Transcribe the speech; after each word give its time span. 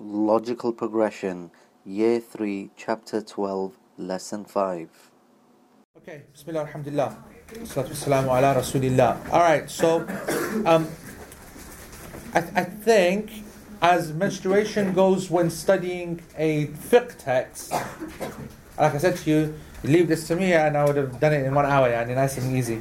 Logical 0.00 0.72
Progression, 0.72 1.50
Year 1.84 2.20
3, 2.20 2.70
Chapter 2.76 3.20
12, 3.20 3.76
Lesson 3.96 4.44
5. 4.44 4.88
Okay, 5.96 6.22
Bismillah, 6.32 6.60
Alhamdulillah. 6.60 7.18
Salatu 7.64 8.28
ala 8.28 8.54
Rasulillah. 8.54 9.28
Alright, 9.28 9.68
so 9.68 10.06
um, 10.66 10.86
I, 12.32 12.38
I 12.38 12.64
think 12.64 13.30
as 13.82 14.12
menstruation 14.12 14.92
goes 14.92 15.30
when 15.30 15.50
studying 15.50 16.22
a 16.36 16.66
fiqh 16.68 17.18
text, 17.18 17.72
like 17.72 18.94
I 18.94 18.98
said 18.98 19.16
to 19.16 19.30
you, 19.30 19.54
leave 19.82 20.06
this 20.06 20.28
to 20.28 20.36
me 20.36 20.52
and 20.52 20.76
I 20.76 20.84
would 20.84 20.96
have 20.96 21.18
done 21.18 21.32
it 21.32 21.44
in 21.44 21.54
one 21.54 21.66
hour, 21.66 21.88
and 21.88 22.08
it's 22.08 22.16
nice 22.16 22.38
and 22.38 22.56
easy. 22.56 22.80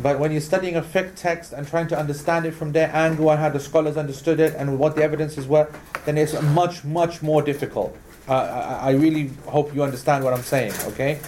But 0.00 0.18
when 0.18 0.32
you're 0.32 0.40
studying 0.40 0.76
a 0.76 0.82
fiqh 0.82 1.14
text 1.14 1.52
and 1.52 1.66
trying 1.66 1.86
to 1.88 1.98
understand 1.98 2.46
it 2.46 2.52
from 2.54 2.72
their 2.72 2.94
angle 2.94 3.30
and 3.30 3.38
how 3.38 3.48
the 3.48 3.60
scholars 3.60 3.96
understood 3.96 4.40
it 4.40 4.54
and 4.54 4.78
what 4.78 4.96
the 4.96 5.02
evidences 5.02 5.46
were, 5.46 5.68
then 6.04 6.18
it's 6.18 6.40
much, 6.42 6.84
much 6.84 7.22
more 7.22 7.42
difficult. 7.42 7.96
Uh, 8.28 8.32
I, 8.34 8.88
I 8.88 8.90
really 8.92 9.30
hope 9.46 9.74
you 9.74 9.82
understand 9.82 10.24
what 10.24 10.32
I'm 10.32 10.42
saying, 10.42 10.72
okay? 10.88 11.20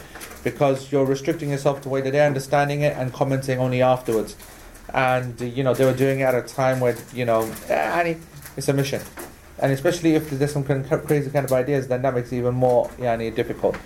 Because 0.43 0.91
you're 0.91 1.05
restricting 1.05 1.51
yourself 1.51 1.79
to 1.79 1.83
the 1.85 1.89
way 1.91 2.01
that 2.01 2.11
they're 2.11 2.27
understanding 2.27 2.81
it 2.81 2.97
and 2.97 3.13
commenting 3.13 3.59
only 3.59 3.83
afterwards. 3.83 4.37
And, 4.93 5.41
you 5.41 5.63
know, 5.63 5.75
they 5.75 5.85
were 5.85 5.93
doing 5.95 6.21
it 6.21 6.25
at 6.25 6.35
a 6.35 6.43
time 6.43 6.81
where, 6.81 6.97
you 7.15 7.25
know, 7.25 7.51
eh, 7.69 8.15
it's 8.57 8.69
a 8.69 8.73
mission. 8.73 9.03
And 9.59 9.73
especially 9.73 10.15
if 10.15 10.31
there's 10.31 10.53
some 10.53 10.65
crazy 10.65 11.31
kind 11.31 11.45
of 11.45 11.53
ideas, 11.53 11.89
then 11.89 12.03
that 12.03 12.15
makes 12.15 12.33
it 12.33 12.39
even 12.39 12.55
more 12.55 12.89
yani, 12.99 13.35
difficult. 13.35 13.77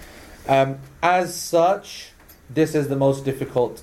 Um, 0.48 0.78
as 1.02 1.34
such, 1.34 2.12
this 2.48 2.74
is 2.74 2.88
the 2.88 2.96
most 2.96 3.24
difficult 3.24 3.82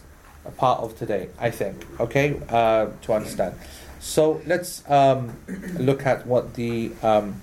part 0.57 0.81
of 0.81 0.97
today, 0.97 1.29
I 1.39 1.51
think, 1.51 1.85
okay, 1.99 2.39
uh, 2.49 2.88
to 3.03 3.13
understand. 3.13 3.55
So 3.99 4.41
let's 4.45 4.89
um, 4.89 5.35
look 5.77 6.05
at 6.05 6.25
what 6.25 6.53
the 6.53 6.91
um, 7.01 7.41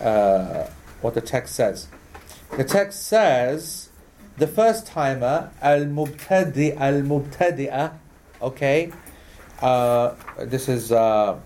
uh, 0.00 0.66
what 1.00 1.14
the 1.14 1.20
text 1.20 1.54
says. 1.54 1.88
The 2.56 2.64
text 2.64 3.04
says 3.04 3.90
the 4.38 4.46
first 4.46 4.86
timer 4.86 5.50
al 5.60 5.84
mubtadi 5.84 6.76
al 6.76 7.02
mubtadi'a, 7.02 7.94
okay. 8.40 8.92
Uh, 9.60 10.14
this 10.38 10.68
is 10.68 10.90
uh, 10.90 11.38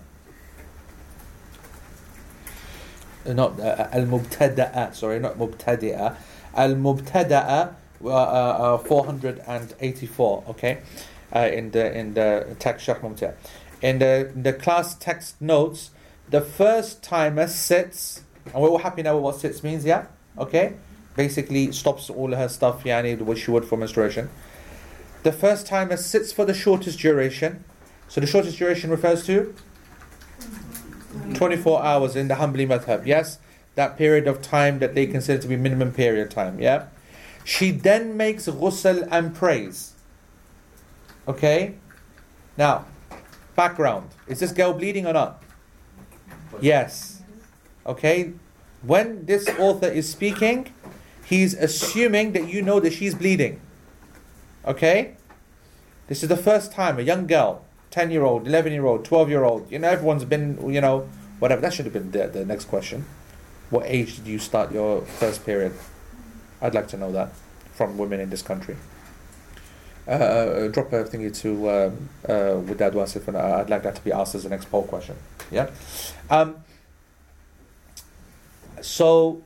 not 3.25 3.59
uh, 3.59 3.89
al 3.91 4.05
mubtada'a. 4.05 4.95
Sorry, 4.95 5.19
not 5.19 5.37
mubtadi'a. 5.37 6.15
Al 6.55 6.75
mubtada'a 6.75 7.75
uh, 8.05 8.75
uh, 8.75 8.77
484. 8.77 10.43
Okay, 10.49 10.79
uh, 11.35 11.39
in 11.39 11.71
the 11.71 11.97
in 11.97 12.13
the 12.13 12.55
text 12.59 12.85
Sheikh 12.85 12.97
In 13.81 13.99
the 13.99 14.31
in 14.33 14.43
the 14.43 14.53
class 14.53 14.95
text 14.95 15.41
notes, 15.41 15.91
the 16.29 16.41
first 16.41 17.03
timer 17.03 17.47
sits, 17.47 18.23
and 18.45 18.55
we're 18.55 18.69
all 18.69 18.79
happy 18.79 19.03
now 19.03 19.15
with 19.15 19.23
what 19.23 19.35
sits 19.39 19.63
means. 19.63 19.85
Yeah. 19.85 20.07
Okay. 20.37 20.73
Basically, 21.15 21.71
stops 21.71 22.09
all 22.09 22.35
her 22.35 22.49
stuff. 22.49 22.83
Yani, 22.83 23.19
what 23.21 23.37
she 23.37 23.49
would 23.49 23.65
for 23.65 23.77
menstruation. 23.77 24.29
The 25.23 25.31
first 25.31 25.65
timer 25.65 25.97
sits 25.97 26.31
for 26.31 26.45
the 26.45 26.53
shortest 26.53 26.99
duration. 26.99 27.63
So 28.07 28.21
the 28.21 28.27
shortest 28.27 28.57
duration 28.57 28.91
refers 28.91 29.25
to 29.25 29.55
24 31.33 31.83
hours 31.83 32.15
in 32.15 32.27
the 32.27 32.35
Hanbali 32.35 32.67
madhab. 32.67 33.05
Yes, 33.05 33.39
that 33.75 33.97
period 33.97 34.27
of 34.27 34.41
time 34.41 34.79
that 34.79 34.93
they 34.93 35.07
consider 35.07 35.41
to 35.41 35.47
be 35.47 35.55
minimum 35.55 35.91
period 35.91 36.31
time. 36.31 36.59
Yeah. 36.59 36.87
She 37.45 37.69
then 37.69 38.17
makes 38.17 38.47
ghusl 38.47 39.07
and 39.11 39.33
prays. 39.33 39.93
Okay? 41.27 41.75
Now, 42.57 42.85
background. 43.55 44.09
Is 44.27 44.39
this 44.39 44.51
girl 44.51 44.73
bleeding 44.73 45.05
or 45.05 45.13
not? 45.13 45.43
Yes. 46.59 47.21
Okay? 47.85 48.33
When 48.81 49.27
this 49.27 49.47
author 49.59 49.87
is 49.87 50.09
speaking, 50.09 50.73
he's 51.23 51.53
assuming 51.53 52.33
that 52.33 52.49
you 52.49 52.63
know 52.63 52.79
that 52.79 52.93
she's 52.93 53.13
bleeding. 53.13 53.61
Okay? 54.65 55.15
This 56.07 56.23
is 56.23 56.29
the 56.29 56.37
first 56.37 56.71
time 56.71 56.97
a 56.97 57.03
young 57.03 57.27
girl, 57.27 57.63
10 57.91 58.09
year 58.09 58.23
old, 58.23 58.47
11 58.47 58.73
year 58.73 58.85
old, 58.87 59.05
12 59.05 59.29
year 59.29 59.43
old, 59.43 59.71
you 59.71 59.77
know, 59.77 59.87
everyone's 59.87 60.25
been, 60.25 60.57
you 60.67 60.81
know, 60.81 61.07
whatever. 61.37 61.61
That 61.61 61.75
should 61.75 61.85
have 61.85 61.93
been 61.93 62.09
the, 62.09 62.25
the 62.27 62.43
next 62.43 62.65
question. 62.65 63.05
What 63.69 63.85
age 63.85 64.15
did 64.15 64.25
you 64.25 64.39
start 64.39 64.71
your 64.71 65.01
first 65.01 65.45
period? 65.45 65.73
I'd 66.61 66.73
like 66.73 66.87
to 66.89 66.97
know 66.97 67.11
that 67.11 67.31
from 67.73 67.97
women 67.97 68.19
in 68.19 68.29
this 68.29 68.41
country. 68.41 68.77
Uh, 70.07 70.11
uh 70.11 70.67
drop 70.67 70.93
a 70.93 71.03
thingy 71.03 71.35
to 71.41 71.69
um, 71.69 72.09
uh, 72.29 72.59
with 72.59 72.77
that 72.77 72.93
Wasif, 72.93 73.27
and 73.27 73.37
I'd 73.37 73.69
like 73.69 73.83
that 73.83 73.95
to 73.95 74.03
be 74.03 74.11
asked 74.11 74.35
as 74.35 74.43
the 74.43 74.49
next 74.49 74.69
poll 74.69 74.83
question. 74.83 75.15
Yeah. 75.51 75.69
Um, 76.29 76.57
so, 78.81 79.41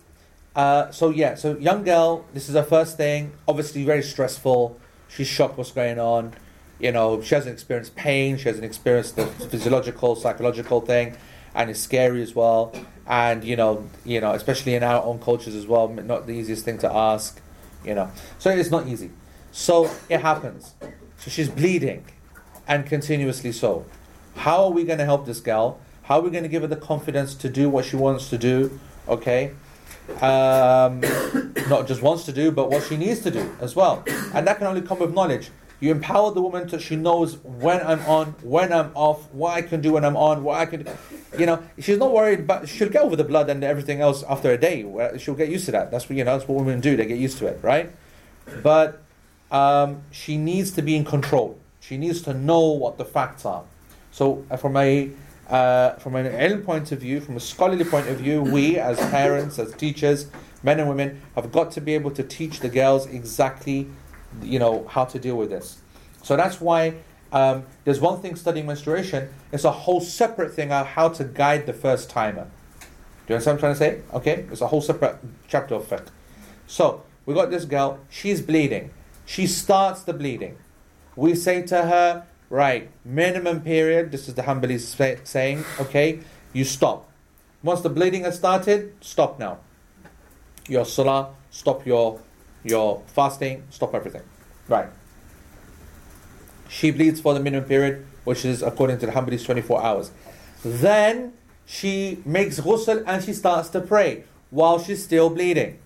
uh, 0.55 0.91
so 0.91 1.09
yeah. 1.09 1.35
So 1.35 1.57
young 1.57 1.83
girl, 1.83 2.25
this 2.33 2.49
is 2.49 2.55
her 2.55 2.63
first 2.63 2.97
thing. 2.97 3.31
Obviously, 3.47 3.85
very 3.85 4.03
stressful. 4.03 4.79
She's 5.07 5.27
shocked 5.27 5.57
what's 5.57 5.71
going 5.71 5.99
on. 5.99 6.33
You 6.79 6.91
know, 6.91 7.21
she 7.21 7.35
hasn't 7.35 7.53
experienced 7.53 7.95
pain. 7.95 8.37
She 8.37 8.45
hasn't 8.45 8.65
experienced 8.65 9.15
the 9.15 9.25
physiological, 9.25 10.15
psychological 10.15 10.81
thing, 10.81 11.17
and 11.53 11.69
it's 11.69 11.79
scary 11.79 12.21
as 12.21 12.35
well. 12.35 12.73
And 13.07 13.43
you 13.43 13.55
know, 13.55 13.89
you 14.05 14.21
know, 14.21 14.33
especially 14.33 14.75
in 14.75 14.83
our 14.83 15.03
own 15.03 15.19
cultures 15.19 15.55
as 15.55 15.65
well, 15.67 15.87
not 15.87 16.27
the 16.27 16.33
easiest 16.33 16.65
thing 16.65 16.77
to 16.79 16.91
ask 16.91 17.41
you 17.83 17.95
know. 17.95 18.11
So 18.37 18.49
it's 18.49 18.71
not 18.71 18.87
easy. 18.87 19.11
So 19.51 19.89
it 20.09 20.21
happens. 20.21 20.73
So 21.17 21.29
she's 21.29 21.49
bleeding, 21.49 22.05
and 22.67 22.85
continuously 22.85 23.51
so. 23.51 23.85
How 24.35 24.65
are 24.65 24.71
we 24.71 24.83
going 24.83 24.99
to 24.99 25.05
help 25.05 25.25
this 25.25 25.39
girl? 25.39 25.79
How 26.03 26.19
are 26.19 26.21
we 26.21 26.29
going 26.29 26.43
to 26.43 26.49
give 26.49 26.61
her 26.61 26.67
the 26.67 26.75
confidence 26.75 27.35
to 27.35 27.49
do 27.49 27.69
what 27.69 27.85
she 27.85 27.95
wants 27.95 28.29
to 28.29 28.37
do? 28.37 28.79
Okay. 29.07 29.51
Um, 30.21 31.01
not 31.69 31.87
just 31.87 32.01
wants 32.01 32.25
to 32.25 32.31
do, 32.31 32.51
but 32.51 32.69
what 32.69 32.83
she 32.83 32.97
needs 32.97 33.19
to 33.21 33.31
do 33.31 33.55
as 33.59 33.75
well. 33.75 34.03
And 34.33 34.47
that 34.47 34.57
can 34.57 34.67
only 34.67 34.81
come 34.81 34.99
with 34.99 35.13
knowledge. 35.13 35.49
You 35.79 35.91
empower 35.91 36.31
the 36.33 36.41
woman 36.41 36.67
to 36.69 36.79
she 36.79 36.95
knows 36.97 37.37
when 37.37 37.79
I'm 37.85 38.01
on, 38.01 38.35
when 38.41 38.73
I'm 38.73 38.91
off, 38.95 39.31
what 39.31 39.53
I 39.53 39.61
can 39.61 39.79
do 39.79 39.93
when 39.93 40.03
I'm 40.03 40.17
on, 40.17 40.43
what 40.43 40.59
I 40.59 40.65
can, 40.65 40.85
you 41.37 41.45
know. 41.45 41.63
She's 41.79 41.97
not 41.97 42.11
worried, 42.11 42.45
but 42.45 42.67
she'll 42.67 42.89
get 42.89 43.01
over 43.01 43.15
the 43.15 43.23
blood 43.23 43.49
and 43.49 43.63
everything 43.63 44.01
else 44.01 44.23
after 44.23 44.51
a 44.51 44.57
day. 44.57 44.81
She'll 45.17 45.35
get 45.35 45.49
used 45.49 45.65
to 45.65 45.71
that. 45.71 45.89
That's 45.89 46.09
what 46.09 46.17
you 46.17 46.23
know. 46.25 46.37
That's 46.37 46.49
what 46.49 46.63
women 46.63 46.81
do. 46.81 46.97
They 46.97 47.05
get 47.05 47.17
used 47.17 47.37
to 47.37 47.47
it, 47.47 47.59
right? 47.61 47.91
But 48.61 49.01
um, 49.51 50.01
she 50.11 50.37
needs 50.37 50.71
to 50.71 50.81
be 50.81 50.95
in 50.95 51.05
control. 51.05 51.57
She 51.79 51.97
needs 51.97 52.21
to 52.23 52.33
know 52.33 52.67
what 52.67 52.97
the 52.97 53.05
facts 53.05 53.45
are. 53.45 53.63
So, 54.11 54.45
uh, 54.51 54.57
from 54.57 54.75
a 54.75 55.11
uh, 55.49 55.93
from 55.95 56.15
an 56.15 56.27
ilm 56.27 56.63
point 56.63 56.91
of 56.91 56.99
view, 56.99 57.21
from 57.21 57.35
a 57.35 57.39
scholarly 57.39 57.85
point 57.85 58.07
of 58.07 58.17
view, 58.17 58.41
we 58.41 58.77
as 58.77 58.99
parents, 59.09 59.57
as 59.57 59.73
teachers, 59.73 60.27
men 60.61 60.79
and 60.79 60.87
women, 60.87 61.21
have 61.35 61.51
got 61.51 61.71
to 61.71 61.81
be 61.81 61.95
able 61.95 62.11
to 62.11 62.23
teach 62.23 62.59
the 62.59 62.69
girls 62.69 63.07
exactly 63.07 63.87
you 64.41 64.59
know, 64.59 64.87
how 64.87 65.05
to 65.05 65.19
deal 65.19 65.35
with 65.35 65.49
this. 65.49 65.79
So 66.23 66.35
that's 66.35 66.59
why 66.59 66.95
um, 67.31 67.65
there's 67.85 67.99
one 67.99 68.21
thing 68.21 68.35
studying 68.35 68.65
menstruation, 68.65 69.29
it's 69.51 69.63
a 69.63 69.71
whole 69.71 70.01
separate 70.01 70.53
thing 70.53 70.71
on 70.71 70.85
how 70.85 71.09
to 71.09 71.23
guide 71.23 71.65
the 71.65 71.73
first 71.73 72.09
timer. 72.09 72.47
Do 72.79 73.33
you 73.33 73.35
understand 73.35 73.61
what 73.61 73.69
I'm 73.71 73.77
trying 73.77 73.93
to 73.93 74.01
say? 74.01 74.15
Okay? 74.17 74.45
It's 74.51 74.61
a 74.61 74.67
whole 74.67 74.81
separate 74.81 75.17
chapter 75.47 75.75
of 75.75 75.87
fiqh. 75.87 76.07
So, 76.65 77.03
we 77.25 77.33
got 77.33 77.51
this 77.51 77.65
girl, 77.65 77.99
she's 78.09 78.41
bleeding. 78.41 78.91
She 79.25 79.45
starts 79.45 80.01
the 80.01 80.13
bleeding. 80.13 80.57
We 81.15 81.35
say 81.35 81.61
to 81.63 81.83
her, 81.83 82.25
right, 82.49 82.89
minimum 83.05 83.61
period, 83.61 84.11
this 84.11 84.27
is 84.27 84.33
the 84.33 84.41
Hanbali 84.41 84.79
saying, 85.27 85.63
okay, 85.79 86.19
you 86.53 86.63
stop. 86.63 87.07
Once 87.61 87.81
the 87.81 87.89
bleeding 87.89 88.23
has 88.23 88.37
started, 88.37 88.95
stop 89.01 89.37
now. 89.37 89.59
Your 90.67 90.85
salah, 90.85 91.29
stop 91.51 91.85
your 91.85 92.19
your 92.63 93.03
fasting, 93.07 93.63
stop 93.69 93.93
everything. 93.93 94.23
Right. 94.67 94.87
She 96.67 96.91
bleeds 96.91 97.19
for 97.19 97.33
the 97.33 97.39
minimum 97.39 97.67
period, 97.67 98.05
which 98.23 98.45
is 98.45 98.61
according 98.61 98.99
to 98.99 99.05
the 99.07 99.11
Hanbalis 99.11 99.45
24 99.45 99.83
hours. 99.83 100.11
Then 100.63 101.33
she 101.65 102.21
makes 102.25 102.59
ghusl 102.59 103.03
and 103.05 103.23
she 103.23 103.33
starts 103.33 103.69
to 103.69 103.81
pray 103.81 104.23
while 104.49 104.79
she's 104.79 105.03
still 105.03 105.29
bleeding. 105.29 105.79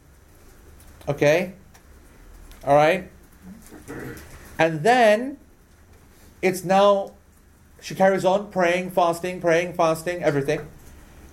Okay? 1.08 1.54
Alright? 2.64 3.10
And 4.58 4.84
then 4.84 5.38
it's 6.42 6.64
now, 6.64 7.14
she 7.81 7.96
carries 7.96 8.25
on 8.25 8.52
praying, 8.52 8.92
fasting, 8.92 9.42
praying, 9.42 9.74
fasting, 9.74 10.24
everything. 10.24 10.68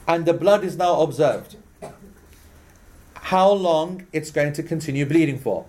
And 0.07 0.27
the 0.27 0.33
blood 0.33 0.65
is 0.65 0.77
now 0.77 1.01
observed 1.01 1.57
how 3.31 3.49
long 3.49 4.05
it's 4.13 4.33
going 4.33 4.53
to 4.53 4.61
continue 4.61 5.07
bleeding 5.07 5.39
for. 5.39 5.65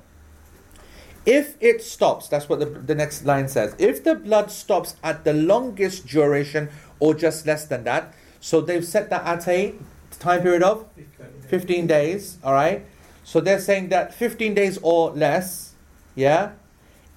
If 1.28 1.58
it 1.60 1.84
stops, 1.84 2.28
that's 2.28 2.50
what 2.50 2.60
the, 2.60 2.66
the 2.66 2.96
next 2.96 3.24
line 3.24 3.48
says. 3.48 3.76
If 3.78 4.04
the 4.04 4.16
blood 4.16 4.50
stops 4.50 4.96
at 5.04 5.26
the 5.26 5.34
longest 5.34 6.08
duration 6.08 6.70
or 7.00 7.14
just 7.14 7.46
less 7.46 7.68
than 7.68 7.84
that, 7.84 8.16
so 8.40 8.62
they've 8.62 8.84
set 8.84 9.12
that 9.12 9.24
at 9.26 9.48
a 9.48 9.76
time 10.18 10.42
period 10.42 10.64
of 10.64 10.88
15 11.50 11.86
days, 11.86 12.40
all 12.44 12.54
right? 12.54 12.84
So 13.24 13.40
they're 13.40 13.60
saying 13.60 13.90
that 13.90 14.12
15 14.16 14.56
days 14.56 14.80
or 14.82 15.12
less, 15.12 15.76
yeah? 16.16 16.54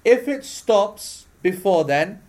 If 0.03 0.27
it 0.27 0.45
stops 0.45 1.25
before 1.41 1.85
then, 1.85 2.21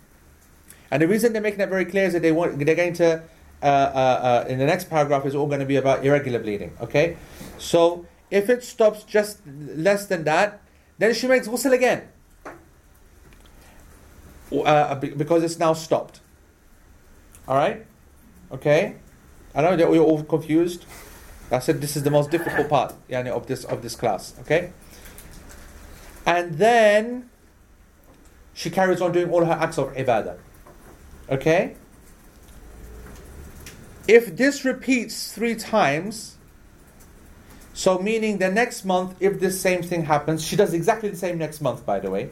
and 0.91 1.03
the 1.03 1.09
reason 1.09 1.35
they're 1.35 1.43
making 1.43 1.59
that 1.59 1.69
very 1.69 1.85
clear 1.85 2.07
is 2.07 2.15
that 2.15 2.23
they 2.23 2.33
want, 2.33 2.59
they're 2.65 2.75
going 2.75 2.95
to 2.95 3.25
uh, 3.67 3.69
uh, 3.69 4.45
uh, 4.47 4.49
in 4.49 4.61
the 4.61 4.65
next 4.65 4.89
paragraph 4.89 5.27
is 5.27 5.35
all 5.35 5.49
going 5.49 5.59
to 5.59 5.67
be 5.67 5.75
about 5.75 6.05
irregular 6.07 6.39
bleeding. 6.39 6.71
Okay, 6.81 7.17
so 7.59 8.07
if 8.31 8.49
it 8.49 8.63
stops 8.63 9.03
just 9.03 9.41
less 9.45 10.07
than 10.07 10.23
that, 10.23 10.61
then 10.99 11.13
she 11.13 11.27
makes 11.27 11.49
ghusl 11.49 11.73
again 11.73 12.07
uh, 14.53 14.95
because 14.95 15.43
it's 15.43 15.59
now 15.59 15.73
stopped. 15.73 16.21
All 17.49 17.57
right, 17.57 17.85
okay. 18.53 18.97
I 19.53 19.63
know 19.63 19.75
that 19.75 19.91
we're 19.91 19.99
all 19.99 20.23
confused. 20.23 20.85
I 21.51 21.59
said 21.59 21.81
this 21.81 21.97
is 21.97 22.05
the 22.05 22.11
most 22.11 22.31
difficult 22.31 22.69
part 22.69 22.95
yani, 23.11 23.31
of 23.31 23.49
this 23.49 23.65
of 23.65 23.83
this 23.83 23.97
class. 23.97 24.35
Okay, 24.43 24.71
and 26.25 26.55
then 26.55 27.31
she 28.55 28.71
carries 28.71 29.01
on 29.01 29.11
doing 29.11 29.29
all 29.29 29.45
her 29.45 29.59
acts 29.59 29.77
of 29.77 29.93
ibadah. 29.95 30.39
Okay. 31.31 31.75
If 34.09 34.37
this 34.37 34.65
repeats 34.65 35.33
three 35.33 35.57
times, 35.57 36.37
so 37.75 37.99
meaning 37.99 38.39
the 38.39 38.51
next 38.51 38.85
month, 38.85 39.17
if 39.19 39.41
this 39.41 39.61
same 39.61 39.83
thing 39.83 40.05
happens, 40.05 40.45
she 40.45 40.55
does 40.55 40.73
exactly 40.73 41.09
the 41.09 41.17
same 41.17 41.39
next 41.39 41.61
month, 41.61 41.85
by 41.85 41.99
the 41.99 42.11
way. 42.11 42.31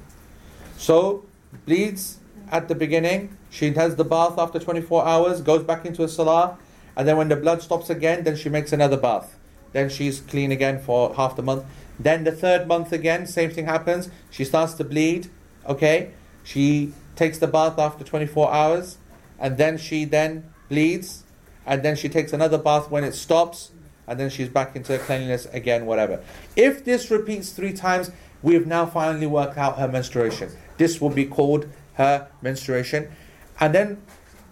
So 0.77 1.25
bleeds 1.67 2.19
at 2.51 2.69
the 2.69 2.77
beginning, 2.77 3.37
she 3.51 3.73
has 3.73 3.97
the 3.97 4.05
bath 4.05 4.39
after 4.39 4.61
24 4.61 5.05
hours, 5.05 5.41
goes 5.41 5.65
back 5.65 5.85
into 5.85 6.05
a 6.05 6.09
salah, 6.09 6.59
and 6.97 7.09
then 7.09 7.17
when 7.17 7.29
the 7.29 7.37
blood 7.37 7.61
stops 7.61 7.91
again, 7.91 8.23
then 8.23 8.37
she 8.37 8.49
makes 8.49 8.73
another 8.73 8.97
bath. 8.97 9.37
Then 9.73 9.89
she's 9.89 10.21
clean 10.21 10.53
again 10.53 10.81
for 10.81 11.13
half 11.15 11.35
the 11.35 11.43
month. 11.43 11.65
Then 11.99 12.23
the 12.23 12.33
third 12.33 12.69
month 12.69 12.93
again, 12.93 13.27
same 13.27 13.51
thing 13.51 13.67
happens. 13.67 14.11
She 14.31 14.45
starts 14.45 14.75
to 14.75 14.85
bleed. 14.85 15.29
Okay, 15.67 16.13
she 16.45 16.93
takes 17.17 17.39
the 17.39 17.49
bath 17.49 17.79
after 17.81 18.05
24 18.05 18.53
hours, 18.53 18.99
and 19.41 19.57
then 19.57 19.77
she 19.77 20.05
then 20.05 20.53
bleeds, 20.69 21.24
and 21.67 21.83
then 21.83 21.97
she 21.97 22.09
takes 22.09 22.33
another 22.33 22.59
bath 22.59 22.91
when 22.91 23.05
it 23.05 23.15
stops, 23.15 23.71
and 24.07 24.21
then 24.21 24.31
she's 24.31 24.49
back 24.49 24.77
into 24.77 24.99
cleanliness 24.99 25.47
again, 25.47 25.87
whatever. 25.87 26.23
If 26.57 26.85
this 26.85 27.11
repeats 27.11 27.53
three 27.53 27.73
times, 27.73 28.11
we 28.43 28.55
have 28.55 28.67
now 28.67 28.87
finally 28.87 29.27
worked 29.27 29.57
out 29.57 29.79
her 29.79 29.89
menstruation. 29.89 30.51
This 30.77 31.01
will 31.01 31.11
be 31.11 31.25
called 31.25 31.67
her 31.95 32.29
menstruation. 32.43 33.11
And 33.59 33.75
then 33.75 34.03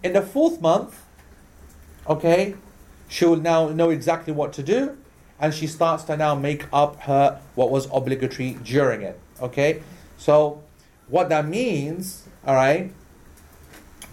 in 0.01 0.13
the 0.13 0.21
fourth 0.21 0.59
month, 0.59 0.99
okay, 2.07 2.55
she 3.07 3.25
will 3.25 3.37
now 3.37 3.69
know 3.69 3.91
exactly 3.91 4.33
what 4.33 4.53
to 4.53 4.63
do, 4.63 4.97
and 5.39 5.53
she 5.53 5.67
starts 5.67 6.03
to 6.05 6.17
now 6.17 6.35
make 6.35 6.65
up 6.73 7.01
her 7.01 7.39
what 7.55 7.69
was 7.69 7.87
obligatory 7.93 8.57
during 8.63 9.01
it. 9.01 9.19
Okay, 9.41 9.83
so 10.17 10.63
what 11.07 11.29
that 11.29 11.47
means, 11.47 12.27
all 12.45 12.55
right, 12.55 12.91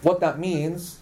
what 0.03 0.20
that 0.20 0.38
means 0.38 1.00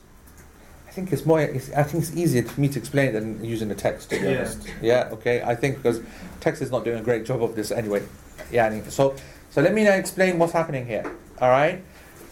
think 0.98 1.12
it's 1.12 1.24
more. 1.24 1.40
It's, 1.40 1.70
I 1.72 1.84
think 1.84 2.02
it's 2.02 2.16
easier 2.16 2.42
for 2.42 2.60
me 2.60 2.68
to 2.68 2.78
explain 2.78 3.12
than 3.12 3.44
using 3.44 3.68
the 3.68 3.74
text. 3.74 4.10
To 4.10 4.18
be 4.18 4.26
Yeah. 4.26 4.38
honest, 4.38 4.58
yeah. 4.82 5.08
Okay, 5.12 5.42
I 5.42 5.54
think 5.54 5.76
because 5.76 6.00
text 6.40 6.60
is 6.60 6.70
not 6.72 6.84
doing 6.84 6.98
a 6.98 7.02
great 7.02 7.24
job 7.24 7.42
of 7.42 7.54
this 7.54 7.70
anyway. 7.70 8.02
Yeah. 8.50 8.82
So, 8.88 9.14
so 9.50 9.62
let 9.62 9.72
me 9.74 9.84
now 9.84 9.92
explain 9.92 10.38
what's 10.38 10.52
happening 10.52 10.86
here. 10.86 11.04
All 11.40 11.50
right, 11.50 11.84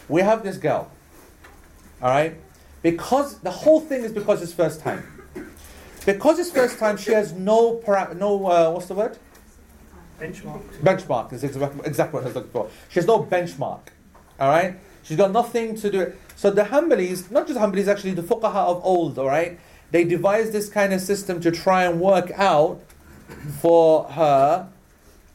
we 0.08 0.20
have 0.22 0.42
this 0.42 0.56
girl. 0.58 0.90
All 2.02 2.10
right, 2.10 2.34
because 2.82 3.38
the 3.38 3.50
whole 3.50 3.80
thing 3.80 4.02
is 4.02 4.12
because 4.12 4.42
it's 4.42 4.52
first 4.52 4.80
time. 4.80 5.02
Because 6.04 6.38
it's 6.38 6.50
first 6.50 6.78
time, 6.78 6.96
she 6.96 7.12
has 7.12 7.32
no 7.32 7.74
para- 7.74 8.14
no 8.14 8.46
uh, 8.46 8.70
what's 8.70 8.86
the 8.86 8.94
word? 8.94 9.16
Benchmark. 10.20 10.62
benchmark 10.82 11.32
is 11.32 11.44
exactly, 11.44 11.80
exactly 11.84 12.14
what 12.14 12.22
I 12.24 12.26
was 12.26 12.34
looking 12.34 12.50
for. 12.50 12.70
She 12.88 12.98
has 13.00 13.06
no 13.06 13.22
benchmark. 13.22 13.82
All 14.40 14.48
right, 14.50 14.76
she's 15.04 15.16
got 15.16 15.30
nothing 15.30 15.76
to 15.76 15.90
do. 15.90 16.12
So 16.36 16.50
the 16.50 16.64
Hanbalis, 16.64 17.30
not 17.30 17.48
just 17.48 17.58
Hanbalis, 17.58 17.88
actually 17.88 18.12
the 18.12 18.22
fuqaha 18.22 18.66
of 18.66 18.84
old. 18.84 19.18
All 19.18 19.26
right, 19.26 19.58
they 19.90 20.04
devised 20.04 20.52
this 20.52 20.68
kind 20.68 20.92
of 20.92 21.00
system 21.00 21.40
to 21.40 21.50
try 21.50 21.84
and 21.84 21.98
work 21.98 22.30
out 22.36 22.80
for 23.60 24.04
her 24.04 24.68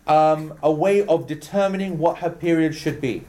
um, 0.08 0.54
a 0.62 0.72
way 0.72 1.06
of 1.06 1.28
determining 1.28 1.98
what 1.98 2.20
her 2.20 2.30
period 2.30 2.76
should 2.76 3.02
be. 3.02 3.24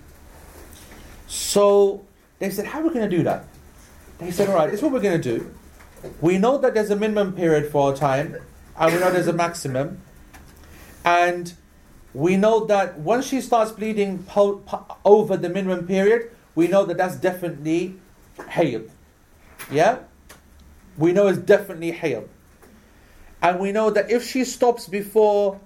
So 1.27 2.05
they 2.39 2.51
said, 2.51 2.67
how 2.67 2.81
are 2.81 2.85
we 2.85 2.91
going 2.91 3.09
to 3.09 3.17
do 3.17 3.23
that? 3.23 3.47
They 4.19 4.31
said, 4.31 4.49
all 4.49 4.55
right, 4.55 4.71
this 4.71 4.79
is 4.79 4.83
what 4.83 4.93
we're 4.93 5.01
going 5.01 5.21
to 5.21 5.39
do. 5.39 5.55
We 6.21 6.37
know 6.37 6.59
that 6.59 6.75
there's 6.75 6.91
a 6.91 6.97
minimum 6.97 7.33
period 7.33 7.71
for 7.73 7.93
a 7.93 7.97
time, 7.97 8.37
and 8.79 8.93
we 8.93 9.01
know 9.01 9.11
there's 9.11 9.29
a 9.29 9.33
maximum. 9.33 10.03
And 11.05 11.55
we 12.13 12.37
know 12.37 12.67
that 12.67 12.99
once 12.99 13.27
she 13.27 13.41
starts 13.41 13.73
bleeding 13.73 14.25
po- 14.25 14.59
po- 14.59 14.97
over 15.05 15.37
the 15.37 15.49
minimum 15.49 15.87
period, 15.87 16.31
we 16.55 16.69
know 16.69 16.85
that 16.85 16.97
that's 16.97 17.17
definitely 17.17 17.97
hayd. 18.49 18.91
Yeah? 19.71 20.01
We 20.97 21.13
know 21.13 21.27
it's 21.29 21.39
definitely 21.39 21.93
hayd. 21.93 22.29
And 23.41 23.59
we 23.59 23.73
know 23.73 23.91
that 23.91 24.11
if 24.11 24.25
she 24.25 24.45
stops 24.45 24.87
before 24.87 25.61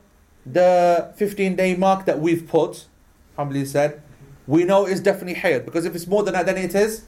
the 0.45 1.13
15 1.17 1.57
day 1.57 1.77
mark 1.77 2.07
that 2.07 2.21
we've 2.21 2.47
put, 2.47 2.87
humbly 3.37 3.65
said, 3.65 4.03
we 4.47 4.65
know 4.65 4.87
it's 4.87 5.01
definitely 5.01 5.35
hayd. 5.35 5.65
Because 5.65 5.85
if 5.85 5.95
it's 5.95 6.07
more 6.07 6.23
than 6.23 6.35
that, 6.35 6.47
then 6.47 6.57
it 6.57 6.75
is 6.75 7.05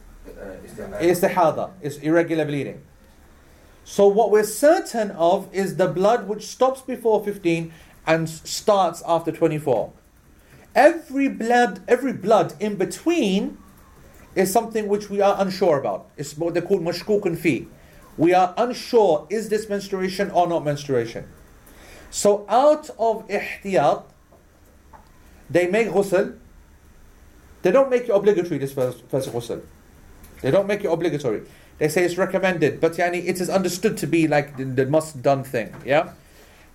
istihada, 1.01 1.71
it's 1.81 1.97
irregular 1.99 2.45
bleeding. 2.45 2.83
So 3.85 4.07
what 4.07 4.31
we're 4.31 4.45
certain 4.45 5.13
of 5.13 5.49
is 5.53 5.77
the 5.77 5.89
blood 5.89 6.29
which 6.29 6.47
stops 6.47 6.83
before 6.83 7.25
15 7.25 7.73
and 8.07 8.29
starts 8.29 9.03
after 9.07 9.33
24. 9.33 9.93
Every 10.75 11.29
blood, 11.29 11.81
every 11.89 12.13
blood 12.13 12.55
in 12.61 12.77
between 12.77 13.59
is 14.39 14.53
something 14.53 14.87
which 14.89 15.11
we 15.11 15.21
are 15.21 15.35
unsure 15.39 15.79
about. 15.81 16.07
It's 16.17 16.37
what 16.37 16.55
they 16.55 16.61
call 16.61 16.79
mashkukun 16.79 17.37
fi. 17.37 17.67
We 18.17 18.35
are 18.35 18.55
unsure, 18.57 19.27
is 19.31 19.49
this 19.49 19.69
menstruation 19.69 20.31
or 20.31 20.47
not 20.47 20.65
menstruation? 20.65 21.29
So 22.11 22.47
out 22.49 22.89
of 22.99 23.27
ihtiyat, 23.29 24.05
they 25.51 25.67
make 25.69 25.89
ghusl. 25.89 26.37
They 27.63 27.73
don't 27.73 27.91
make 27.91 28.05
it 28.05 28.11
obligatory, 28.11 28.59
this 28.59 28.73
first, 28.73 29.03
first 29.09 29.31
ghusl. 29.33 29.61
They 30.41 30.51
don't 30.53 30.69
make 30.69 30.85
it 30.85 30.89
obligatory. 30.89 31.43
They 31.79 31.89
say 31.89 32.05
it's 32.05 32.17
recommended, 32.17 32.81
but 32.81 32.93
yani, 32.93 33.25
it 33.27 33.41
is 33.41 33.51
understood 33.51 33.97
to 33.99 34.07
be 34.07 34.29
like 34.29 34.57
the, 34.57 34.65
the 34.65 34.87
must 34.87 35.23
done 35.23 35.43
thing. 35.45 35.75
Yeah, 35.85 36.13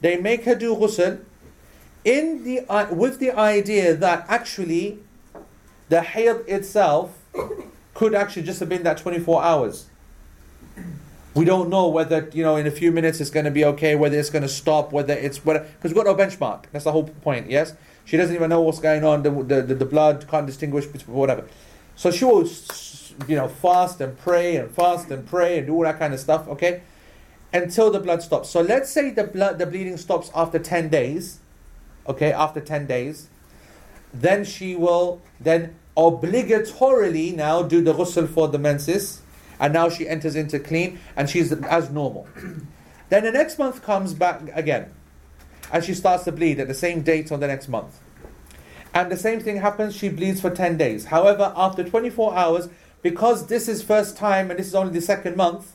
they 0.02 0.18
make 0.18 0.44
her 0.46 0.56
do 0.56 0.76
ghusl 0.76 1.22
in 2.04 2.44
the 2.44 2.62
i- 2.70 2.92
with 2.92 3.20
the 3.20 3.32
idea 3.32 3.96
that 3.96 4.26
actually 4.28 5.00
the 5.90 6.02
hayd 6.02 6.44
itself 6.48 7.20
could 7.94 8.16
actually 8.16 8.44
just 8.44 8.60
have 8.60 8.70
been 8.70 8.84
that 8.84 8.98
24 8.98 9.44
hours. 9.44 9.88
We 11.36 11.46
don't 11.46 11.70
know 11.70 11.88
whether 11.88 12.30
you 12.34 12.44
know 12.44 12.58
in 12.58 12.68
a 12.68 12.72
few 12.72 12.92
minutes 12.92 13.20
it's 13.20 13.32
going 13.32 13.46
to 13.46 13.52
be 13.52 13.66
okay, 13.66 13.96
whether 13.96 14.18
it's 14.18 14.30
going 14.30 14.44
to 14.44 14.50
stop, 14.50 14.92
whether 14.92 15.14
it's 15.14 15.44
whether 15.44 15.62
because 15.62 15.92
we've 15.92 15.96
got 15.96 16.06
no 16.06 16.16
benchmark. 16.16 16.66
That's 16.72 16.84
the 16.84 16.92
whole 16.92 17.06
point. 17.06 17.50
Yes, 17.50 17.74
she 18.06 18.18
doesn't 18.18 18.36
even 18.36 18.50
know 18.50 18.62
what's 18.62 18.80
going 18.80 19.04
on. 19.04 19.24
The 19.24 19.32
the, 19.32 19.74
the, 19.74 19.86
blood 19.86 20.28
can't 20.28 20.46
distinguish 20.46 20.86
between 20.86 21.16
whatever. 21.18 21.46
So 21.96 22.12
she 22.12 22.26
will, 22.26 22.48
you 23.28 23.36
know, 23.36 23.48
fast 23.48 24.00
and 24.00 24.18
pray 24.18 24.58
and 24.58 24.70
fast 24.70 25.10
and 25.10 25.26
pray 25.26 25.58
and 25.58 25.68
do 25.68 25.74
all 25.74 25.84
that 25.84 25.98
kind 25.98 26.14
of 26.14 26.20
stuff. 26.20 26.48
Okay, 26.48 26.84
until 27.52 27.90
the 27.90 28.00
blood 28.00 28.22
stops. 28.22 28.50
So 28.50 28.62
let's 28.62 28.92
say 28.92 29.10
the 29.10 29.24
blood, 29.24 29.58
the 29.58 29.66
bleeding 29.66 29.98
stops 29.98 30.30
after 30.36 30.60
ten 30.60 30.90
days. 30.90 31.40
Okay, 32.08 32.32
after 32.32 32.62
ten 32.62 32.86
days, 32.86 33.30
then 34.14 34.46
she 34.46 34.76
will 34.76 35.20
then 35.40 35.76
obligatorily 35.96 37.36
now 37.36 37.64
do 37.64 37.82
the 37.82 37.94
ghusl 37.94 38.28
for 38.28 38.48
the 38.48 38.60
menses, 38.60 39.22
and 39.60 39.74
now 39.74 39.90
she 39.90 40.08
enters 40.08 40.36
into 40.36 40.60
clean 40.60 41.00
and 41.16 41.30
she's 41.30 41.52
as 41.52 41.90
normal. 41.90 42.28
then 43.10 43.24
the 43.24 43.32
next 43.32 43.60
month 43.60 43.84
comes 43.84 44.14
back 44.14 44.42
again, 44.54 44.92
and 45.72 45.84
she 45.84 45.94
starts 45.94 46.24
to 46.26 46.32
bleed 46.32 46.60
at 46.60 46.68
the 46.68 46.74
same 46.74 47.02
date 47.02 47.32
on 47.32 47.40
the 47.40 47.48
next 47.48 47.68
month. 47.68 48.00
And 48.94 49.12
the 49.12 49.18
same 49.18 49.40
thing 49.40 49.58
happens, 49.58 49.96
she 49.96 50.10
bleeds 50.10 50.40
for 50.40 50.52
10 50.52 50.78
days. 50.78 51.06
However, 51.06 51.52
after 51.56 51.84
24 51.84 52.36
hours, 52.36 52.70
because 53.02 53.48
this 53.48 53.68
is 53.68 53.82
first 53.82 54.16
time 54.16 54.52
and 54.52 54.60
this 54.60 54.68
is 54.68 54.76
only 54.76 54.94
the 54.94 55.02
second 55.02 55.36
month, 55.36 55.74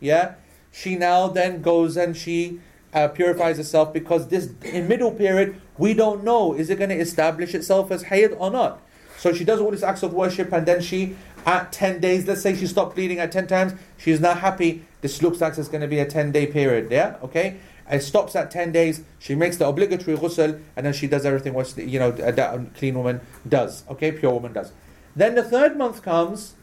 yeah, 0.00 0.34
she 0.70 0.94
now 0.94 1.28
then 1.28 1.62
goes 1.62 1.96
and 1.96 2.16
she 2.16 2.60
uh, 2.92 3.08
purifies 3.08 3.56
herself 3.56 3.92
because 3.92 4.28
this 4.28 4.50
in 4.62 4.86
middle 4.86 5.10
period, 5.10 5.60
we 5.78 5.94
don't 5.94 6.24
know, 6.24 6.54
is 6.54 6.68
it 6.68 6.76
going 6.78 6.90
to 6.90 6.96
establish 6.96 7.54
itself 7.54 7.90
as 7.90 8.04
hayd 8.04 8.32
or 8.38 8.50
not? 8.50 8.82
So 9.18 9.32
she 9.34 9.44
does 9.44 9.60
all 9.60 9.72
these 9.72 9.82
acts 9.82 10.02
of 10.02 10.14
worship 10.14 10.52
and 10.52 10.64
then 10.64 10.80
she, 10.80 11.16
at 11.44 11.72
10 11.72 12.00
days, 12.00 12.26
let's 12.26 12.40
say 12.40 12.54
she 12.56 12.66
stopped 12.66 12.94
bleeding 12.94 13.18
at 13.18 13.32
10 13.32 13.48
times, 13.48 13.74
she's 13.96 14.20
now 14.20 14.34
happy, 14.34 14.84
this 15.00 15.22
looks 15.22 15.40
like 15.40 15.58
it's 15.58 15.68
going 15.68 15.80
to 15.80 15.88
be 15.88 15.98
a 15.98 16.06
10 16.06 16.30
day 16.30 16.46
period, 16.46 16.90
yeah, 16.90 17.16
okay? 17.22 17.58
It 17.90 18.02
stops 18.02 18.36
at 18.36 18.50
10 18.50 18.70
days, 18.70 19.02
she 19.18 19.34
makes 19.34 19.56
the 19.56 19.66
obligatory 19.66 20.16
ghusl, 20.16 20.60
and 20.76 20.86
then 20.86 20.92
she 20.92 21.08
does 21.08 21.26
everything 21.26 21.52
what 21.52 21.76
you 21.76 21.98
know 21.98 22.12
that 22.12 22.38
a 22.38 22.64
clean 22.76 22.96
woman 22.96 23.20
does, 23.48 23.82
okay, 23.90 24.12
pure 24.12 24.32
woman 24.32 24.52
does. 24.52 24.72
Then 25.16 25.34
the 25.34 25.42
third 25.42 25.76
month 25.76 26.02
comes, 26.02 26.54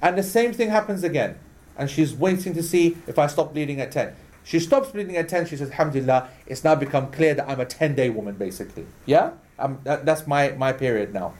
and 0.00 0.16
the 0.16 0.22
same 0.22 0.52
thing 0.52 0.70
happens 0.70 1.02
again. 1.02 1.38
And 1.76 1.90
she's 1.90 2.14
waiting 2.14 2.54
to 2.54 2.62
see 2.62 2.96
if 3.06 3.18
I 3.18 3.26
stop 3.26 3.52
bleeding 3.52 3.80
at 3.80 3.90
10. 3.90 4.14
She 4.44 4.60
stops 4.60 4.90
bleeding 4.90 5.16
at 5.16 5.28
10, 5.28 5.46
she 5.46 5.56
says, 5.56 5.70
Alhamdulillah, 5.70 6.28
it's 6.46 6.62
now 6.62 6.76
become 6.76 7.10
clear 7.10 7.34
that 7.34 7.48
I'm 7.48 7.58
a 7.58 7.64
10 7.64 7.96
day 7.96 8.10
woman, 8.10 8.36
basically. 8.36 8.86
Yeah? 9.06 9.32
Um, 9.58 9.80
that, 9.84 10.04
that's 10.04 10.26
my, 10.26 10.50
my 10.52 10.72
period 10.72 11.12
now. 11.12 11.34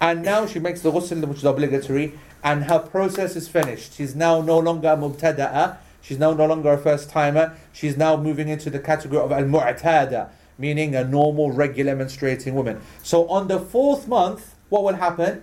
And 0.00 0.22
now 0.22 0.46
she 0.46 0.58
makes 0.58 0.80
the 0.82 0.92
ghusl, 0.92 1.24
which 1.26 1.38
is 1.38 1.44
obligatory, 1.44 2.12
and 2.44 2.64
her 2.64 2.78
process 2.78 3.34
is 3.36 3.48
finished. 3.48 3.94
She's 3.94 4.14
now 4.14 4.40
no 4.40 4.58
longer 4.58 4.88
a 4.88 4.96
mubtada'a, 4.96 5.76
she's 6.02 6.18
now 6.18 6.32
no 6.34 6.46
longer 6.46 6.72
a 6.72 6.78
first 6.78 7.08
timer, 7.10 7.56
she's 7.72 7.96
now 7.96 8.16
moving 8.16 8.48
into 8.48 8.68
the 8.70 8.78
category 8.78 9.20
of 9.22 9.32
al 9.32 9.44
mu'tada, 9.44 10.28
meaning 10.58 10.94
a 10.94 11.04
normal, 11.04 11.50
regular 11.50 11.96
menstruating 11.96 12.52
woman. 12.52 12.80
So 13.02 13.26
on 13.28 13.48
the 13.48 13.58
fourth 13.58 14.06
month, 14.06 14.54
what 14.68 14.82
will 14.84 14.94
happen? 14.94 15.42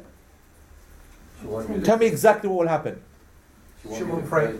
She 1.41 1.47
won't 1.47 1.67
do 1.67 1.79
the- 1.79 1.85
Tell 1.85 1.97
me 1.97 2.05
exactly 2.05 2.49
what 2.49 2.59
will 2.59 2.67
happen. 2.69 3.01
She 3.81 3.95
She 3.95 4.03
won't, 4.03 4.13
won't 4.13 4.29
pray. 4.29 4.45
first- 4.47 4.59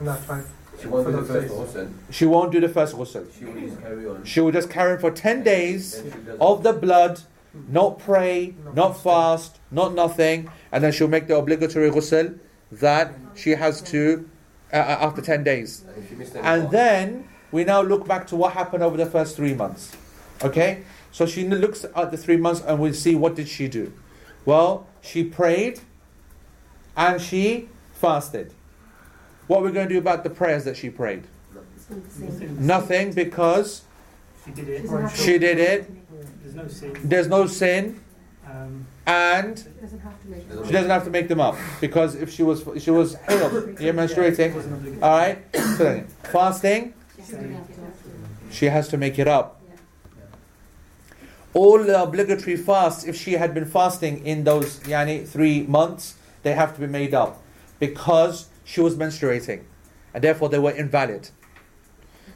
in 0.00 0.04
that 0.06 0.26
time. 0.26 0.44
She 0.80 0.88
won't 0.88 1.04
For 1.06 1.10
do 1.12 1.16
the 1.18 1.22
the 1.22 1.32
first 1.32 1.48
face. 1.48 1.58
ghusl. 1.84 1.88
She 2.10 2.24
won't 2.26 2.50
do 2.52 2.60
the 2.60 2.68
first 2.68 2.96
ghusl. 2.96 3.24
She 3.38 3.44
will 3.44 3.60
just 3.60 3.80
carry 3.80 4.06
on. 4.08 4.24
She 4.24 4.40
will 4.40 4.50
just 4.52 4.68
carry 4.70 4.92
on 4.92 4.98
for 4.98 5.10
10 5.12 5.42
days 5.44 6.02
Then 6.02 6.12
she 6.12 6.18
does 6.26 6.38
of 6.40 6.62
the 6.64 6.72
blood, 6.72 7.20
not 7.68 7.98
pray, 7.98 8.54
No 8.64 8.72
not 8.72 8.88
fasting. 8.94 9.02
fast, 9.10 9.60
not 9.70 9.94
nothing, 9.94 10.50
and 10.70 10.82
then 10.82 10.92
she'll 10.92 11.08
make 11.08 11.26
the 11.28 11.36
obligatory 11.36 11.90
ghusl 11.90 12.38
that 12.70 13.12
she 13.34 13.50
has 13.50 13.80
to 13.82 14.28
uh, 14.72 14.76
uh, 14.76 14.78
after 15.06 15.20
10 15.20 15.44
days. 15.44 15.84
And 15.86 16.02
if 16.02 16.08
she 16.08 16.14
missed 16.14 16.34
any 16.36 16.46
And 16.46 16.62
part- 16.62 16.72
then 16.72 17.28
we 17.50 17.64
now 17.64 17.82
look 17.82 18.06
back 18.06 18.26
to 18.28 18.36
what 18.36 18.54
happened 18.54 18.82
over 18.82 18.96
the 18.96 19.06
first 19.06 19.36
three 19.36 19.54
months. 19.54 19.94
Okay? 20.42 20.82
So 21.12 21.26
she 21.26 21.46
looks 21.46 21.84
at 21.94 22.10
the 22.10 22.16
three 22.16 22.38
months 22.38 22.62
and 22.66 22.78
we'll 22.78 22.94
see 22.94 23.14
what 23.14 23.34
did 23.34 23.48
she 23.48 23.68
do. 23.68 23.92
Well, 24.46 24.86
she 25.02 25.22
prayed 25.24 25.80
and 26.96 27.20
she 27.20 27.68
fasted. 27.92 28.54
What 29.46 29.58
are 29.60 29.64
we 29.64 29.72
going 29.72 29.88
to 29.88 29.94
do 29.94 29.98
about 29.98 30.24
the 30.24 30.30
prayers 30.30 30.64
that 30.64 30.76
she 30.78 30.88
prayed? 30.88 31.24
Nothing 32.58 33.12
because 33.12 33.82
She 34.44 34.50
did 34.52 34.68
it. 34.68 35.10
she 35.14 35.38
did 35.38 35.58
it, 35.58 36.01
There's 36.42 36.54
no 36.54 36.68
sin. 36.68 36.96
there's 37.04 37.28
no 37.28 37.46
sin, 37.46 38.00
Um, 38.46 38.86
and 39.06 39.54
doesn't 39.80 40.00
have 40.00 40.20
to 40.22 40.28
make 40.28 40.48
Doesn't 40.48 40.66
she 40.66 40.72
doesn't 40.72 40.90
have 40.90 41.04
to 41.04 41.10
make 41.10 41.28
them 41.28 41.40
up. 41.40 41.56
Because 41.80 42.14
if 42.16 42.30
she 42.30 42.42
was 42.42 42.64
she 42.78 42.90
was 42.90 43.14
hailed, 43.28 43.78
yeah, 43.80 43.90
it 43.90 43.96
menstruating, 43.96 44.54
wasn't 44.54 45.02
all 45.02 45.18
right. 45.18 45.38
So 45.78 45.84
then, 45.84 46.06
fasting, 46.24 46.94
She 47.16 48.56
she 48.58 48.66
has 48.66 48.88
to 48.88 48.96
make 48.98 49.18
it 49.18 49.28
up. 49.28 49.60
All 51.54 51.78
the 51.84 52.02
obligatory 52.02 52.56
fasts, 52.56 53.04
if 53.04 53.14
she 53.16 53.32
had 53.34 53.52
been 53.54 53.66
fasting 53.66 54.24
in 54.26 54.44
those 54.44 54.80
yani 54.80 55.26
three 55.28 55.62
months, 55.66 56.14
they 56.42 56.54
have 56.54 56.74
to 56.74 56.80
be 56.80 56.86
made 56.86 57.14
up. 57.14 57.42
Because 57.78 58.48
she 58.64 58.80
was 58.80 58.96
menstruating, 58.96 59.60
and 60.14 60.24
therefore 60.24 60.48
they 60.48 60.58
were 60.58 60.70
invalid. 60.70 61.28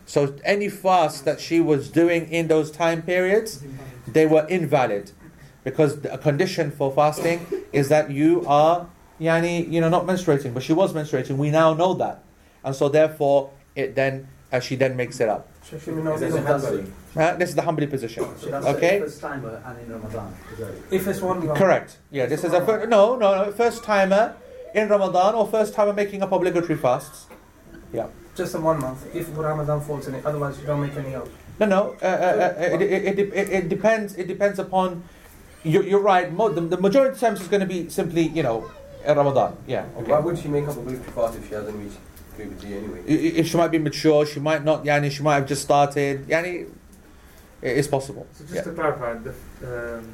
So 0.06 0.34
any 0.44 0.68
fast 0.68 1.24
that 1.24 1.40
she 1.40 1.60
was 1.60 1.90
doing 1.90 2.28
in 2.30 2.48
those 2.48 2.70
time 2.70 3.02
periods, 3.02 3.62
they 4.06 4.24
were 4.26 4.46
invalid 4.48 5.10
because 5.64 6.00
the- 6.02 6.12
a 6.14 6.18
condition 6.18 6.70
for 6.70 6.92
fasting 6.92 7.44
is 7.72 7.88
that 7.88 8.10
you 8.10 8.44
are 8.46 8.86
yani 9.20 9.68
you 9.68 9.80
know 9.80 9.88
not 9.88 10.04
menstruating 10.06 10.52
but 10.54 10.62
she 10.62 10.72
was 10.72 10.92
menstruating 10.92 11.36
we 11.38 11.50
now 11.50 11.72
know 11.74 11.92
that 11.94 12.22
and 12.62 12.76
so 12.76 12.88
therefore 12.88 13.50
it 13.74 13.94
then 13.96 14.28
uh, 14.52 14.60
she 14.60 14.76
then 14.76 14.94
makes 14.94 15.18
it 15.20 15.28
up 15.28 15.48
So 15.64 15.76
she 15.78 15.90
may 15.90 16.02
not 16.02 16.20
be 16.20 16.26
Is 16.26 16.34
it 16.36 16.44
the 16.44 16.52
Hanbali? 16.52 16.90
Uh, 17.16 17.34
this 17.36 17.48
is 17.48 17.54
the 17.56 17.62
Hanbali 17.62 17.88
position 17.90 18.22
So 18.38 18.52
Okay. 18.72 19.00
first 19.00 19.20
timer 19.20 19.60
and 19.66 19.78
in 19.80 19.90
Ramadan. 19.92 20.28
Is 20.52 20.58
that 20.58 20.68
it? 20.68 20.82
If 20.98 21.08
it's 21.08 21.20
one 21.22 21.44
month. 21.46 21.58
correct 21.58 21.96
yeah 22.12 22.26
this 22.26 22.44
is 22.44 22.52
a 22.52 22.60
fir- 22.64 22.86
no 22.86 23.16
no 23.16 23.28
no 23.44 23.50
first 23.52 23.82
timer 23.82 24.36
in 24.74 24.86
Ramadan 24.88 25.34
or 25.34 25.46
first 25.48 25.74
timer 25.74 25.94
making 25.94 26.22
up 26.22 26.30
obligatory 26.30 26.76
fasts 26.76 27.26
Just 28.36 28.54
a 28.54 28.60
one 28.60 28.78
month. 28.80 29.00
If 29.14 29.26
Ramadan 29.36 29.80
falls 29.80 30.06
in 30.08 30.14
it, 30.14 30.24
otherwise 30.26 30.60
you 30.60 30.66
don't 30.66 30.80
make 30.82 30.94
any 30.96 31.14
up. 31.14 31.28
no 31.58 31.66
no 31.66 31.96
uh, 32.02 32.04
uh, 32.04 32.08
uh, 32.08 32.74
it, 32.74 32.82
it, 32.82 33.18
it, 33.18 33.18
it, 33.40 33.48
it 33.58 33.68
depends 33.70 34.14
it 34.22 34.26
depends 34.28 34.58
upon 34.58 35.02
you, 35.64 35.82
you're 35.82 36.02
right 36.14 36.30
mo- 36.30 36.50
the, 36.56 36.60
the 36.60 36.76
majority 36.76 37.12
of 37.14 37.18
times 37.18 37.40
is 37.40 37.48
going 37.48 37.62
to 37.66 37.70
be 37.76 37.88
simply 37.88 38.24
you 38.38 38.42
know 38.42 38.70
Ramadan 39.20 39.56
yeah 39.66 39.86
okay 39.98 40.12
Why 40.12 40.20
would 40.20 40.38
she 40.38 40.48
make 40.48 40.68
up 40.68 40.76
a 40.76 40.80
obligatory 40.80 41.12
fast 41.12 41.38
if 41.38 41.48
she 41.48 41.54
hasn't 41.54 41.76
reached 41.82 41.96
puberty 42.36 42.74
anyway? 42.80 43.00
I- 43.08 43.20
i- 43.26 43.34
if 43.40 43.46
she 43.48 43.56
might 43.56 43.70
be 43.76 43.78
mature, 43.78 44.26
she 44.26 44.40
might 44.40 44.62
not. 44.68 44.84
Yani, 44.84 45.10
she 45.10 45.22
might 45.22 45.36
have 45.40 45.46
just 45.54 45.62
started. 45.62 46.28
Yani, 46.28 46.68
it's 47.62 47.88
possible. 47.88 48.26
So 48.34 48.44
just 48.44 48.54
Yeah. 48.56 48.62
to 48.68 48.72
clarify, 48.72 49.14
the, 49.28 49.32
um, 49.72 50.04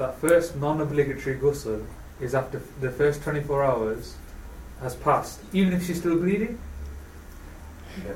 that 0.00 0.12
first 0.20 0.56
non-obligatory 0.56 1.36
ghusl 1.38 1.80
is 2.20 2.34
after 2.34 2.60
the 2.84 2.90
first 2.90 3.22
24 3.22 3.64
hours 3.64 4.16
has 4.82 4.94
passed, 4.96 5.40
even 5.54 5.72
if 5.72 5.86
she's 5.86 5.98
still 6.04 6.18
bleeding. 6.24 6.58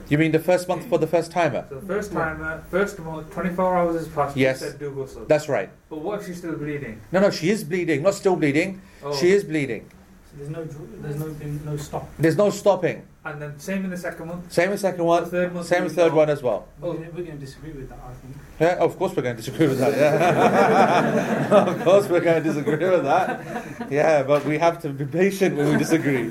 You 0.08 0.18
mean 0.18 0.32
the 0.32 0.38
first 0.38 0.68
month 0.68 0.86
for 0.88 0.98
the 0.98 1.06
first 1.06 1.30
timer? 1.30 1.66
So 1.68 1.80
the 1.80 1.86
first 1.86 2.12
timer, 2.12 2.62
first 2.70 2.98
month, 2.98 3.32
24 3.32 3.76
hours 3.76 3.96
has 3.96 4.08
passed. 4.08 4.36
Yes. 4.36 4.60
You 4.60 4.68
said 4.70 4.78
do 4.78 4.90
ghusl. 4.90 5.26
That's 5.28 5.48
right. 5.48 5.70
But 5.88 5.98
what 6.00 6.20
if 6.20 6.26
she's 6.26 6.38
still 6.38 6.56
bleeding? 6.56 7.00
No, 7.12 7.20
no, 7.20 7.30
she 7.30 7.50
is 7.50 7.64
bleeding. 7.64 8.02
Not 8.02 8.14
still 8.14 8.36
bleeding. 8.36 8.80
Oh. 9.02 9.14
She 9.16 9.30
is 9.30 9.44
bleeding. 9.44 9.90
So 10.30 10.36
there's 10.38 10.50
no, 10.50 10.64
there's 10.64 11.16
no, 11.16 11.32
thing- 11.34 11.60
no 11.64 11.76
stop. 11.76 12.08
There's 12.18 12.36
no 12.36 12.50
stopping. 12.50 13.06
And 13.26 13.40
then 13.40 13.58
same 13.58 13.84
in 13.86 13.90
the 13.90 13.96
second 13.96 14.26
month. 14.28 14.52
Same 14.52 14.68
with 14.70 14.80
second 14.80 14.98
The 14.98 15.04
one. 15.04 15.24
third 15.24 15.54
month. 15.54 15.66
Same 15.66 15.84
with 15.84 15.94
third 15.96 16.12
one 16.12 16.28
as 16.28 16.42
well. 16.42 16.68
We're, 16.78 16.92
we're 16.92 17.10
going 17.10 17.26
to 17.26 17.32
disagree 17.38 17.72
with 17.72 17.88
that, 17.88 17.98
I 18.06 18.12
think. 18.12 18.36
Yeah, 18.60 18.84
of 18.84 18.98
course 18.98 19.16
we're 19.16 19.22
going 19.22 19.36
to 19.36 19.42
disagree 19.42 19.66
with 19.66 19.78
that. 19.78 19.96
Yeah. 19.96 21.54
of 21.68 21.82
course 21.84 22.06
we're 22.06 22.20
going 22.20 22.42
to 22.42 22.48
disagree 22.48 22.76
with 22.90 23.04
that. 23.04 23.90
Yeah, 23.90 24.22
but 24.24 24.44
we 24.44 24.58
have 24.58 24.80
to 24.82 24.90
be 24.90 25.06
patient 25.06 25.56
when 25.56 25.70
we 25.72 25.78
disagree. 25.78 26.28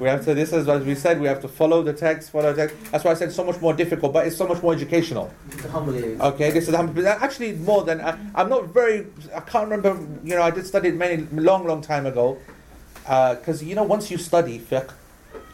We 0.00 0.08
have 0.08 0.24
to. 0.24 0.34
This 0.34 0.52
is 0.52 0.68
as 0.68 0.84
we 0.84 0.96
said. 0.96 1.20
We 1.20 1.28
have 1.28 1.40
to 1.42 1.48
follow 1.48 1.84
the 1.84 1.92
text. 1.92 2.30
Follow 2.30 2.52
the 2.52 2.66
text. 2.66 2.90
That's 2.90 3.04
why 3.04 3.12
I 3.12 3.14
said 3.14 3.30
so 3.30 3.44
much 3.44 3.60
more 3.60 3.72
difficult, 3.72 4.12
but 4.12 4.26
it's 4.26 4.36
so 4.36 4.48
much 4.48 4.60
more 4.60 4.72
educational. 4.72 5.32
The 5.50 6.16
Okay, 6.20 6.50
this 6.50 6.68
is 6.68 6.74
actually 6.74 7.52
more 7.52 7.84
than 7.84 8.00
I, 8.00 8.18
I'm 8.34 8.48
not 8.48 8.68
very. 8.68 9.06
I 9.34 9.40
can't 9.40 9.70
remember. 9.70 10.04
You 10.24 10.34
know, 10.34 10.42
I 10.42 10.50
did 10.50 10.66
study 10.66 10.88
it 10.88 10.96
many 10.96 11.28
long, 11.32 11.64
long 11.64 11.80
time 11.80 12.06
ago. 12.06 12.38
Uh, 13.06 13.34
because 13.36 13.62
you 13.62 13.74
know, 13.74 13.84
once 13.84 14.10
you 14.10 14.18
study 14.18 14.58
fiqh, 14.58 14.90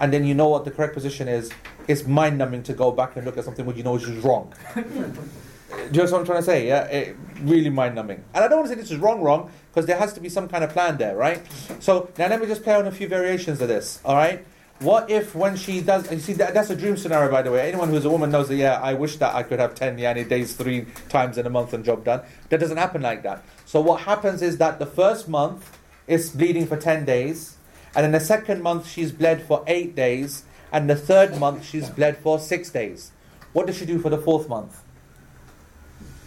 and 0.00 0.12
then 0.12 0.24
you 0.24 0.34
know 0.34 0.48
what 0.48 0.64
the 0.64 0.70
correct 0.70 0.94
position 0.94 1.28
is, 1.28 1.50
it's 1.86 2.06
mind 2.06 2.38
numbing 2.38 2.62
to 2.64 2.72
go 2.72 2.90
back 2.90 3.16
and 3.16 3.24
look 3.24 3.36
at 3.36 3.44
something 3.44 3.66
which 3.66 3.76
you 3.76 3.82
know 3.82 3.96
is 3.96 4.04
just 4.04 4.24
wrong. 4.24 4.52
Do 4.74 6.00
you 6.00 6.04
know 6.04 6.10
what 6.10 6.20
I'm 6.20 6.26
trying 6.26 6.38
to 6.40 6.44
say? 6.44 6.66
Yeah, 6.66 6.84
it, 6.86 7.16
really 7.42 7.70
mind 7.70 7.94
numbing. 7.94 8.24
And 8.34 8.44
I 8.44 8.48
don't 8.48 8.58
want 8.58 8.70
to 8.70 8.74
say 8.74 8.80
this 8.80 8.90
is 8.90 8.98
wrong, 8.98 9.22
wrong, 9.22 9.50
because 9.70 9.86
there 9.86 9.96
has 9.96 10.12
to 10.14 10.20
be 10.20 10.28
some 10.28 10.48
kind 10.48 10.64
of 10.64 10.70
plan 10.70 10.98
there, 10.98 11.16
right? 11.16 11.40
So 11.78 12.10
now 12.18 12.28
let 12.28 12.40
me 12.40 12.46
just 12.46 12.62
play 12.62 12.74
on 12.74 12.86
a 12.86 12.90
few 12.92 13.08
variations 13.08 13.60
of 13.60 13.68
this. 13.68 14.00
All 14.04 14.16
right. 14.16 14.44
What 14.80 15.10
if 15.10 15.34
when 15.34 15.56
she 15.56 15.82
does? 15.82 16.08
And 16.08 16.14
you 16.14 16.20
see, 16.20 16.32
that, 16.34 16.54
that's 16.54 16.70
a 16.70 16.76
dream 16.76 16.96
scenario, 16.96 17.30
by 17.30 17.42
the 17.42 17.52
way. 17.52 17.68
Anyone 17.68 17.90
who's 17.90 18.06
a 18.06 18.10
woman 18.10 18.30
knows 18.30 18.48
that. 18.48 18.56
Yeah, 18.56 18.80
I 18.80 18.94
wish 18.94 19.16
that 19.16 19.34
I 19.34 19.42
could 19.42 19.58
have 19.58 19.74
ten 19.74 19.98
yani 19.98 20.26
days, 20.26 20.54
three 20.56 20.86
times 21.10 21.36
in 21.36 21.46
a 21.46 21.50
month, 21.50 21.74
and 21.74 21.84
job 21.84 22.02
done. 22.02 22.22
That 22.48 22.60
doesn't 22.60 22.78
happen 22.78 23.02
like 23.02 23.22
that. 23.24 23.44
So 23.66 23.80
what 23.82 24.00
happens 24.00 24.40
is 24.40 24.56
that 24.56 24.78
the 24.78 24.86
first 24.86 25.28
month 25.28 25.78
is 26.06 26.30
bleeding 26.30 26.66
for 26.66 26.78
ten 26.78 27.04
days, 27.04 27.58
and 27.94 28.06
in 28.06 28.12
the 28.12 28.20
second 28.20 28.62
month 28.62 28.88
she's 28.88 29.12
bled 29.12 29.42
for 29.42 29.64
eight 29.66 29.94
days, 29.96 30.44
and 30.72 30.88
the 30.88 30.96
third 30.96 31.38
month 31.38 31.64
she's 31.64 31.88
bled 31.90 32.16
for 32.18 32.38
six 32.38 32.70
days. 32.70 33.10
What 33.52 33.66
does 33.66 33.76
she 33.78 33.86
do 33.86 33.98
for 33.98 34.10
the 34.10 34.18
fourth 34.18 34.48
month? 34.48 34.80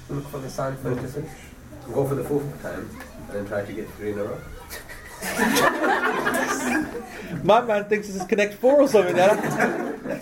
Look 0.10 0.28
for 0.28 0.40
the 0.40 0.50
sign 0.50 0.76
for 0.78 0.94
difference. 0.94 1.30
Go 1.94 2.06
for 2.08 2.16
the 2.16 2.24
fourth 2.24 2.62
time 2.62 2.90
and 3.30 3.38
then 3.38 3.46
try 3.48 3.64
to 3.66 3.74
get 3.74 3.90
three 3.92 4.12
in 4.12 4.20
a 4.20 4.24
row. 4.24 4.40
My 7.44 7.62
man 7.62 7.86
thinks 7.86 8.08
this 8.08 8.18
is 8.18 8.26
Connect 8.26 8.56
Four 8.56 8.82
or 8.82 8.88
something. 8.88 9.16
yeah? 9.16 10.20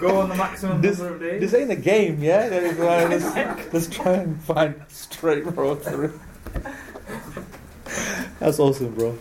Go 0.00 0.20
on 0.20 0.28
the 0.28 0.34
maximum 0.34 0.80
This- 0.82 0.98
number 0.98 1.14
of 1.14 1.20
days. 1.20 1.40
This 1.40 1.54
ain't 1.54 1.70
a 1.70 1.76
game, 1.76 2.22
yeah? 2.22 2.48
Let's, 2.50 3.24
let's, 3.34 3.72
let's 3.72 3.86
try 3.88 4.12
and 4.14 4.40
find 4.42 4.74
straight 4.88 5.44
row 5.56 5.74
through. 5.76 6.18
That's 8.40 8.58
awesome, 8.58 8.94
bro. 8.94 9.16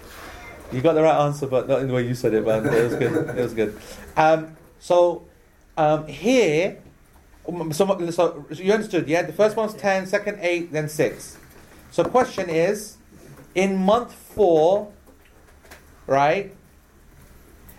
You 0.71 0.81
got 0.81 0.93
the 0.93 1.01
right 1.01 1.25
answer, 1.25 1.47
but 1.47 1.67
not 1.67 1.81
in 1.81 1.87
the 1.87 1.93
way 1.93 2.07
you 2.07 2.13
said 2.13 2.33
it, 2.33 2.45
man. 2.45 2.65
It 2.65 2.83
was 2.83 2.95
good. 2.95 3.37
It 3.37 3.41
was 3.41 3.53
good. 3.53 3.81
Um, 4.15 4.55
so 4.79 5.25
um, 5.77 6.07
here, 6.07 6.77
so, 7.71 7.97
so 8.11 8.45
you 8.53 8.73
understood, 8.73 9.07
yeah? 9.07 9.23
The 9.23 9.33
first 9.33 9.55
one's 9.55 9.73
10, 9.73 10.05
second 10.05 10.37
8, 10.41 10.71
then 10.71 10.87
6. 10.87 11.37
So 11.91 12.03
question 12.03 12.49
is, 12.49 12.97
in 13.55 13.77
month 13.77 14.13
4, 14.13 14.91
right? 16.05 16.55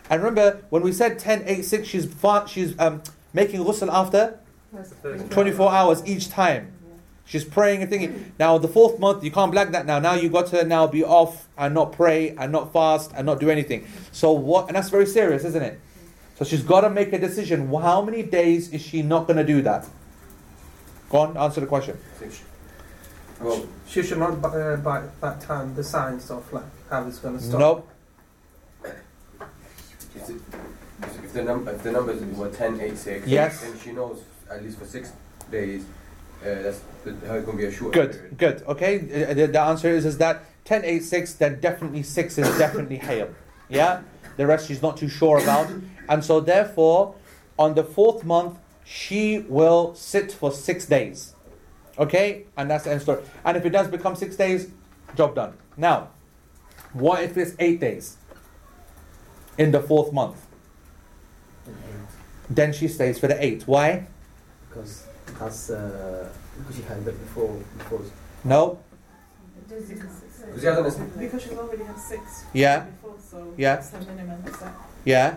And 0.08 0.22
remember, 0.22 0.62
when 0.70 0.82
we 0.82 0.92
said 0.92 1.18
10, 1.18 1.44
8, 1.46 1.62
6, 1.62 1.88
she's, 1.88 2.14
she's 2.46 2.78
um, 2.80 3.02
making 3.32 3.60
ghusl 3.60 3.88
after 3.92 4.40
24 5.30 5.72
hours 5.72 6.02
each 6.04 6.28
time. 6.28 6.72
She's 7.24 7.44
praying 7.44 7.80
and 7.82 7.88
thinking. 7.90 8.32
Now, 8.38 8.58
the 8.58 8.66
fourth 8.68 8.98
month, 8.98 9.22
you 9.22 9.30
can't 9.30 9.52
blag 9.54 9.70
that 9.72 9.86
now. 9.86 10.00
Now 10.00 10.14
you 10.14 10.28
got 10.28 10.48
to 10.48 10.64
now 10.64 10.86
be 10.88 11.04
off 11.04 11.48
and 11.56 11.74
not 11.74 11.92
pray 11.92 12.30
and 12.30 12.50
not 12.50 12.72
fast 12.72 13.12
and 13.14 13.24
not 13.24 13.38
do 13.38 13.50
anything. 13.50 13.86
So 14.10 14.32
what? 14.32 14.66
And 14.66 14.74
that's 14.76 14.88
very 14.88 15.06
serious, 15.06 15.44
isn't 15.44 15.62
it? 15.62 15.80
So 16.36 16.44
she's 16.44 16.62
got 16.62 16.80
to 16.80 16.90
make 16.90 17.12
a 17.12 17.18
decision. 17.18 17.68
How 17.72 18.02
many 18.02 18.22
days 18.24 18.72
is 18.72 18.80
she 18.82 19.02
not 19.02 19.26
going 19.28 19.36
to 19.36 19.44
do 19.44 19.62
that? 19.62 19.86
Go 21.10 21.18
on, 21.18 21.36
answer 21.36 21.60
the 21.60 21.66
question. 21.66 21.98
Well, 23.40 23.66
She 23.86 24.02
should 24.02 24.18
not 24.18 24.40
by, 24.40 24.48
uh, 24.48 24.76
by 24.76 25.02
that 25.20 25.40
time 25.40 25.74
the 25.74 25.84
signs 25.84 26.30
of 26.30 26.52
like 26.52 26.64
how 26.90 27.06
it's 27.06 27.18
going 27.18 27.38
to 27.38 27.42
stop. 27.42 27.58
Nope. 27.60 27.88
if 30.14 30.26
the, 30.26 30.34
if 31.24 31.32
the, 31.32 31.42
num- 31.42 31.68
if 31.68 31.82
the 31.82 31.92
numbers 31.92 32.22
were 32.36 32.48
10, 32.48 32.80
8, 32.80 32.98
6, 32.98 33.26
Yes. 33.26 33.60
then 33.62 33.78
she 33.78 33.92
knows 33.92 34.22
at 34.50 34.62
least 34.62 34.78
for 34.78 34.84
six 34.84 35.12
days 35.50 35.84
that's 36.42 36.80
the, 37.04 37.14
how 37.26 37.34
it 37.34 37.44
can 37.44 37.56
be 37.56 37.64
a 37.64 37.72
short 37.72 37.92
Good, 37.92 38.12
period. 38.12 38.38
good. 38.38 38.62
Okay, 38.68 39.24
Uh, 39.30 39.34
the, 39.34 39.46
the 39.46 39.60
answer 39.60 39.88
is 39.88 40.04
is 40.04 40.18
that 40.18 40.44
10, 40.64 40.84
8, 40.84 41.00
6, 41.04 41.34
then 41.34 41.60
definitely 41.60 42.02
6 42.02 42.38
is 42.38 42.58
definitely 42.58 42.96
hayd. 43.08 43.28
Yeah, 43.68 44.02
the 44.36 44.46
rest 44.46 44.68
she's 44.68 44.82
not 44.82 44.96
too 44.96 45.08
sure 45.08 45.38
about, 45.38 45.70
and 46.08 46.24
so 46.24 46.40
therefore, 46.40 47.14
on 47.58 47.74
the 47.74 47.84
fourth 47.84 48.24
month, 48.24 48.58
she 48.84 49.40
will 49.48 49.94
sit 49.94 50.32
for 50.32 50.50
six 50.50 50.86
days. 50.86 51.34
Okay, 51.98 52.44
and 52.56 52.70
that's 52.70 52.84
the 52.84 52.90
end 52.92 53.02
story. 53.02 53.22
And 53.44 53.56
if 53.56 53.64
it 53.64 53.70
does 53.70 53.86
become 53.88 54.16
six 54.16 54.34
days, 54.36 54.68
job 55.16 55.34
done. 55.34 55.52
Now, 55.76 56.08
what 56.92 57.22
if 57.22 57.36
it's 57.36 57.54
eight 57.58 57.78
days 57.80 58.16
in 59.58 59.70
the 59.70 59.80
fourth 59.80 60.12
month? 60.12 60.36
Then 62.48 62.72
she 62.72 62.88
stays 62.88 63.18
for 63.20 63.28
the 63.28 63.42
eight. 63.44 63.62
Why? 63.66 64.06
Because 64.68 65.06
that's 65.40 65.70
uh, 65.70 66.28
because 66.58 66.76
she 66.76 66.82
had 66.82 66.98
it 66.98 67.18
before 67.24 67.48
before. 67.78 68.02
No. 68.44 68.78
Because 69.68 69.90
you 69.90 69.96
Because 71.18 71.42
she's 71.42 71.52
already 71.58 71.84
had 71.84 71.98
six 71.98 72.44
Yeah. 72.52 72.80
before, 72.80 73.16
so 73.30 73.54
Yeah. 73.56 73.76
that's 73.76 73.90
her 73.90 74.00
minimum. 74.00 74.42
So, 74.58 74.66
Yeah. 75.04 75.36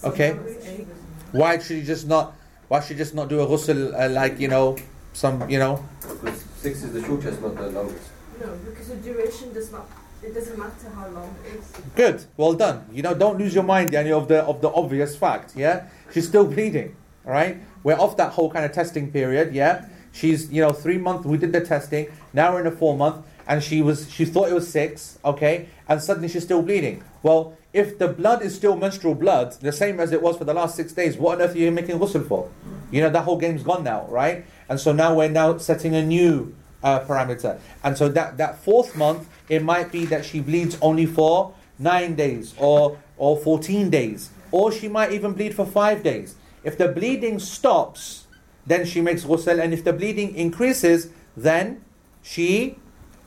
so 0.00 0.08
Okay. 0.08 0.32
now 0.32 0.40
it's 0.46 0.66
eight. 0.66 0.86
Why 1.32 1.58
should 1.58 1.76
you 1.76 1.82
just 1.84 2.06
not? 2.06 2.34
Why 2.68 2.80
should 2.80 2.96
you 2.98 3.04
just 3.04 3.14
not 3.14 3.28
do 3.28 3.40
a 3.40 3.46
ghusl 3.46 3.92
uh, 3.94 4.08
like 4.10 4.40
you 4.40 4.48
know 4.48 4.76
some 5.12 5.48
you 5.48 5.58
know? 5.58 5.84
Because 6.00 6.42
six 6.56 6.82
is 6.82 6.92
the 6.92 7.02
shortest, 7.02 7.40
not 7.42 7.56
the 7.56 7.68
longest. 7.68 8.08
No, 8.40 8.48
because 8.64 8.88
the 8.88 8.96
duration 8.96 9.52
does 9.52 9.70
not. 9.70 9.86
It 10.22 10.34
doesn't 10.34 10.56
matter 10.58 10.88
how 10.94 11.08
long 11.08 11.34
it 11.44 11.58
is. 11.58 11.64
Good. 11.96 12.24
Well 12.36 12.54
done. 12.54 12.86
You 12.92 13.02
know, 13.02 13.14
don't 13.14 13.38
lose 13.38 13.54
your 13.54 13.64
mind 13.64 13.94
any 13.94 14.12
of 14.12 14.28
the 14.28 14.42
of 14.44 14.60
the 14.60 14.70
obvious 14.72 15.16
fact. 15.16 15.52
Yeah, 15.56 15.86
she's 16.12 16.26
still 16.28 16.46
bleeding. 16.46 16.94
All 17.26 17.32
right. 17.32 17.56
We're 17.82 17.98
off 17.98 18.16
that 18.16 18.32
whole 18.32 18.50
kind 18.50 18.64
of 18.64 18.72
testing 18.72 19.10
period. 19.10 19.54
Yeah. 19.54 19.86
She's 20.12 20.50
you 20.52 20.62
know 20.62 20.72
three 20.72 20.98
months. 20.98 21.26
We 21.26 21.38
did 21.38 21.52
the 21.52 21.60
testing. 21.60 22.08
Now 22.32 22.52
we're 22.52 22.60
in 22.60 22.66
a 22.66 22.70
four 22.70 22.96
month, 22.96 23.24
and 23.46 23.62
she 23.62 23.80
was 23.80 24.10
she 24.10 24.24
thought 24.24 24.50
it 24.50 24.54
was 24.54 24.68
six. 24.68 25.18
Okay, 25.24 25.68
and 25.88 26.02
suddenly 26.02 26.28
she's 26.28 26.44
still 26.44 26.62
bleeding. 26.62 27.02
Well, 27.22 27.56
if 27.72 27.98
the 27.98 28.08
blood 28.08 28.42
is 28.42 28.54
still 28.54 28.76
menstrual 28.76 29.14
blood, 29.14 29.52
the 29.60 29.72
same 29.72 30.00
as 30.00 30.12
it 30.12 30.20
was 30.20 30.36
for 30.36 30.44
the 30.44 30.52
last 30.52 30.76
six 30.76 30.92
days, 30.92 31.16
what 31.16 31.36
on 31.36 31.42
earth 31.48 31.54
are 31.54 31.58
you 31.58 31.70
making 31.70 31.98
ghusl 31.98 32.28
for? 32.28 32.50
You 32.90 33.00
know 33.00 33.08
that 33.08 33.22
whole 33.22 33.38
game's 33.38 33.62
gone 33.62 33.84
now, 33.84 34.06
right? 34.08 34.44
And 34.68 34.78
so 34.78 34.92
now 34.92 35.14
we're 35.14 35.28
now 35.30 35.56
setting 35.56 35.94
a 35.94 36.04
new 36.04 36.54
uh, 36.82 37.00
parameter. 37.00 37.58
And 37.82 37.96
so 37.96 38.08
that, 38.10 38.36
that 38.38 38.62
fourth 38.62 38.96
month, 38.96 39.28
it 39.48 39.62
might 39.62 39.92
be 39.92 40.04
that 40.06 40.24
she 40.24 40.40
bleeds 40.40 40.76
only 40.80 41.06
for 41.06 41.54
nine 41.78 42.14
days 42.14 42.54
or, 42.58 42.98
or 43.16 43.36
14 43.36 43.90
days. 43.90 44.30
Or 44.50 44.70
she 44.70 44.88
might 44.88 45.12
even 45.12 45.32
bleed 45.32 45.54
for 45.54 45.64
five 45.64 46.02
days. 46.02 46.36
If 46.64 46.78
the 46.78 46.88
bleeding 46.88 47.38
stops, 47.38 48.26
then 48.66 48.84
she 48.84 49.00
makes 49.00 49.24
ghusl. 49.24 49.60
And 49.62 49.72
if 49.72 49.84
the 49.84 49.92
bleeding 49.92 50.34
increases, 50.34 51.10
then 51.36 51.84
she 52.22 52.76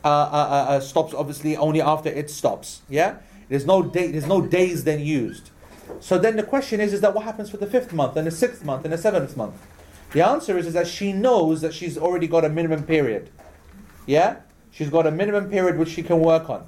uh, 0.04 0.08
uh, 0.08 0.12
uh, 0.12 0.66
uh, 0.70 0.80
stops 0.80 1.14
obviously 1.14 1.58
only 1.58 1.82
after 1.82 2.10
it 2.10 2.30
stops. 2.30 2.82
Yeah? 2.90 3.18
There's 3.50 3.66
no, 3.66 3.84
day, 3.84 4.12
there's 4.12 4.28
no 4.28 4.42
days 4.42 4.84
then 4.84 5.00
used. 5.00 5.50
So 6.00 6.18
then 6.18 6.36
the 6.36 6.44
question 6.44 6.80
is, 6.80 6.94
is 6.94 7.02
that 7.02 7.14
what 7.14 7.26
happens 7.26 7.50
for 7.50 7.58
the 7.58 7.68
fifth 7.68 7.94
month 7.94 8.16
and 8.16 8.26
the 8.26 8.32
sixth 8.32 8.64
month 8.64 8.86
and 8.86 8.94
the 8.94 8.98
seventh 8.98 9.36
month? 9.38 9.56
The 10.14 10.26
answer 10.26 10.58
is, 10.58 10.68
is 10.68 10.74
that 10.74 10.88
she 10.88 11.12
knows 11.12 11.62
that 11.62 11.74
she's 11.74 11.98
already 11.98 12.28
got 12.28 12.46
a 12.46 12.50
minimum 12.50 12.84
period. 12.84 13.30
Yeah? 14.06 14.38
She's 14.72 14.90
got 14.90 15.06
a 15.06 15.12
minimum 15.12 15.50
period 15.50 15.78
which 15.78 15.90
she 15.90 16.04
can 16.04 16.20
work 16.20 16.50
on. 16.50 16.66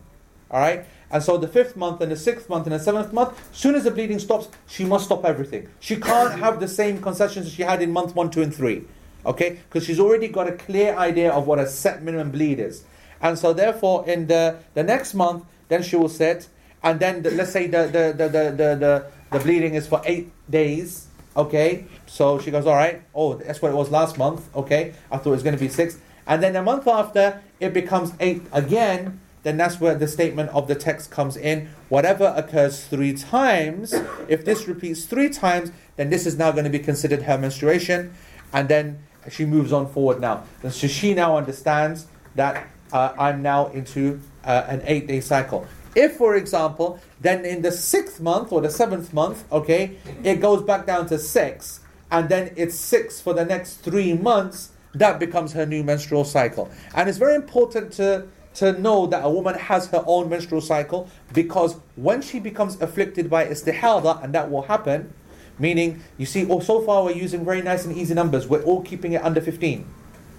Alright? 0.52 0.86
And 1.10 1.24
so 1.24 1.38
the 1.38 1.48
fifth 1.48 1.76
month 1.78 2.02
and 2.02 2.12
the 2.12 2.18
sixth 2.18 2.50
month 2.50 2.66
and 2.66 2.76
the 2.76 2.80
seventh 2.80 3.14
month, 3.14 3.38
soon 3.56 3.76
as 3.76 3.86
the 3.86 3.92
bleeding 3.92 4.20
stops, 4.20 4.50
she 4.68 4.84
must 4.84 5.06
stop 5.06 5.24
everything. 5.24 5.70
She 5.80 5.96
can't 5.96 6.38
have 6.40 6.60
the 6.60 6.68
same 6.68 7.02
concessions 7.02 7.52
she 7.52 7.62
had 7.62 7.82
in 7.82 7.92
month 7.92 8.16
one, 8.16 8.30
two, 8.30 8.42
and 8.42 8.54
three. 8.54 8.84
Okay? 9.26 9.60
Because 9.70 9.86
she's 9.86 10.00
already 10.00 10.28
got 10.28 10.48
a 10.48 10.52
clear 10.52 10.96
idea 10.98 11.32
of 11.32 11.48
what 11.48 11.60
a 11.60 11.68
set 11.68 12.04
minimum 12.04 12.32
bleed 12.32 12.60
is. 12.60 12.84
And 13.22 13.40
so 13.40 13.54
therefore 13.54 14.08
in 14.08 14.28
the, 14.28 14.58
the 14.74 14.84
next 14.84 15.14
month, 15.14 15.46
then 15.70 15.84
she 15.84 15.96
will 15.96 16.10
sit, 16.10 16.48
and 16.84 17.00
then 17.00 17.24
the, 17.24 17.32
let's 17.32 17.52
say 17.52 17.68
the, 17.68 17.84
the, 17.88 18.14
the, 18.16 18.30
the, 18.30 18.76
the, 18.76 19.12
the, 19.32 19.40
bleeding 19.40 19.76
is 19.76 19.88
for 19.88 20.02
eight 20.06 20.32
days. 20.50 21.08
Okay? 21.36 21.86
So 22.06 22.40
she 22.40 22.52
goes, 22.52 22.66
Alright, 22.66 23.02
oh 23.14 23.36
that's 23.36 23.62
what 23.62 23.72
it 23.72 23.76
was 23.76 23.92
last 23.92 24.18
month, 24.18 24.54
okay. 24.56 24.94
I 25.12 25.18
thought 25.18 25.28
it 25.28 25.32
was 25.32 25.44
gonna 25.44 25.58
be 25.58 25.70
six. 25.70 25.98
And 26.26 26.44
then 26.44 26.56
a 26.56 26.62
month 26.62 26.88
after, 26.88 27.42
it 27.60 27.74
becomes 27.74 28.14
eight 28.20 28.44
again. 28.52 29.20
Then 29.48 29.56
that's 29.56 29.80
where 29.80 29.96
the 29.96 30.10
statement 30.10 30.50
of 30.50 30.68
the 30.68 30.76
text 30.76 31.10
comes 31.10 31.38
in. 31.38 31.70
Whatever 31.88 32.34
occurs 32.36 32.84
three 32.84 33.14
times, 33.14 33.94
if 34.28 34.44
this 34.44 34.68
repeats 34.68 35.06
three 35.06 35.30
times, 35.30 35.72
then 35.96 36.10
this 36.10 36.26
is 36.26 36.38
now 36.38 36.52
going 36.52 36.66
to 36.66 36.70
be 36.70 36.80
considered 36.80 37.22
her 37.22 37.38
menstruation. 37.38 38.14
And 38.52 38.68
then 38.68 39.00
she 39.30 39.46
moves 39.46 39.72
on 39.72 39.88
forward 39.88 40.20
now. 40.20 40.44
And 40.64 40.74
so 40.74 40.88
she 40.88 41.14
now 41.14 41.38
understands 41.38 42.08
that 42.36 42.68
uh, 42.92 43.14
I'm 43.18 43.42
now 43.42 43.68
into 43.68 44.20
uh, 44.44 44.66
an 44.68 44.82
eight 44.84 45.08
day 45.08 45.22
cycle. 45.22 45.66
If, 45.96 46.18
for 46.18 46.36
example, 46.36 47.00
then 47.22 47.46
in 47.46 47.62
the 47.62 47.72
sixth 47.72 48.20
month 48.20 48.52
or 48.52 48.60
the 48.60 48.70
seventh 48.70 49.14
month, 49.14 49.46
okay, 49.50 49.96
it 50.26 50.42
goes 50.42 50.62
back 50.62 50.86
down 50.86 51.08
to 51.08 51.18
six, 51.18 51.80
and 52.12 52.28
then 52.28 52.52
it's 52.58 52.76
six 52.76 53.22
for 53.22 53.34
the 53.34 53.46
next 53.46 53.76
three 53.78 54.12
months, 54.12 54.72
that 54.94 55.20
becomes 55.22 55.54
her 55.54 55.66
new 55.66 55.86
menstrual 55.86 56.26
cycle. 56.26 56.70
And 56.94 57.08
it's 57.08 57.18
very 57.18 57.36
important 57.36 57.94
to, 57.94 58.28
to 58.58 58.74
know 58.80 59.06
that 59.06 59.24
a 59.24 59.30
woman 59.30 59.54
has 59.54 59.86
her 59.88 60.04
own 60.08 60.30
menstrual 60.30 60.62
cycle 60.62 61.08
because 61.32 61.76
when 61.96 62.24
she 62.24 62.40
becomes 62.40 62.82
afflicted 62.82 63.30
by 63.30 63.46
istihada, 63.46 64.24
and 64.24 64.34
that 64.34 64.50
will 64.50 64.64
happen, 64.64 65.14
meaning, 65.60 66.02
you 66.18 66.26
see, 66.26 66.48
oh, 66.50 66.60
so 66.60 66.82
far 66.82 67.04
we're 67.04 67.12
using 67.12 67.46
very 67.46 67.62
nice 67.62 67.86
and 67.86 67.96
easy 67.96 68.16
numbers, 68.16 68.48
we're 68.48 68.64
all 68.64 68.82
keeping 68.82 69.14
it 69.14 69.24
under 69.24 69.40
15. 69.40 69.88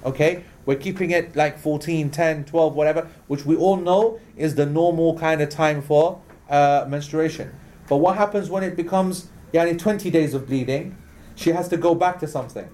Okay? 0.05 0.43
We're 0.67 0.79
keeping 0.79 1.13
it 1.13 1.37
like 1.37 1.61
14, 1.61 2.11
10, 2.11 2.45
12, 2.45 2.75
whatever, 2.75 3.09
which 3.29 3.47
we 3.47 3.55
all 3.55 3.77
know 3.77 4.19
is 4.37 4.57
the 4.57 4.67
normal 4.67 5.17
kind 5.17 5.41
of 5.41 5.49
time 5.49 5.81
for 5.81 6.21
uh, 6.51 6.87
menstruation. 6.89 7.55
But 7.89 7.99
what 7.99 8.17
happens 8.17 8.51
when 8.51 8.65
it 8.65 8.75
becomes 8.75 9.29
yani, 9.55 9.79
20 9.79 10.11
days 10.11 10.35
of 10.35 10.49
bleeding? 10.49 10.99
She 11.37 11.51
has 11.51 11.69
to 11.69 11.77
go 11.77 11.95
back 11.95 12.19
to 12.19 12.27
something. 12.27 12.69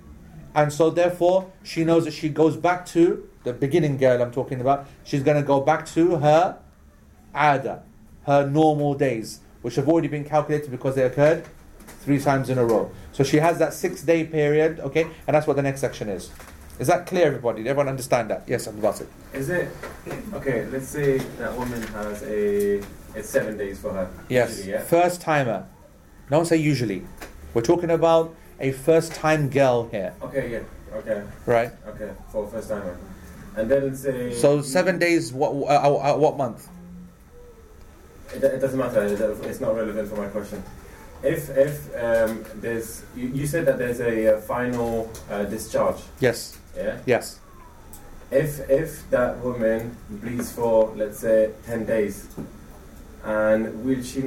And 0.54 0.72
so, 0.72 0.88
therefore, 0.88 1.52
she 1.62 1.84
knows 1.84 2.06
that 2.06 2.14
she 2.14 2.30
goes 2.30 2.56
back 2.56 2.86
to 2.86 3.28
the 3.44 3.52
beginning 3.52 3.96
girl 3.96 4.20
I'm 4.20 4.32
talking 4.32 4.60
about. 4.60 4.86
She's 5.04 5.22
going 5.22 5.36
to 5.36 5.46
go 5.46 5.60
back 5.60 5.86
to 5.88 6.16
her 6.16 6.58
ada, 7.34 7.82
her 8.26 8.46
normal 8.48 8.94
days, 8.94 9.40
which 9.62 9.76
have 9.76 9.88
already 9.88 10.08
been 10.08 10.24
calculated 10.24 10.70
because 10.70 10.94
they 10.94 11.02
occurred 11.04 11.44
three 12.00 12.18
times 12.18 12.50
in 12.50 12.58
a 12.58 12.64
row. 12.64 12.90
So 13.12 13.22
she 13.24 13.36
has 13.38 13.58
that 13.58 13.72
six 13.74 14.02
day 14.02 14.24
period, 14.24 14.80
okay, 14.80 15.02
and 15.26 15.34
that's 15.34 15.46
what 15.46 15.56
the 15.56 15.62
next 15.62 15.80
section 15.80 16.08
is. 16.08 16.30
Is 16.78 16.88
that 16.88 17.06
clear, 17.06 17.26
everybody? 17.26 17.62
Did 17.62 17.70
everyone 17.70 17.88
understand 17.88 18.30
that? 18.30 18.42
Yes, 18.48 18.66
Abdul 18.66 18.82
Basit. 18.90 19.06
Is 19.32 19.48
it 19.48 19.68
okay? 20.32 20.66
Let's 20.66 20.88
say 20.88 21.18
that 21.18 21.56
woman 21.56 21.80
has 21.82 22.22
a 22.24 22.82
it's 23.14 23.30
seven 23.30 23.56
days 23.56 23.78
for 23.78 23.92
her. 23.92 24.10
Yes. 24.28 24.56
usually, 24.58 24.72
yeah? 24.72 24.80
First 24.82 25.20
timer. 25.20 25.66
Don't 26.30 26.46
say 26.46 26.56
usually. 26.56 27.04
We're 27.52 27.62
talking 27.62 27.90
about 27.90 28.34
a 28.58 28.72
first 28.72 29.12
time 29.14 29.50
girl 29.50 29.88
here, 29.90 30.14
Okay. 30.22 30.50
Yeah. 30.50 30.98
Okay. 30.98 31.22
right? 31.46 31.70
Okay. 31.88 32.10
For 32.30 32.46
first 32.48 32.68
timer, 32.68 32.96
and 33.56 33.70
then 33.70 33.88
let's 33.88 34.00
say. 34.00 34.32
So 34.34 34.62
seven 34.62 34.98
days. 34.98 35.32
What 35.32 35.50
uh, 35.50 35.88
uh, 35.88 36.14
uh, 36.14 36.16
what 36.16 36.36
month? 36.36 36.68
It, 38.34 38.42
it 38.42 38.60
doesn't 38.60 38.78
matter. 38.78 39.02
It's 39.48 39.60
not 39.60 39.74
relevant 39.76 40.08
for 40.08 40.16
my 40.16 40.28
question. 40.28 40.62
If 41.22 41.48
if 41.56 41.88
um, 42.02 42.44
there's 42.56 43.02
you, 43.16 43.28
you 43.28 43.46
said 43.46 43.66
that 43.66 43.78
there's 43.78 44.00
a, 44.00 44.36
uh 44.36 44.40
final 44.40 45.10
uh, 45.30 45.44
discharge. 45.44 46.00
Yes. 46.20 46.58
Yeah. 46.76 46.98
Yes. 47.06 47.40
If 48.30 48.68
if 48.68 49.08
that 49.10 49.38
woman 49.38 49.96
bleeds 50.10 50.52
for 50.52 50.92
let's 50.96 51.18
say 51.20 51.50
ten 51.66 51.86
days, 51.86 52.26
and 53.24 53.84
will 53.84 54.02
she 54.02 54.22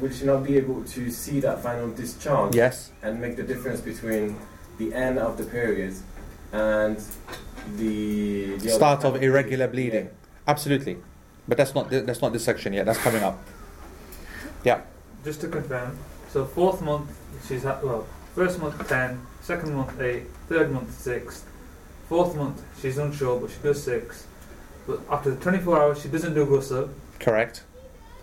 will 0.00 0.10
she 0.12 0.24
not 0.24 0.44
be 0.44 0.56
able 0.56 0.84
to 0.84 1.10
see 1.10 1.40
that 1.40 1.62
final 1.62 1.88
discharge 1.90 2.54
Yes. 2.54 2.92
and 3.02 3.20
make 3.20 3.36
the 3.36 3.42
difference 3.42 3.80
between 3.80 4.36
the 4.78 4.92
end 4.94 5.18
of 5.18 5.36
the 5.38 5.44
period 5.44 5.94
and 6.52 6.96
the, 7.76 8.56
the 8.56 8.68
Start 8.70 9.04
of 9.04 9.22
irregular 9.22 9.68
bleeding. 9.68 10.10
Absolutely. 10.46 10.96
But 11.48 11.58
that's 11.58 11.74
not 11.74 11.90
that's 11.90 12.22
not 12.22 12.32
this 12.32 12.44
section 12.44 12.72
yet. 12.72 12.86
That's 12.86 12.98
coming 12.98 13.22
up. 13.22 13.38
Yeah. 14.64 14.82
Just 15.24 15.40
to 15.42 15.48
confirm, 15.48 15.98
so 16.30 16.44
fourth 16.44 16.80
month 16.82 17.10
she's 17.48 17.62
had 17.64 17.82
well, 17.82 18.06
first 18.34 18.60
month 18.60 18.88
ten, 18.88 19.20
second 19.40 19.74
month 19.74 20.00
eight, 20.00 20.24
third 20.48 20.70
month 20.70 20.92
six, 20.92 21.44
fourth 22.08 22.36
month 22.36 22.62
she's 22.80 22.98
unsure 22.98 23.40
but 23.40 23.50
she 23.50 23.56
does 23.62 23.82
six. 23.82 24.26
But 24.86 25.00
after 25.10 25.30
the 25.30 25.36
twenty 25.40 25.58
four 25.58 25.80
hours 25.80 26.00
she 26.02 26.08
doesn't 26.08 26.34
do 26.34 26.46
ghusl. 26.46 26.90
Correct. 27.18 27.64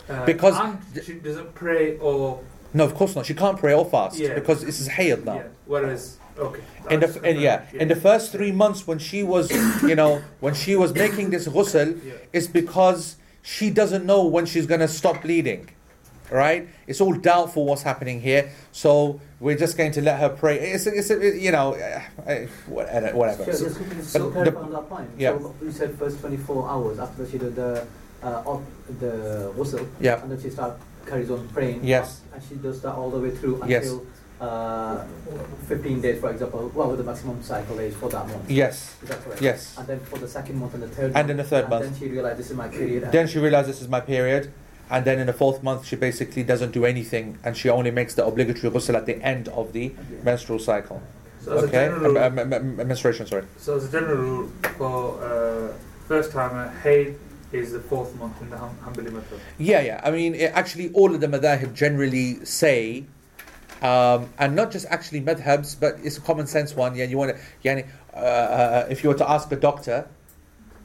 Uh, 0.09 0.25
Because- 0.25 0.57
and 0.57 0.79
she 1.03 1.13
doesn't 1.15 1.53
pray 1.55 1.97
or 1.97 2.41
No, 2.73 2.83
of 2.85 2.95
course 2.95 3.15
not. 3.15 3.25
She 3.25 3.33
can't 3.33 3.57
pray 3.57 3.73
or 3.73 3.85
fast 3.85 4.17
Yeah. 4.17 4.33
because 4.33 4.63
this 4.63 4.79
is 4.79 4.87
hayd 4.87 5.25
now. 5.25 5.35
yeah. 5.35 5.43
Whereas 5.65 6.17
okay. 6.39 6.61
in 6.89 6.99
that's 6.99 7.13
the 7.15 7.29
in, 7.29 7.39
yeah, 7.39 7.57
confirmed, 7.57 7.81
in 7.81 7.87
the 7.87 7.95
first 7.95 8.31
three 8.31 8.51
months 8.51 8.87
when 8.87 8.99
she 8.99 9.23
was 9.23 9.51
you 9.83 9.95
know 9.95 10.21
when 10.39 10.53
she 10.53 10.75
was 10.75 10.93
making 10.93 11.29
this 11.29 11.47
ghusl 11.47 11.99
yeah. 12.05 12.13
it's 12.33 12.47
because 12.47 13.17
she 13.41 13.69
doesn't 13.69 14.05
know 14.05 14.25
when 14.25 14.45
she's 14.45 14.65
going 14.65 14.79
to 14.81 14.87
stop 14.87 15.21
bleeding 15.21 15.69
right 16.31 16.67
it's 16.87 17.01
all 17.01 17.13
doubtful 17.13 17.65
what's 17.65 17.81
happening 17.81 18.21
here 18.21 18.51
so 18.71 19.19
we're 19.39 19.57
just 19.57 19.77
going 19.77 19.91
to 19.91 20.01
let 20.01 20.19
her 20.19 20.29
pray 20.29 20.59
it's, 20.59 20.85
it's 20.85 21.09
you 21.09 21.51
know 21.51 21.73
uh, 21.75 22.29
uh, 22.29 22.45
whatever 22.67 23.45
Sure, 23.45 23.53
So- 23.53 23.65
just 23.65 23.77
quickly, 23.77 23.95
but 23.97 24.05
so 24.05 24.29
the- 24.29 24.57
on 24.57 24.71
that 24.71 24.89
point. 24.89 25.09
yeah. 25.17 25.37
So 25.37 25.55
you 25.61 25.71
said 25.71 25.97
first 25.97 26.19
24 26.19 26.69
hours 26.69 26.99
after 26.99 27.27
she 27.29 27.37
did 27.37 27.55
the 27.55 27.85
uh, 28.21 28.43
of 28.45 28.65
the 28.99 29.53
ghusl, 29.55 29.87
yeah 29.99 30.21
and 30.21 30.31
then 30.31 30.41
she 30.41 30.49
start 30.49 30.77
carries 31.09 31.31
on 31.31 31.47
praying. 31.49 31.83
Yes. 31.83 32.21
And 32.33 32.43
she 32.43 32.55
does 32.55 32.81
that 32.81 32.93
all 32.93 33.09
the 33.09 33.19
way 33.19 33.31
through 33.31 33.63
Yes. 33.67 33.91
Until 34.39 34.47
uh, 34.47 35.03
15 35.67 36.01
days, 36.01 36.19
for 36.21 36.31
example, 36.31 36.69
what 36.73 36.87
well, 36.87 36.95
the 36.95 37.03
maximum 37.03 37.41
cycle 37.43 37.77
is 37.79 37.95
for 37.95 38.09
that 38.09 38.27
month. 38.27 38.49
Yes. 38.49 38.95
Is 39.03 39.09
that 39.09 39.23
correct? 39.23 39.41
Yes. 39.41 39.77
And 39.77 39.87
then 39.87 39.99
for 39.99 40.17
the 40.17 40.27
second 40.27 40.57
month 40.59 40.73
and 40.75 40.83
the 40.83 40.87
third 40.87 41.05
And 41.07 41.13
month. 41.13 41.29
in 41.29 41.37
the 41.37 41.43
third 41.43 41.61
and 41.65 41.69
month. 41.69 41.83
then 41.85 41.95
she 41.99 42.07
realized 42.07 42.39
this 42.39 42.49
is 42.51 42.57
my 42.57 42.67
period. 42.67 43.11
Then 43.11 43.27
she 43.27 43.39
realized 43.39 43.67
this 43.69 43.81
is 43.81 43.87
my 43.87 43.99
period, 43.99 44.51
and 44.89 45.05
then 45.05 45.19
in 45.19 45.27
the 45.27 45.33
fourth 45.33 45.61
month 45.61 45.85
she 45.85 45.95
basically 45.95 46.43
doesn't 46.43 46.71
do 46.71 46.85
anything, 46.85 47.37
and 47.43 47.55
she 47.57 47.69
only 47.69 47.91
makes 47.91 48.15
the 48.15 48.25
obligatory 48.25 48.71
ghusl 48.73 48.95
at 48.95 49.05
the 49.05 49.21
end 49.21 49.47
of 49.49 49.73
the 49.73 49.91
menstrual 50.23 50.59
cycle. 50.59 51.01
So 51.41 51.53
as 51.57 51.63
a 51.63 51.67
Okay, 51.67 51.85
general 51.85 52.13
rule, 52.13 52.17
um, 52.53 52.75
menstruation. 52.87 53.25
Sorry. 53.27 53.43
so 53.57 53.75
as 53.77 53.85
a 53.85 53.91
general 53.91 54.17
rule 54.17 54.49
for 54.77 55.23
uh, 55.23 55.73
first 56.07 56.31
timer, 56.31 56.73
Hayd 56.83 57.15
is 57.51 57.71
the 57.71 57.79
fourth 57.79 58.13
month 58.15 58.39
in 58.41 58.49
the 58.49 58.57
Ham- 58.57 58.77
Hanbali 58.85 59.09
madhab. 59.09 59.39
Yeah, 59.57 59.81
yeah. 59.81 60.01
I 60.03 60.11
mean, 60.11 60.35
it, 60.35 60.51
actually, 60.53 60.91
all 60.93 61.13
of 61.15 61.19
the 61.21 61.27
madhahib 61.27 61.73
generally 61.73 62.43
say, 62.45 63.05
um, 63.81 64.29
and 64.37 64.55
not 64.55 64.71
just 64.71 64.85
actually 64.89 65.21
madhabs, 65.21 65.79
but 65.79 65.97
it's 66.03 66.17
a 66.17 66.21
common 66.21 66.47
sense 66.47 66.75
one. 66.75 66.95
Yeah, 66.95 67.05
you 67.05 67.17
want 67.17 67.35
to, 67.35 67.41
yani, 67.67 67.87
uh, 68.13 68.17
uh, 68.17 68.87
if 68.89 69.03
you 69.03 69.09
were 69.09 69.15
to 69.17 69.29
ask 69.29 69.51
a 69.51 69.55
doctor 69.55 70.07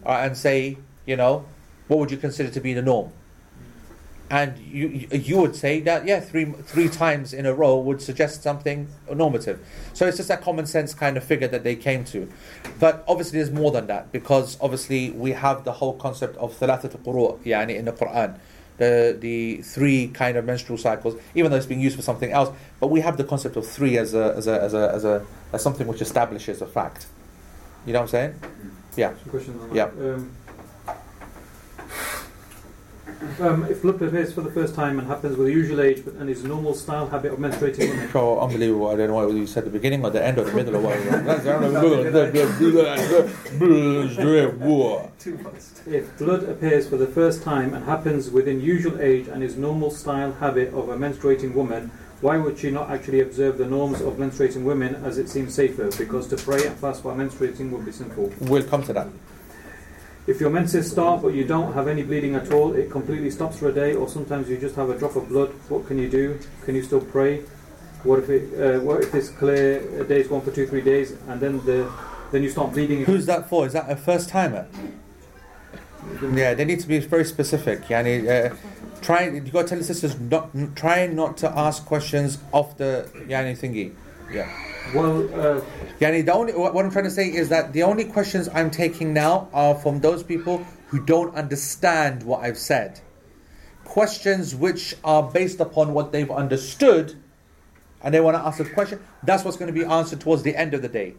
uh, 0.07 0.11
and 0.11 0.37
say, 0.37 0.78
you 1.07 1.16
know, 1.16 1.44
what 1.88 1.98
would 1.98 2.11
you 2.11 2.16
consider 2.16 2.50
to 2.50 2.61
be 2.61 2.72
the 2.74 2.83
norm? 2.83 3.11
And 4.30 4.57
you 4.59 4.88
you- 4.88 5.18
you 5.18 5.38
would 5.38 5.54
say 5.54 5.80
that 5.80 6.07
yeah, 6.07 6.18
three 6.18 6.46
three 6.66 6.88
times 6.88 7.35
in 7.35 7.44
a 7.44 7.52
row 7.52 7.76
would 7.78 8.00
suggest 8.00 8.42
something 8.42 8.88
normative. 9.12 9.61
So 9.92 10.07
it's 10.07 10.16
just 10.16 10.28
that 10.30 10.40
common 10.40 10.64
sense 10.66 10.94
kind 10.94 11.16
of 11.18 11.24
figure 11.24 11.46
that 11.48 11.62
they 11.62 11.76
came 11.76 12.04
to. 12.07 12.28
But 12.80 13.04
obviously, 13.07 13.38
there's 13.38 13.50
more 13.52 13.70
than 13.70 13.87
that 13.88 14.12
because 14.12 14.57
obviously 14.62 15.11
we 15.11 15.33
have 15.33 15.64
the 15.64 15.72
whole 15.72 15.92
concept 15.94 16.37
of 16.38 16.59
thalathat 16.59 16.96
quru' 17.04 17.38
yani 17.44 17.76
in 17.76 17.85
the 17.85 17.92
Quran, 17.92 18.38
the 18.79 19.17
the 19.19 19.63
three 19.63 20.09
kind 20.09 20.37
of 20.37 20.45
menstrual 20.45 20.79
cycles. 20.79 21.15
Even 21.35 21.51
though 21.51 21.57
it's 21.57 21.67
being 21.67 21.81
used 21.81 21.97
for 21.97 22.03
something 22.03 22.33
else, 22.33 22.55
but 22.81 22.89
we 22.89 23.01
have 23.01 23.17
the 23.17 23.25
concept 23.25 23.57
of 23.57 23.67
three 23.67 23.99
as 23.99 24.15
a 24.15 24.35
as 24.37 24.47
a 24.47 24.61
as 24.61 24.75
a 24.75 24.93
as, 24.93 25.05
a, 25.05 25.27
as 25.53 25.63
something 25.63 25.87
which 25.87 26.03
establishes 26.03 26.61
a 26.61 26.67
fact. 26.67 27.07
You 27.87 27.93
know 27.93 28.01
what 28.01 28.15
I'm 28.15 28.33
saying? 28.33 28.35
Yeah. 28.97 29.15
Some 29.23 29.31
questions 29.31 29.63
on 29.63 29.75
Yeah. 29.75 29.85
Um, 29.85 30.31
um, 33.41 33.65
if 33.71 33.83
blood 33.83 33.99
prepares 33.99 34.33
for 34.33 34.41
the 34.43 34.51
first 34.51 34.75
time 34.75 34.99
and 34.99 35.07
happens 35.09 35.37
with 35.37 35.49
usual 35.49 35.81
age 35.81 36.05
but- 36.05 36.15
and 36.15 36.29
is 36.31 36.45
a 36.45 36.49
normal 36.49 36.75
style 36.75 37.07
habit 37.09 37.33
of 37.33 37.39
menstruating 37.39 37.89
women, 37.91 38.09
So 38.13 38.41
unbelievable. 38.41 38.89
I 38.89 38.97
don't 38.97 39.09
know 39.09 39.15
what 39.15 39.31
you 39.35 39.47
said 39.47 39.65
at 39.65 39.73
the 39.73 39.79
beginning 39.79 40.05
or 40.05 40.11
the 40.11 40.25
end 40.25 40.39
or 40.39 40.45
the 40.45 40.53
middle 40.53 40.77
or 40.77 40.81
what. 40.81 40.97
if 45.87 46.19
blood 46.19 46.43
appears 46.49 46.89
for 46.89 46.97
the 46.97 47.07
first 47.07 47.43
time 47.43 47.75
and 47.75 47.85
happens 47.85 48.31
within 48.31 48.61
usual 48.61 49.01
age 49.01 49.29
and 49.29 49.43
is 49.43 49.57
normal 49.57 49.91
style 49.91 50.33
habit 50.33 50.73
of 50.75 50.89
a 50.89 50.97
menstruating 50.97 51.55
woman, 51.55 51.91
why 52.21 52.39
would 52.39 52.59
she 52.59 52.71
not 52.71 52.91
actually 52.91 53.21
observe 53.21 53.59
the 53.59 53.67
norms 53.67 54.01
of 54.01 54.15
menstruating 54.15 54.63
women 54.65 54.95
as 55.05 55.19
it 55.19 55.29
seems 55.29 55.55
safer? 55.55 55.91
Because 55.99 56.27
to 56.29 56.37
pray 56.37 56.67
and 56.67 56.77
fast 56.77 57.05
while 57.05 57.15
menstruating 57.15 57.71
would 57.71 57.85
be 57.85 57.93
sinful. 57.93 58.33
We'll 58.41 58.63
come 58.65 58.83
to 58.85 58.93
that. 58.95 59.09
If 60.27 60.41
your 60.41 60.49
menses 60.49 60.91
start 60.91 61.21
but 61.21 61.35
you 61.35 61.45
don't 61.45 61.75
have 61.75 61.87
any 61.87 62.03
bleeding 62.03 62.35
at 62.35 62.51
all, 62.51 62.73
it 62.73 62.91
completely 62.91 63.31
stops 63.31 63.59
for 63.59 63.69
a 63.69 63.73
day, 63.73 63.95
or 63.95 64.09
sometimes 64.09 64.49
you 64.49 64.57
just 64.57 64.75
have 64.77 64.89
a 64.89 64.99
drop 64.99 65.17
of 65.17 65.29
blood. 65.29 65.51
What 65.69 65.87
can 65.87 65.99
you 65.99 66.09
do? 66.09 66.39
Can 66.65 66.75
you 66.75 66.83
still 66.83 67.01
pray? 67.01 67.43
What 68.05 68.21
if 68.21 68.31
it? 68.31 68.45
Uh, 68.59 68.81
what 68.81 69.03
if 69.03 69.13
this 69.13 69.29
clear 69.29 70.01
uh, 70.01 70.05
days 70.05 70.29
go 70.29 70.37
on 70.37 70.41
for 70.41 70.51
two, 70.51 70.67
three 70.67 70.81
days, 70.81 71.13
and 71.29 71.41
then 71.41 71.65
the 71.67 71.91
then 72.33 72.43
you 72.43 72.51
start 72.51 72.73
bleeding? 72.73 73.03
again? 73.03 73.15
Who's 73.15 73.27
that 73.27 73.49
for? 73.49 73.67
Is 73.67 73.75
that 73.75 73.91
a 73.91 73.97
first 73.97 74.31
timer? 74.31 74.67
Yeah, 76.33 76.55
they 76.55 76.65
need 76.65 76.81
to 76.81 76.89
be 76.89 76.99
very 76.99 77.25
specific. 77.25 77.83
Yani, 77.85 78.29
uh, 78.29 78.55
try. 79.03 79.29
You 79.29 79.41
got 79.41 79.63
to 79.63 79.69
tell 79.69 79.79
the 79.79 79.85
sisters 79.85 80.19
not 80.19 80.51
try 80.75 81.07
not 81.07 81.37
to 81.39 81.51
ask 81.51 81.85
questions 81.85 82.39
off 82.53 82.77
the 82.79 83.09
yani 83.27 83.59
thingy. 83.59 83.95
Yeah. 84.33 84.49
Well, 84.92 85.23
uh, 85.35 85.61
the 85.99 86.33
only 86.33 86.53
what 86.53 86.75
what 86.75 86.85
I'm 86.85 86.90
trying 86.90 87.05
to 87.05 87.11
say 87.11 87.29
is 87.29 87.49
that 87.49 87.73
the 87.73 87.85
only 87.85 88.05
questions 88.05 88.49
I'm 88.53 88.70
taking 88.70 89.12
now 89.14 89.49
are 89.53 89.75
from 89.75 90.01
those 90.01 90.23
people 90.23 90.64
who 90.88 91.05
don't 91.05 91.35
understand 91.35 92.23
what 92.23 92.40
I've 92.42 92.59
said. 92.59 93.01
Questions 93.85 94.55
which 94.55 94.94
are 95.05 95.23
based 95.23 95.61
upon 95.61 95.94
what 95.94 96.12
they've 96.12 96.31
understood, 96.31 97.14
and 98.03 98.12
they 98.12 98.20
want 98.20 98.37
to 98.37 98.40
ask 98.40 98.61
a 98.61 98.64
question. 98.64 99.01
That's 99.23 99.44
what's 99.44 99.57
going 99.57 99.73
to 99.73 99.79
be 99.79 99.85
answered 99.85 100.20
towards 100.20 100.42
the 100.42 100.55
end 100.57 100.75
of 100.75 100.83
the 100.83 100.88
day. 100.88 101.14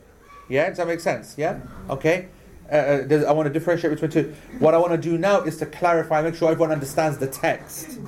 Yeah, 0.49 0.69
does 0.69 0.77
that 0.77 0.87
make 0.87 0.99
sense? 0.99 1.35
Yeah. 1.37 1.59
Okay. 1.89 2.27
Uh, 2.71 2.75
Uh, 2.75 3.25
I 3.27 3.31
want 3.31 3.47
to 3.47 3.53
differentiate 3.53 3.91
between 3.93 4.11
two. 4.11 4.35
What 4.59 4.73
I 4.73 4.77
want 4.77 4.91
to 4.91 4.97
do 4.97 5.17
now 5.17 5.41
is 5.41 5.57
to 5.57 5.65
clarify, 5.65 6.21
make 6.21 6.35
sure 6.35 6.51
everyone 6.51 6.71
understands 6.71 7.17
the 7.17 7.27
text. 7.27 7.99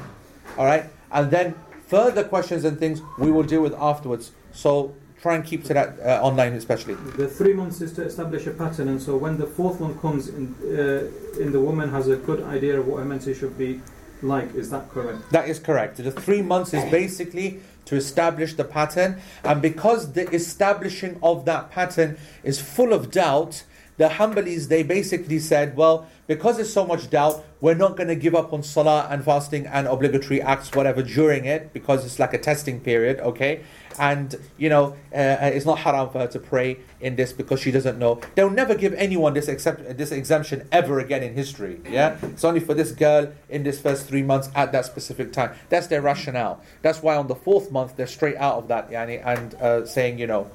All 0.57 0.65
right, 0.65 0.85
and 1.11 1.29
then 1.29 1.55
further 1.87 2.23
questions 2.23 2.65
and 2.65 2.79
things 2.79 3.01
we 3.19 3.29
will 3.31 3.43
deal 3.43 3.61
with 3.61 3.75
afterwards. 3.75 4.31
So 4.51 4.95
try 5.21 5.35
and 5.35 5.43
keep 5.43 5.63
to 5.65 5.73
that 5.73 5.99
uh, 5.99 6.19
online, 6.21 6.53
especially. 6.53 6.93
the 6.93 7.27
three 7.27 7.53
months 7.53 7.81
is 7.81 7.93
to 7.93 8.03
establish 8.03 8.45
a 8.47 8.51
pattern, 8.51 8.87
and 8.87 9.01
so 9.01 9.17
when 9.17 9.37
the 9.37 9.47
fourth 9.47 9.79
one 9.79 9.97
comes 9.99 10.27
in, 10.27 10.55
uh, 10.63 11.41
in 11.41 11.51
the 11.51 11.59
woman 11.59 11.89
has 11.89 12.07
a 12.07 12.15
good 12.15 12.43
idea 12.43 12.79
of 12.79 12.87
what 12.87 13.03
her 13.03 13.33
should 13.33 13.57
be 13.57 13.81
like. 14.21 14.53
Is 14.55 14.69
that 14.71 14.89
correct? 14.89 15.29
That 15.31 15.49
is 15.49 15.59
correct. 15.59 15.97
The 15.97 16.11
three 16.11 16.41
months 16.41 16.73
is 16.73 16.83
basically 16.91 17.59
to 17.85 17.95
establish 17.95 18.55
the 18.55 18.63
pattern, 18.63 19.21
and 19.43 19.61
because 19.61 20.13
the 20.13 20.29
establishing 20.33 21.19
of 21.23 21.45
that 21.45 21.71
pattern 21.71 22.17
is 22.43 22.59
full 22.59 22.93
of 22.93 23.11
doubt, 23.11 23.63
the 23.97 24.09
Hanbalis 24.09 24.67
they 24.67 24.83
basically 24.83 25.39
said, 25.39 25.75
well, 25.75 26.07
because 26.27 26.57
there's 26.57 26.71
so 26.71 26.85
much 26.85 27.09
doubt, 27.09 27.43
we're 27.61 27.73
not 27.73 27.95
going 27.95 28.09
to 28.09 28.15
give 28.15 28.35
up 28.35 28.53
on 28.53 28.61
salah 28.61 29.07
and 29.09 29.23
fasting 29.23 29.65
and 29.65 29.87
obligatory 29.87 30.41
acts, 30.41 30.71
whatever, 30.73 31.01
during 31.01 31.45
it, 31.45 31.73
because 31.73 32.05
it's 32.05 32.19
like 32.19 32.33
a 32.33 32.37
testing 32.37 32.79
period, 32.79 33.19
okay? 33.21 33.63
And 33.99 34.35
you 34.57 34.69
know, 34.69 34.95
uh, 35.13 35.37
it's 35.41 35.65
not 35.65 35.79
haram 35.79 36.09
for 36.09 36.19
her 36.19 36.27
to 36.27 36.39
pray 36.39 36.79
in 36.99 37.15
this 37.15 37.33
because 37.33 37.59
she 37.59 37.71
doesn't 37.71 37.97
know. 37.97 38.21
They'll 38.35 38.49
never 38.49 38.75
give 38.75 38.93
anyone 38.93 39.33
this 39.33 39.47
except 39.47 39.97
this 39.97 40.11
exemption 40.11 40.67
ever 40.71 40.99
again 40.99 41.23
in 41.23 41.33
history. 41.33 41.81
Yeah, 41.89 42.17
it's 42.23 42.43
only 42.43 42.59
for 42.59 42.73
this 42.73 42.91
girl 42.91 43.31
in 43.49 43.63
this 43.63 43.79
first 43.79 44.07
three 44.07 44.23
months 44.23 44.49
at 44.55 44.71
that 44.71 44.85
specific 44.85 45.33
time. 45.33 45.51
That's 45.69 45.87
their 45.87 46.01
rationale. 46.01 46.61
That's 46.81 47.01
why 47.01 47.15
on 47.15 47.27
the 47.27 47.35
fourth 47.35 47.71
month 47.71 47.95
they're 47.95 48.07
straight 48.07 48.37
out 48.37 48.57
of 48.57 48.67
that, 48.67 48.89
yani, 48.91 49.25
and 49.25 49.53
uh, 49.55 49.85
saying, 49.85 50.19
you 50.19 50.27
know, 50.27 50.49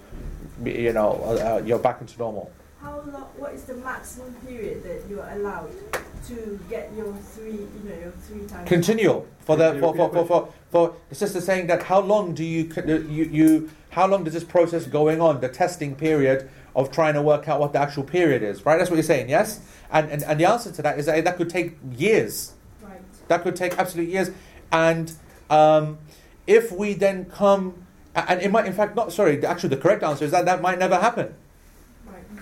you 0.65 0.93
know, 0.93 1.21
uh, 1.25 1.57
uh, 1.57 1.63
you're 1.65 1.79
back 1.79 2.01
into 2.01 2.19
normal. 2.19 2.51
How 2.83 2.97
long? 3.13 3.29
What 3.37 3.55
is 3.55 3.63
the 3.65 3.75
maximum 3.75 4.35
period 4.47 4.83
that 4.83 5.09
you 5.09 5.21
are 5.21 5.31
allowed 5.33 5.71
to 6.29 6.61
get 6.69 6.93
your 6.97 7.13
three, 7.15 7.53
you 7.53 7.81
know, 7.85 7.95
your 8.01 8.11
three 8.11 8.47
times? 8.47 8.69
Continual 8.69 9.27
for 9.41 9.57
the 9.57 9.79
for 9.81 9.95
for, 9.95 10.11
for, 10.11 10.27
for, 10.27 10.49
for 10.71 10.97
the 11.09 11.15
sister 11.15 11.41
saying 11.41 11.67
that 11.69 11.85
how 11.85 12.01
long 12.01 12.35
do 12.35 12.45
you 12.45 12.71
you 12.87 13.25
you 13.25 13.71
how 13.91 14.07
long 14.07 14.25
does 14.25 14.33
this 14.33 14.45
process 14.45 14.87
going 14.87 15.21
on 15.21 15.41
the 15.41 15.49
testing 15.49 15.95
period 15.95 16.49
of 16.75 16.91
trying 16.91 17.15
to 17.15 17.23
work 17.23 17.49
out 17.49 17.61
what 17.61 17.73
the 17.73 17.79
actual 17.79 18.03
period 18.03 18.43
is 18.43 18.65
right 18.65 18.79
that's 18.79 18.89
what 18.91 18.97
you're 18.97 19.03
saying 19.03 19.29
yes 19.29 19.61
and 19.91 20.11
and, 20.11 20.23
and 20.23 20.41
the 20.41 20.45
answer 20.45 20.71
to 20.73 20.81
that 20.81 20.99
is 20.99 21.07
that 21.07 21.25
that 21.25 21.37
could 21.37 21.51
take 21.51 21.77
years 21.97 22.53
Right. 22.81 23.01
that 23.29 23.43
could 23.43 23.57
take 23.57 23.77
absolute 23.79 24.09
years 24.09 24.31
and 24.71 25.13
um, 25.51 25.99
if 26.47 26.73
we 26.73 26.95
then 26.95 27.27
come 27.27 27.85
and 28.15 28.41
it 28.41 28.51
might 28.51 28.67
in 28.67 28.73
fact 28.73 28.97
not 28.97 29.13
sorry 29.13 29.45
actually 29.45 29.71
the 29.71 29.77
correct 29.77 30.03
answer 30.03 30.25
is 30.25 30.31
that 30.31 30.45
that 30.45 30.63
might 30.63 30.79
never 30.79 30.97
happen. 30.97 31.35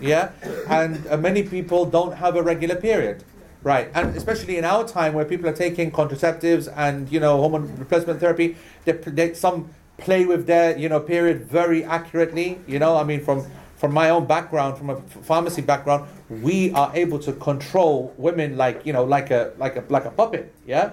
Yeah? 0.00 0.30
And 0.68 1.06
uh, 1.08 1.16
many 1.16 1.42
people 1.42 1.84
don't 1.84 2.16
have 2.16 2.36
a 2.36 2.42
regular 2.42 2.76
period. 2.76 3.24
Right. 3.62 3.90
And 3.94 4.16
especially 4.16 4.56
in 4.56 4.64
our 4.64 4.88
time 4.88 5.12
where 5.12 5.26
people 5.26 5.48
are 5.48 5.54
taking 5.54 5.90
contraceptives 5.90 6.72
and 6.74 7.12
you 7.12 7.20
know 7.20 7.36
hormone 7.36 7.76
replacement 7.76 8.18
therapy 8.18 8.56
they, 8.86 8.92
they 8.92 9.34
some 9.34 9.68
play 9.98 10.24
with 10.24 10.46
their 10.46 10.78
you 10.78 10.88
know 10.88 10.98
period 10.98 11.44
very 11.44 11.84
accurately. 11.84 12.58
You 12.66 12.78
know 12.78 12.96
i 12.96 13.04
mean 13.04 13.22
from 13.22 13.46
from 13.76 13.92
my 13.92 14.08
own 14.08 14.24
background 14.24 14.78
from 14.78 14.88
a 14.88 15.00
pharmacy 15.02 15.60
background 15.60 16.08
we 16.30 16.72
are 16.72 16.90
able 16.94 17.18
to 17.18 17.32
control 17.34 18.14
women 18.16 18.56
like 18.56 18.84
you 18.86 18.94
know 18.94 19.04
like 19.04 19.30
a 19.30 19.52
like 19.58 19.76
a 19.76 19.84
like 19.90 20.06
a 20.06 20.10
puppet. 20.10 20.54
Yeah? 20.66 20.92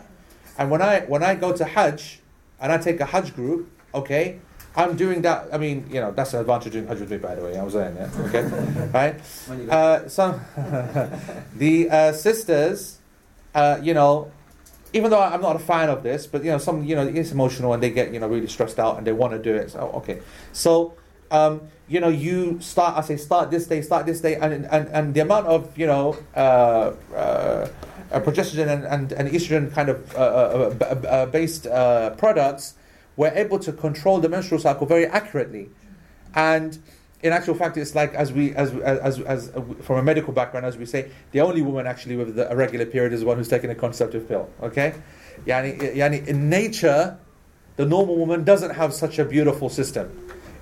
And 0.57 0.69
when 0.69 0.81
i 0.81 1.01
when 1.01 1.23
i 1.23 1.35
go 1.35 1.55
to 1.55 1.63
hajj 1.63 2.19
and 2.59 2.69
i 2.69 2.77
take 2.77 2.99
a 2.99 3.05
hajj 3.05 3.33
group 3.33 3.69
okay 3.93 4.39
I'm 4.77 4.95
doing 4.95 5.23
that. 5.23 5.49
I 5.51 5.57
mean, 5.57 5.89
you 5.89 5.99
know, 5.99 6.11
that's 6.11 6.33
an 6.35 6.41
advantage 6.41 6.73
doing 6.73 6.87
Hajj 6.87 7.19
by 7.19 7.33
the 7.33 7.41
way. 7.41 7.57
I 7.57 7.63
was 7.63 7.73
saying, 7.73 7.95
yeah, 7.95 8.09
okay, 8.27 8.43
right? 8.93 9.15
Uh, 9.69 10.07
some 10.07 10.39
the 11.55 11.89
uh, 11.89 12.13
sisters, 12.13 12.99
uh, 13.55 13.79
you 13.81 13.95
know, 13.95 14.31
even 14.93 15.09
though 15.09 15.19
I'm 15.19 15.41
not 15.41 15.55
a 15.55 15.59
fan 15.59 15.89
of 15.89 16.03
this, 16.03 16.27
but 16.27 16.43
you 16.43 16.51
know, 16.51 16.59
some 16.59 16.83
you 16.85 16.95
know, 16.95 17.07
it's 17.07 17.31
emotional 17.31 17.73
and 17.73 17.81
they 17.81 17.89
get 17.89 18.13
you 18.13 18.19
know 18.19 18.27
really 18.27 18.47
stressed 18.47 18.77
out 18.77 18.97
and 18.99 19.07
they 19.07 19.13
want 19.13 19.33
to 19.33 19.39
do 19.39 19.55
it. 19.55 19.71
So 19.71 19.79
okay, 19.95 20.21
so 20.53 20.93
um, 21.31 21.61
you 21.87 21.99
know, 21.99 22.09
you 22.09 22.61
start. 22.61 22.97
I 22.97 23.01
say 23.01 23.17
start 23.17 23.49
this 23.49 23.65
day, 23.65 23.81
start 23.81 24.05
this 24.05 24.21
day, 24.21 24.35
and 24.35 24.65
and, 24.67 24.87
and 24.89 25.13
the 25.13 25.21
amount 25.21 25.47
of 25.47 25.75
you 25.77 25.87
know. 25.87 26.15
Uh, 26.35 26.93
uh, 27.15 27.67
uh, 28.11 28.19
progesterone 28.21 28.69
and, 28.69 28.85
and, 28.85 29.11
and 29.11 29.29
estrogen 29.29 29.71
kind 29.73 29.89
of 29.89 30.15
uh, 30.15 30.19
uh, 30.19 30.21
uh, 30.21 30.95
b- 30.95 31.07
uh, 31.07 31.25
based 31.25 31.67
uh, 31.67 32.11
products, 32.11 32.75
we're 33.17 33.33
able 33.33 33.59
to 33.59 33.73
control 33.73 34.19
the 34.19 34.29
menstrual 34.29 34.61
cycle 34.61 34.87
very 34.87 35.05
accurately. 35.05 35.69
And 36.33 36.77
in 37.21 37.33
actual 37.33 37.55
fact, 37.55 37.75
it's 37.77 37.95
like 37.95 38.13
as 38.13 38.31
we 38.31 38.53
as 38.55 38.71
as 38.75 38.99
as, 38.99 39.19
as 39.19 39.51
from 39.81 39.97
a 39.97 40.03
medical 40.03 40.31
background, 40.31 40.65
as 40.65 40.77
we 40.77 40.85
say, 40.85 41.11
the 41.31 41.41
only 41.41 41.61
woman 41.61 41.87
actually 41.87 42.15
with 42.15 42.35
the, 42.35 42.49
a 42.49 42.55
regular 42.55 42.85
period 42.85 43.11
is 43.11 43.21
the 43.21 43.25
one 43.25 43.37
who's 43.37 43.49
taking 43.49 43.71
a 43.71 43.75
contraceptive 43.75 44.27
pill. 44.27 44.49
Okay, 44.61 44.93
Yani, 45.45 45.95
yani 45.95 46.25
in 46.27 46.49
nature, 46.49 47.17
the 47.75 47.85
normal 47.85 48.15
woman 48.15 48.43
doesn't 48.43 48.71
have 48.75 48.93
such 48.93 49.19
a 49.19 49.25
beautiful 49.25 49.69
system. 49.69 50.11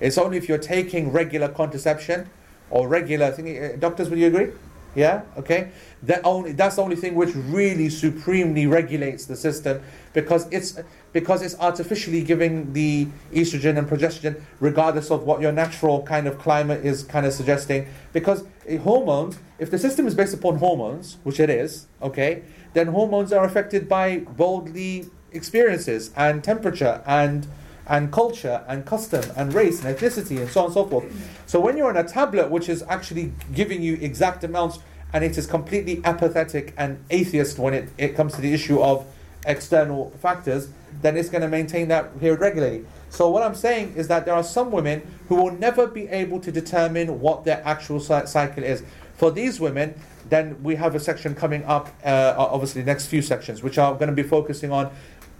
It's 0.00 0.18
only 0.18 0.36
if 0.36 0.48
you're 0.48 0.58
taking 0.58 1.12
regular 1.12 1.48
contraception 1.48 2.28
or 2.70 2.88
regular 2.88 3.30
thing. 3.30 3.62
uh, 3.62 3.76
Doctors, 3.78 4.10
would 4.10 4.18
you 4.18 4.26
agree? 4.26 4.48
Yeah. 4.94 5.22
Okay. 5.36 5.72
That 6.02 6.22
only 6.24 6.52
that's 6.52 6.76
the 6.76 6.82
only 6.82 6.96
thing 6.96 7.14
which 7.14 7.34
really 7.34 7.90
supremely 7.90 8.66
regulates 8.66 9.26
the 9.26 9.36
system 9.36 9.82
because 10.14 10.48
it's 10.50 10.78
because 11.16 11.40
it's 11.40 11.58
artificially 11.60 12.22
giving 12.22 12.74
the 12.74 13.08
estrogen 13.32 13.78
and 13.78 13.88
progesterone 13.88 14.38
regardless 14.60 15.10
of 15.10 15.22
what 15.22 15.40
your 15.40 15.50
natural 15.50 16.02
kind 16.02 16.26
of 16.26 16.38
climate 16.38 16.84
is 16.84 17.04
kind 17.04 17.24
of 17.24 17.32
suggesting. 17.32 17.86
Because 18.12 18.42
uh, 18.42 18.76
hormones, 18.76 19.38
if 19.58 19.70
the 19.70 19.78
system 19.78 20.06
is 20.06 20.14
based 20.14 20.34
upon 20.34 20.58
hormones, 20.58 21.16
which 21.22 21.40
it 21.40 21.48
is, 21.48 21.86
okay, 22.02 22.42
then 22.74 22.88
hormones 22.88 23.32
are 23.32 23.46
affected 23.46 23.88
by 23.88 24.18
bodily 24.18 25.06
experiences 25.32 26.10
and 26.16 26.44
temperature 26.44 27.02
and 27.06 27.46
and 27.86 28.12
culture 28.12 28.62
and 28.68 28.84
custom 28.84 29.24
and 29.38 29.54
race 29.54 29.82
and 29.82 29.96
ethnicity 29.96 30.38
and 30.38 30.50
so 30.50 30.60
on 30.60 30.66
and 30.66 30.74
so 30.74 30.84
forth. 30.84 31.06
So 31.46 31.60
when 31.60 31.78
you're 31.78 31.88
on 31.88 31.96
a 31.96 32.06
tablet 32.06 32.50
which 32.50 32.68
is 32.68 32.82
actually 32.90 33.32
giving 33.54 33.80
you 33.80 33.94
exact 34.02 34.44
amounts 34.44 34.80
and 35.14 35.24
it 35.24 35.38
is 35.38 35.46
completely 35.46 36.02
apathetic 36.04 36.74
and 36.76 37.02
atheist 37.08 37.58
when 37.58 37.72
it, 37.72 37.88
it 37.96 38.14
comes 38.16 38.34
to 38.34 38.42
the 38.42 38.52
issue 38.52 38.82
of 38.82 39.06
external 39.46 40.10
factors, 40.20 40.68
then 41.02 41.16
it's 41.16 41.28
going 41.28 41.42
to 41.42 41.48
maintain 41.48 41.88
that 41.88 42.18
period 42.18 42.40
regularly. 42.40 42.84
So 43.10 43.28
what 43.30 43.42
I'm 43.42 43.54
saying 43.54 43.94
is 43.96 44.08
that 44.08 44.24
there 44.24 44.34
are 44.34 44.44
some 44.44 44.70
women 44.70 45.02
who 45.28 45.36
will 45.36 45.52
never 45.52 45.86
be 45.86 46.08
able 46.08 46.40
to 46.40 46.52
determine 46.52 47.20
what 47.20 47.44
their 47.44 47.62
actual 47.64 48.00
cycle 48.00 48.62
is. 48.62 48.82
For 49.16 49.30
these 49.30 49.60
women, 49.60 49.94
then 50.28 50.62
we 50.62 50.74
have 50.74 50.94
a 50.94 51.00
section 51.00 51.34
coming 51.34 51.64
up, 51.64 51.88
uh, 52.04 52.34
obviously 52.36 52.82
next 52.82 53.06
few 53.06 53.22
sections, 53.22 53.62
which 53.62 53.78
are 53.78 53.94
going 53.94 54.08
to 54.08 54.14
be 54.14 54.22
focusing 54.22 54.72
on 54.72 54.90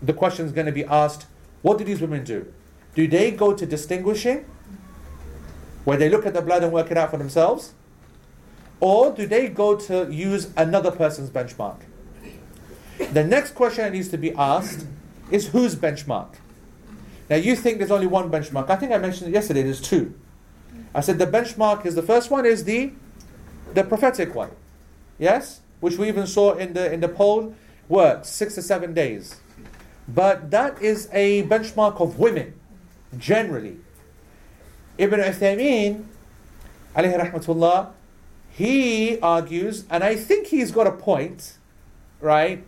the 0.02 0.12
question 0.12 0.46
is 0.46 0.52
going 0.52 0.66
to 0.66 0.72
be 0.72 0.85
asked 0.85 1.26
what 1.62 1.78
do 1.78 1.85
these 1.85 2.00
women 2.00 2.22
do? 2.22 2.52
Do 2.94 3.09
they 3.09 3.30
go 3.30 3.52
to 3.52 3.66
distinguishing, 3.66 4.44
where 5.85 5.96
they 5.96 6.09
look 6.09 6.24
at 6.24 6.32
the 6.32 6.42
blood 6.42 6.62
and 6.62 6.72
work 6.72 6.90
it 6.90 6.96
out 6.96 7.11
for 7.11 7.16
themselves? 7.16 7.72
Or 8.78 9.11
do 9.11 9.26
they 9.26 9.48
go 9.48 9.74
to 9.74 10.11
use 10.11 10.50
another 10.56 10.90
person's 10.90 11.30
benchmark? 11.30 11.78
The 13.12 13.24
next 13.24 13.54
question 13.54 13.85
that 13.85 13.92
needs 13.92 14.09
to 14.11 14.16
be 14.16 14.32
asked 14.35 14.87
is 15.30 15.48
whose 15.48 15.74
benchmark? 15.74 16.34
Now 17.28 17.36
you 17.36 17.56
think 17.56 17.78
there's 17.78 17.90
only 17.90 18.06
one 18.06 18.30
benchmark. 18.30 18.70
I 18.70 18.76
think 18.76 18.92
I 18.92 18.98
mentioned 18.98 19.30
it 19.30 19.34
yesterday, 19.34 19.62
there's 19.62 19.80
two. 19.80 20.14
I 20.94 21.00
said 21.00 21.18
the 21.18 21.26
benchmark 21.26 21.84
is 21.84 21.94
the 21.94 22.02
first 22.02 22.30
one 22.30 22.46
is 22.46 22.64
the 22.64 22.92
the 23.74 23.84
prophetic 23.84 24.34
one. 24.34 24.50
Yes? 25.18 25.60
Which 25.80 25.98
we 25.98 26.08
even 26.08 26.26
saw 26.26 26.54
in 26.54 26.72
the 26.72 26.92
in 26.92 27.00
the 27.00 27.08
poll 27.08 27.54
works 27.88 28.28
six 28.28 28.54
to 28.54 28.62
seven 28.62 28.94
days. 28.94 29.40
But 30.08 30.50
that 30.50 30.80
is 30.80 31.08
a 31.12 31.42
benchmark 31.44 32.00
of 32.00 32.18
women, 32.18 32.54
generally. 33.18 33.78
Ibn 34.98 35.20
Uthaymeen, 35.20 36.04
alayhi 36.94 37.20
rahmatullah, 37.20 37.90
he 38.50 39.18
argues, 39.20 39.84
and 39.90 40.04
I 40.04 40.14
think 40.14 40.46
he's 40.46 40.70
got 40.70 40.86
a 40.86 40.92
point, 40.92 41.58
right? 42.20 42.64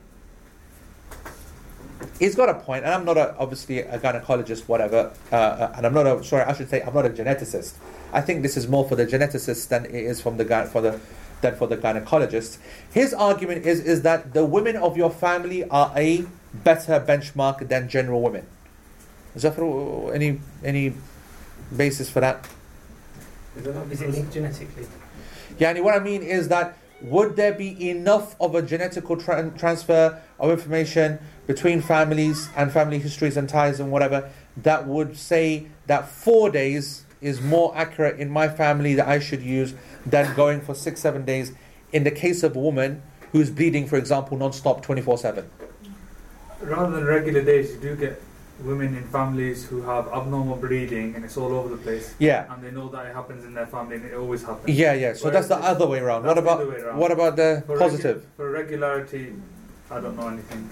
He's 2.19 2.35
got 2.35 2.49
a 2.49 2.55
point, 2.55 2.85
and 2.85 2.95
I'm 2.95 3.05
not 3.05 3.17
a, 3.17 3.37
obviously 3.39 3.81
a 3.81 3.99
gynecologist, 3.99 4.69
whatever, 4.69 5.13
uh, 5.33 5.35
uh, 5.35 5.73
and 5.77 5.87
I'm 5.87 5.95
not 5.95 6.07
a 6.07 6.23
sorry, 6.25 6.45
I 6.45 6.53
should 6.53 6.69
say 6.69 6.81
I'm 6.83 6.95
not 6.95 7.07
a 7.07 7.11
geneticist. 7.11 7.75
I 8.13 8.21
think 8.21 8.43
this 8.43 8.57
is 8.57 8.69
more 8.69 8.89
for 8.89 8.97
the 8.97 9.07
geneticist 9.07 9.69
than 9.69 9.85
it 9.87 9.95
is 9.95 10.21
from 10.21 10.37
the 10.37 10.45
guy 10.45 10.67
for 10.67 10.81
the 10.81 11.01
than 11.41 11.57
for 11.57 11.67
the 11.67 11.77
gynecologist. 11.77 12.59
His 12.93 13.15
argument 13.15 13.67
is 13.67 13.81
is 13.81 14.03
that 14.03 14.33
the 14.33 14.45
women 14.45 14.77
of 14.77 14.97
your 14.97 15.11
family 15.11 15.69
are 15.69 15.93
a 15.97 16.25
better 16.55 17.01
benchmark 17.01 17.69
than 17.69 17.89
general 17.89 18.21
women. 18.21 18.47
Is 19.35 19.43
there 19.43 19.53
any 20.15 20.41
any 20.65 20.95
basis 21.77 22.11
for 22.11 22.21
that? 22.21 22.49
Is 23.57 24.03
it 24.03 24.11
linked 24.11 24.33
genetically? 24.33 24.87
Yeah, 25.59 25.71
and 25.71 25.85
what 25.85 25.95
I 25.95 25.99
mean 25.99 26.23
is 26.23 26.49
that 26.49 26.77
would 27.01 27.37
there 27.37 27.53
be 27.53 27.91
enough 27.91 28.35
of 28.41 28.55
a 28.55 28.63
genetical 28.63 29.21
tran 29.21 29.57
transfer 29.59 30.21
of 30.39 30.51
information 30.51 31.19
between 31.49 31.81
families 31.81 32.51
and 32.55 32.71
family 32.71 32.99
histories 32.99 33.37
and 33.37 33.49
ties 33.49 33.81
and 33.81 33.91
whatever 33.91 34.31
that 34.59 34.87
would 34.87 35.17
say 35.17 35.67
that 35.87 36.07
four 36.09 36.51
days 36.51 37.05
is 37.21 37.41
more 37.41 37.73
accurate 37.75 38.21
in 38.21 38.29
my 38.31 38.47
family 38.49 38.95
that 38.95 39.09
I 39.09 39.19
should 39.19 39.43
use 39.43 39.75
than 40.07 40.37
going 40.37 40.61
for 40.61 40.75
six, 40.75 41.01
seven 41.01 41.25
days 41.25 41.53
in 41.91 42.05
the 42.05 42.11
case 42.11 42.43
of 42.43 42.55
a 42.55 42.59
woman 42.59 43.03
who's 43.33 43.51
bleeding, 43.51 43.87
for 43.87 43.97
example, 43.97 44.37
non-stop 44.37 44.85
24-7. 44.85 45.45
Rather 46.61 46.97
than 46.97 47.05
regular 47.05 47.43
days, 47.43 47.73
you 47.73 47.81
do 47.81 47.97
get 47.97 48.21
women 48.61 48.95
in 48.97 49.05
families 49.09 49.65
who 49.65 49.81
have 49.83 50.07
abnormal 50.09 50.57
bleeding 50.57 51.15
and 51.15 51.25
it's 51.25 51.37
all 51.37 51.53
over 51.53 51.69
the 51.71 51.77
place. 51.83 52.15
Yeah. 52.19 52.53
And 52.53 52.63
they 52.63 52.71
know 52.73 52.89
that 52.91 53.07
it 53.07 53.15
happens 53.15 53.45
in 53.45 53.55
their 53.55 53.67
family 53.67 53.97
and 53.97 54.05
it 54.05 54.15
always 54.15 54.43
happens. 54.43 54.77
Yeah, 54.77 54.93
yeah. 54.93 55.15
So 55.15 55.29
Whereas 55.29 55.49
that's 55.49 55.63
the 55.63 55.67
other 55.67 55.87
way 55.87 56.01
around. 56.01 56.25
What 56.25 56.37
about 56.37 56.61
around. 56.61 56.99
what 56.99 57.11
about 57.13 57.37
the 57.37 57.63
For 57.67 57.77
regu- 57.77 57.81
positive? 57.81 58.27
for 58.37 58.51
regularity, 58.51 59.33
I 59.91 60.01
don't 60.01 60.17
know 60.17 60.29
anything. 60.29 60.69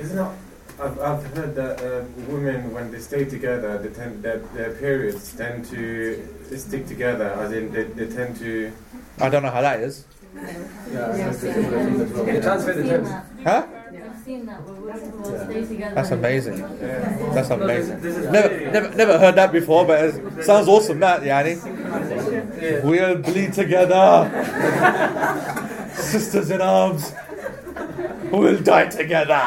Isn't 0.00 0.18
it? 0.18 0.30
I've, 0.78 1.00
I've 1.00 1.24
heard 1.34 1.54
that 1.54 1.80
uh, 1.80 2.04
women, 2.30 2.72
when 2.74 2.90
they 2.92 2.98
stay 2.98 3.24
together, 3.24 3.78
they 3.78 3.88
tend, 3.88 4.22
their, 4.22 4.38
their 4.54 4.72
periods 4.74 5.32
tend 5.34 5.64
to 5.66 6.28
stick 6.54 6.86
together, 6.86 7.30
as 7.40 7.52
in 7.52 7.72
they, 7.72 7.84
they 7.84 8.06
tend 8.14 8.36
to. 8.40 8.70
I 9.18 9.30
don't 9.30 9.42
know 9.42 9.50
how 9.50 9.62
that 9.62 9.80
is. 9.80 10.04
Yeah, 10.34 11.30
They 11.32 12.40
transfer 12.42 12.74
the 12.74 12.84
germs. 12.84 13.08
Huh? 13.42 13.66
I've 13.66 14.22
seen 14.22 14.44
that 14.44 14.62
where 14.64 14.74
women 14.74 15.24
stay 15.50 15.64
together. 15.64 15.94
That's 15.94 16.10
amazing. 16.10 16.58
Yeah. 16.58 17.30
That's 17.32 17.48
amazing. 17.48 18.02
Never, 18.30 18.70
never, 18.70 18.94
never 18.94 19.18
heard 19.18 19.36
that 19.36 19.52
before, 19.52 19.86
but 19.86 20.04
it 20.04 20.44
sounds 20.44 20.68
awesome. 20.68 21.00
That 21.00 21.22
Yani, 21.22 22.84
we'll 22.84 23.16
bleed 23.16 23.54
together, 23.54 24.28
sisters 25.94 26.50
in 26.50 26.60
arms. 26.60 27.14
We'll 28.30 28.62
die 28.62 28.86
together. 28.86 29.40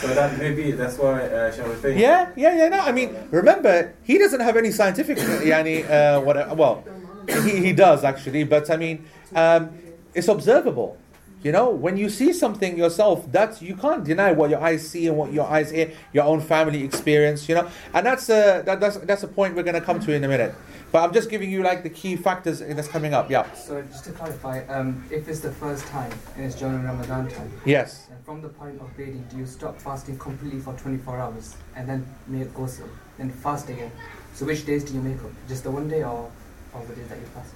So 0.00 0.08
that 0.14 0.38
maybe 0.38 0.72
that's 0.72 0.96
why 0.96 1.22
uh, 1.26 1.52
shall 1.52 1.68
we 1.68 1.74
think? 1.74 2.00
Yeah, 2.00 2.30
yeah, 2.36 2.56
yeah. 2.56 2.68
No, 2.68 2.80
I 2.80 2.92
mean, 2.92 3.14
remember, 3.30 3.92
he 4.02 4.16
doesn't 4.16 4.40
have 4.40 4.56
any 4.56 4.70
scientific, 4.70 5.18
yani, 5.18 5.84
uh, 5.88 6.20
whatever. 6.22 6.54
Well, 6.54 6.84
he, 7.28 7.56
he 7.60 7.72
does 7.72 8.02
actually, 8.02 8.44
but 8.44 8.70
I 8.70 8.76
mean, 8.76 9.04
um, 9.34 9.70
it's 10.14 10.28
observable. 10.28 10.96
You 11.42 11.52
know, 11.52 11.70
when 11.70 11.96
you 11.96 12.10
see 12.10 12.32
something 12.34 12.76
yourself, 12.76 13.30
that's 13.32 13.62
you 13.62 13.74
can't 13.74 14.04
deny 14.04 14.32
what 14.32 14.50
your 14.50 14.60
eyes 14.60 14.86
see 14.86 15.06
and 15.06 15.16
what 15.16 15.32
your 15.32 15.46
eyes 15.46 15.70
hear, 15.70 15.90
your 16.12 16.24
own 16.24 16.40
family 16.40 16.84
experience. 16.84 17.48
You 17.48 17.54
know, 17.56 17.68
and 17.94 18.04
that's 18.04 18.28
a 18.28 18.62
that, 18.66 18.78
that's 18.80 18.98
that's 18.98 19.22
a 19.22 19.28
point 19.28 19.54
we're 19.56 19.62
going 19.62 19.74
to 19.74 19.80
come 19.80 20.00
to 20.00 20.12
in 20.12 20.22
a 20.24 20.28
minute. 20.28 20.54
But 20.92 21.02
I'm 21.04 21.12
just 21.14 21.30
giving 21.30 21.50
you 21.50 21.62
like 21.62 21.82
the 21.82 21.88
key 21.90 22.16
factors 22.16 22.58
that's 22.60 22.88
coming 22.88 23.14
up. 23.14 23.30
Yeah. 23.30 23.50
So 23.54 23.80
just 23.82 24.04
to 24.06 24.10
clarify, 24.12 24.66
um, 24.66 25.04
if 25.10 25.28
it's 25.28 25.40
the 25.40 25.52
first 25.52 25.86
time 25.86 26.12
and 26.34 26.44
it's 26.44 26.56
during 26.56 26.82
Ramadan 26.82 27.28
time, 27.28 27.50
Yes. 27.64 28.06
then 28.08 28.18
from 28.24 28.42
the 28.42 28.48
point 28.48 28.80
of 28.80 28.94
bleeding, 28.96 29.24
do 29.30 29.38
you 29.38 29.46
stop 29.46 29.78
fasting 29.80 30.18
completely 30.18 30.58
for 30.58 30.72
24 30.74 31.18
hours 31.18 31.56
and 31.76 31.88
then 31.88 32.04
make 32.26 32.52
ghusl, 32.54 32.88
then 33.18 33.30
fast 33.30 33.68
again? 33.68 33.92
So 34.34 34.44
which 34.46 34.66
days 34.66 34.82
do 34.82 34.92
you 34.94 35.00
make 35.00 35.22
up? 35.22 35.30
Just 35.48 35.62
the 35.62 35.70
one 35.70 35.88
day 35.88 36.02
or 36.02 36.28
all 36.74 36.82
the 36.88 36.94
days 36.96 37.06
that 37.08 37.18
you 37.18 37.26
fast? 37.26 37.54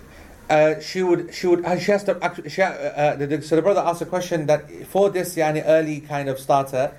Uh, 0.50 0.78
she 0.78 1.02
would 1.02 1.34
she 1.34 1.46
would 1.46 1.64
uh, 1.64 1.78
she 1.78 1.90
has 1.90 2.04
to 2.04 2.44
she, 2.48 2.60
uh, 2.60 2.68
uh, 2.68 3.16
the, 3.16 3.26
the, 3.26 3.42
so 3.42 3.56
the 3.56 3.62
brother 3.62 3.80
asked 3.80 4.02
a 4.02 4.06
question 4.06 4.44
that 4.44 4.70
for 4.86 5.08
this 5.08 5.36
yani 5.36 5.62
early 5.64 6.00
kind 6.00 6.28
of 6.28 6.38
starter 6.38 6.94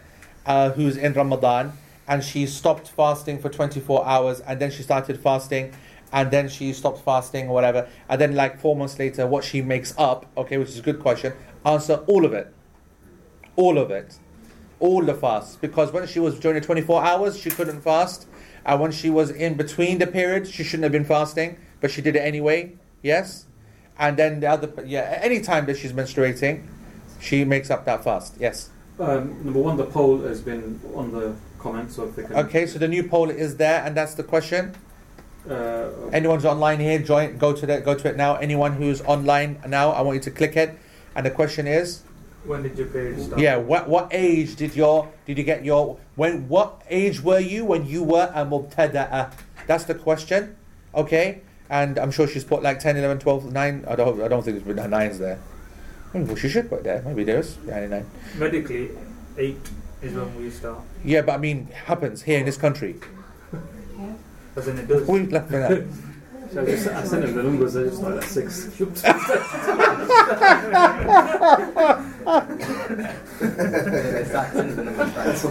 uh, 0.47 0.71
who's 0.71 0.97
in 0.97 1.13
Ramadan 1.13 1.73
and 2.07 2.23
she 2.23 2.47
stopped 2.47 2.87
fasting 2.89 3.37
for 3.37 3.49
24 3.49 4.03
hours 4.07 4.39
and 4.39 4.59
then 4.59 4.71
she 4.71 4.81
started 4.81 5.19
fasting 5.19 5.71
and 6.11 6.31
then 6.31 6.49
she 6.49 6.73
stopped 6.73 7.01
fasting 7.05 7.47
or 7.47 7.53
whatever 7.53 7.87
and 8.09 8.19
then 8.19 8.33
like 8.33 8.59
four 8.59 8.75
months 8.75 8.97
later 8.97 9.27
what 9.27 9.43
she 9.43 9.61
makes 9.61 9.93
up 9.99 10.25
okay 10.35 10.57
which 10.57 10.69
is 10.69 10.79
a 10.79 10.81
good 10.81 10.99
question 10.99 11.31
answer 11.65 12.03
all 12.07 12.25
of 12.25 12.33
it. 12.33 12.51
All 13.55 13.77
of 13.77 13.91
it. 13.91 14.17
All 14.79 15.03
the 15.03 15.13
fasts. 15.13 15.55
Because 15.55 15.91
when 15.93 16.07
she 16.07 16.19
was 16.19 16.39
during 16.39 16.59
the 16.59 16.65
24 16.65 17.03
hours 17.03 17.39
she 17.39 17.51
couldn't 17.51 17.81
fast 17.81 18.27
and 18.65 18.79
when 18.79 18.91
she 18.91 19.11
was 19.11 19.29
in 19.29 19.53
between 19.53 19.99
the 19.99 20.07
periods 20.07 20.49
she 20.49 20.63
shouldn't 20.63 20.83
have 20.83 20.91
been 20.91 21.05
fasting 21.05 21.57
but 21.79 21.91
she 21.91 22.01
did 22.01 22.15
it 22.15 22.19
anyway 22.19 22.73
yes? 23.05 23.45
And 23.97 24.17
then 24.17 24.39
the 24.41 24.47
other 24.47 24.69
yeah 24.85 25.19
any 25.21 25.39
time 25.39 25.65
that 25.67 25.77
she's 25.77 25.93
menstruating 25.93 26.65
she 27.19 27.45
makes 27.45 27.69
up 27.69 27.85
that 27.85 28.03
fast. 28.03 28.35
Yes. 28.39 28.69
Um, 28.99 29.43
number 29.43 29.59
one, 29.59 29.77
the 29.77 29.85
poll 29.85 30.21
has 30.21 30.41
been 30.41 30.79
on 30.93 31.11
the 31.11 31.35
comments, 31.59 31.95
so 31.95 32.07
can. 32.07 32.33
okay 32.33 32.65
so 32.65 32.77
the 32.79 32.87
new 32.87 33.03
poll 33.03 33.29
is 33.29 33.57
there 33.57 33.83
and 33.85 33.95
that's 33.95 34.15
the 34.15 34.23
question. 34.23 34.75
Uh, 35.49 35.89
anyone's 36.11 36.43
online 36.45 36.79
here 36.79 36.97
join 36.97 37.37
go 37.37 37.53
to 37.53 37.65
that 37.67 37.85
go 37.85 37.93
to 37.95 38.09
it 38.09 38.17
now. 38.17 38.35
Anyone 38.35 38.73
who's 38.73 39.01
online 39.01 39.61
now 39.67 39.91
i 39.91 40.01
want 40.01 40.15
you 40.15 40.21
to 40.21 40.31
click 40.31 40.55
it. 40.57 40.77
And 41.15 41.25
the 41.25 41.31
question 41.31 41.67
is? 41.67 42.01
When 42.45 42.61
did 42.63 42.77
your 42.77 42.87
period 42.87 43.21
start? 43.21 43.39
yeah 43.39 43.55
what 43.57 43.87
what 43.87 44.09
age 44.11 44.55
did 44.55 44.75
your 44.75 45.11
did 45.25 45.37
you 45.37 45.43
get 45.43 45.63
your 45.63 45.97
when 46.15 46.47
what 46.47 46.81
age 46.89 47.21
were 47.21 47.39
you 47.39 47.65
when 47.65 47.85
you 47.85 48.03
were 48.03 48.29
a 48.33 48.45
mubtada'a 48.45 49.31
that's 49.67 49.85
the 49.85 49.95
question 49.95 50.55
okay 50.93 51.41
and 51.69 51.97
i'm 51.97 52.11
sure 52.11 52.27
she's 52.27 52.43
put 52.43 52.61
like 52.61 52.79
10 52.79 52.97
11 52.97 53.19
12 53.19 53.51
9 53.51 53.85
i 53.87 53.95
don't 53.95 54.21
i 54.21 54.27
don't 54.27 54.43
think 54.43 54.63
there's 54.63 54.75
been 54.75 54.89
nines 54.89 55.19
there 55.19 55.39
well, 56.13 56.35
she 56.35 56.47
should 56.47 56.69
put 56.69 56.83
there 56.83 57.01
maybe 57.01 57.23
there's 57.23 57.57
yeah, 57.65 57.85
9 57.85 58.05
Medically, 58.37 58.91
eight 59.37 59.57
is 60.01 60.13
when 60.13 60.35
we 60.35 60.49
start. 60.49 60.79
Yeah, 61.03 61.21
but 61.21 61.33
I 61.33 61.37
mean, 61.37 61.67
happens 61.67 62.23
here 62.23 62.39
in 62.39 62.45
this 62.45 62.57
country. 62.57 62.95
As 64.55 64.67
in 64.67 64.77
it 64.77 64.87
does. 64.87 65.07
We've 65.07 65.31
left 65.31 65.49
for 65.49 65.59
that. 65.59 65.85
So 66.53 66.61
I, 66.61 66.65
just, 66.67 66.87
I 66.87 67.03
sent 67.03 67.25
him 67.25 67.33
the 67.33 67.43
numbers, 67.43 67.75
I 67.75 67.83
just 67.83 67.97
started 67.97 68.19
at 68.19 68.29
six. 68.29 68.69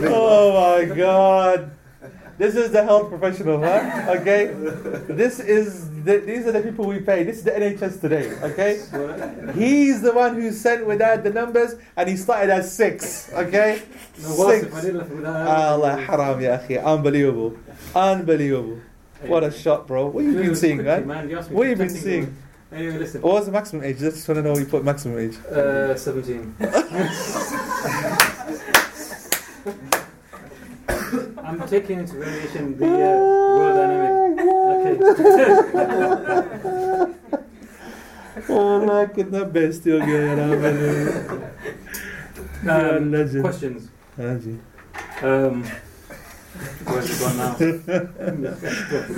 oh 0.06 0.86
my 0.88 0.94
god. 0.94 1.70
This 2.36 2.56
is 2.56 2.72
the 2.72 2.82
health 2.82 3.10
professional, 3.10 3.60
huh? 3.60 4.16
Okay? 4.18 4.46
This 5.08 5.38
is 5.38 5.88
the, 6.02 6.18
these 6.18 6.46
are 6.46 6.52
the 6.52 6.62
people 6.62 6.86
we 6.86 7.00
pay. 7.00 7.22
This 7.22 7.38
is 7.38 7.44
the 7.44 7.52
NHS 7.52 8.00
today, 8.00 8.30
okay? 8.42 8.82
He's 9.54 10.02
the 10.02 10.12
one 10.12 10.34
who 10.34 10.50
sent 10.50 10.84
without 10.86 11.22
the 11.22 11.30
numbers 11.30 11.76
and 11.96 12.08
he 12.08 12.16
started 12.16 12.50
at 12.52 12.64
six, 12.64 13.32
okay? 13.32 13.82
Six. 14.16 14.66
if 14.66 14.74
I 14.74 14.80
did 14.80 14.94
left 14.96 15.10
without 15.10 15.46
Allah 15.46 15.96
haram 15.96 16.40
ya 16.40 16.58
akhi. 16.58 16.82
Unbelievable. 16.84 17.56
Unbelievable. 17.94 18.80
What 19.22 19.44
a 19.44 19.50
shot, 19.52 19.86
bro. 19.86 20.08
What 20.08 20.24
have 20.24 20.34
you 20.34 20.40
been 20.40 20.56
seeing, 20.56 20.82
man? 20.84 21.06
Man, 21.06 21.30
you 21.30 21.38
asked 21.38 21.50
me 21.50 21.56
What 21.56 21.68
have 21.68 21.78
you 21.78 21.86
been 21.86 21.94
seeing? 21.94 22.36
Anyway, 22.72 22.98
listen. 22.98 23.22
What 23.22 23.34
was 23.34 23.46
the 23.46 23.52
maximum 23.52 23.84
age? 23.84 23.96
I 23.98 24.10
just 24.10 24.26
want 24.28 24.38
to 24.38 24.42
know 24.42 24.50
what 24.52 24.60
you 24.60 24.66
put 24.66 24.84
maximum 24.84 25.18
age. 25.18 25.36
Uh, 25.46 25.94
17. 25.94 26.56
I'm 31.60 31.68
taking 31.68 31.98
into 32.00 32.16
relation 32.16 32.76
the 32.78 32.86
uh, 32.86 32.90
world 33.58 33.76
dynamic. 33.76 34.14
Okay. 34.70 35.24
Allah 38.50 39.04
कितना 39.14 39.42
बेस्ती 39.54 39.90
हो 39.90 39.98
गया 40.06 40.20
यार 40.26 40.38
मैंने 40.62 40.88
questions 43.42 43.80
हाँ 44.18 44.36
जी 44.44 44.54
um, 45.22 45.64
Where's 46.86 47.10
it 47.10 47.18
gone 47.20 47.36
now? 47.36 47.56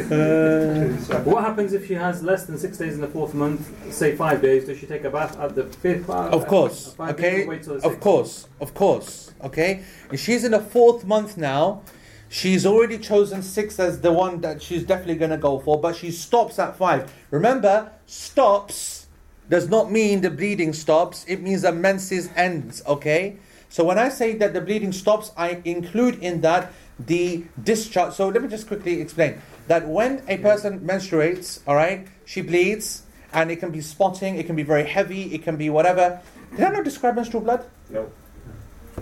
Uh, 0.07 1.21
what 1.25 1.45
happens 1.45 1.73
if 1.75 1.87
she 1.87 1.95
has 1.95 2.23
less 2.23 2.47
than 2.47 2.57
six 2.57 2.79
days 2.79 2.95
in 2.95 3.01
the 3.03 3.09
fourth 3.09 3.35
month, 3.35 3.93
say 3.93 4.17
five 4.17 4.41
days? 4.41 4.65
Does 4.65 4.79
she 4.79 4.87
take 4.87 5.05
a 5.05 5.11
bath 5.11 5.39
at 5.39 5.55
the 5.55 5.65
fifth? 5.65 6.09
Of 6.09 6.47
course. 6.47 6.95
okay. 6.99 7.47
Of 7.83 8.01
course. 8.01 8.49
Of 8.61 8.73
course. 8.73 9.33
Okay. 9.45 9.83
If 10.11 10.21
she's 10.21 10.45
in 10.45 10.53
the 10.53 10.61
fourth 10.61 11.05
month 11.05 11.37
now, 11.37 11.83
she's 12.29 12.67
already 12.67 12.99
chosen 12.99 13.43
six 13.43 13.79
as 13.79 14.01
the 14.01 14.13
one 14.13 14.41
that 14.41 14.63
she's 14.63 14.85
definitely 14.85 15.17
going 15.17 15.31
to 15.31 15.37
go 15.37 15.59
for, 15.59 15.81
but 15.81 15.97
she 15.97 16.11
stops 16.11 16.59
at 16.59 16.77
five. 16.77 17.13
Remember, 17.31 17.93
stops 18.07 19.07
does 19.49 19.69
not 19.69 19.91
mean 19.91 20.21
the 20.21 20.31
bleeding 20.31 20.73
stops. 20.73 21.25
It 21.29 21.41
means 21.41 21.63
the 21.63 21.73
menses 21.73 22.31
ends. 22.35 22.83
Okay. 22.87 23.37
So 23.69 23.85
when 23.85 23.99
I 23.99 24.09
say 24.09 24.35
that 24.35 24.55
the 24.55 24.61
bleeding 24.61 24.93
stops, 24.93 25.33
I 25.37 25.61
include 25.65 26.19
in 26.21 26.41
that 26.41 26.73
the 26.99 27.45
discharge. 27.63 28.15
So 28.15 28.29
let 28.29 28.43
me 28.43 28.49
just 28.49 28.67
quickly 28.67 29.01
explain 29.01 29.41
that 29.69 29.87
when 29.87 30.23
a 30.29 30.39
person 30.39 30.81
menstruates, 30.81 31.61
all 31.67 31.75
right, 31.75 32.07
she 32.25 32.41
bleeds, 32.41 33.03
and 33.33 33.51
it 33.51 33.57
can 33.57 33.71
be 33.71 33.81
spotting, 33.81 34.37
it 34.37 34.47
can 34.47 34.57
be 34.57 34.63
very 34.63 34.85
heavy, 34.85 35.35
it 35.35 35.43
can 35.43 35.57
be 35.57 35.69
whatever. 35.69 36.21
Did 36.53 36.65
I 36.65 36.71
not 36.71 36.85
describe 36.85 37.17
menstrual 37.17 37.43
blood? 37.43 37.67
No. 37.91 38.11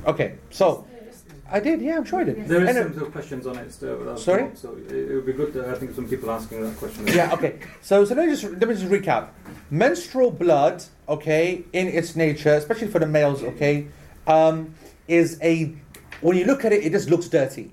Okay, 0.06 0.38
so 0.50 0.87
I 1.50 1.61
did. 1.61 1.80
Yeah, 1.83 1.96
I'm 1.96 2.04
sure 2.04 2.20
I 2.20 2.24
did. 2.24 2.48
There 2.48 2.62
is 2.62 2.68
Anyway- 2.68 2.85
some 2.85 2.94
sort 2.94 3.07
of 3.07 3.12
questions 3.12 3.46
on 3.46 3.59
it 3.59 3.72
still. 3.72 4.16
Sorry? 4.16 4.44
up, 4.44 4.57
So 4.57 4.76
it, 4.88 4.92
it 4.92 5.14
would 5.14 5.26
be 5.26 5.33
good 5.33 5.52
to, 5.54 5.70
I 5.70 5.74
think, 5.74 5.94
some 5.94 6.09
people 6.09 6.30
asking 6.30 6.62
that 6.62 6.76
question. 6.78 7.07
yeah, 7.09 7.33
okay. 7.35 7.59
So, 7.83 8.04
so 8.04 8.14
let 8.14 8.26
me 8.26 8.33
just 8.35 8.44
let 8.44 8.68
me 8.68 8.74
just 8.74 8.87
recap. 8.87 9.28
Menstrual 9.70 10.30
blood, 10.30 10.83
okay, 11.09 11.64
in 11.72 11.88
its 11.88 12.16
nature, 12.16 12.54
especially 12.54 12.88
for 12.88 12.98
the 12.98 13.07
males, 13.07 13.42
okay, 13.42 13.87
um, 14.26 14.74
is 15.07 15.38
a 15.42 15.74
when 16.20 16.37
you 16.37 16.44
look 16.46 16.64
at 16.64 16.72
it, 16.72 16.83
it 16.85 16.92
just 16.92 17.11
looks 17.11 17.28
dirty. 17.28 17.70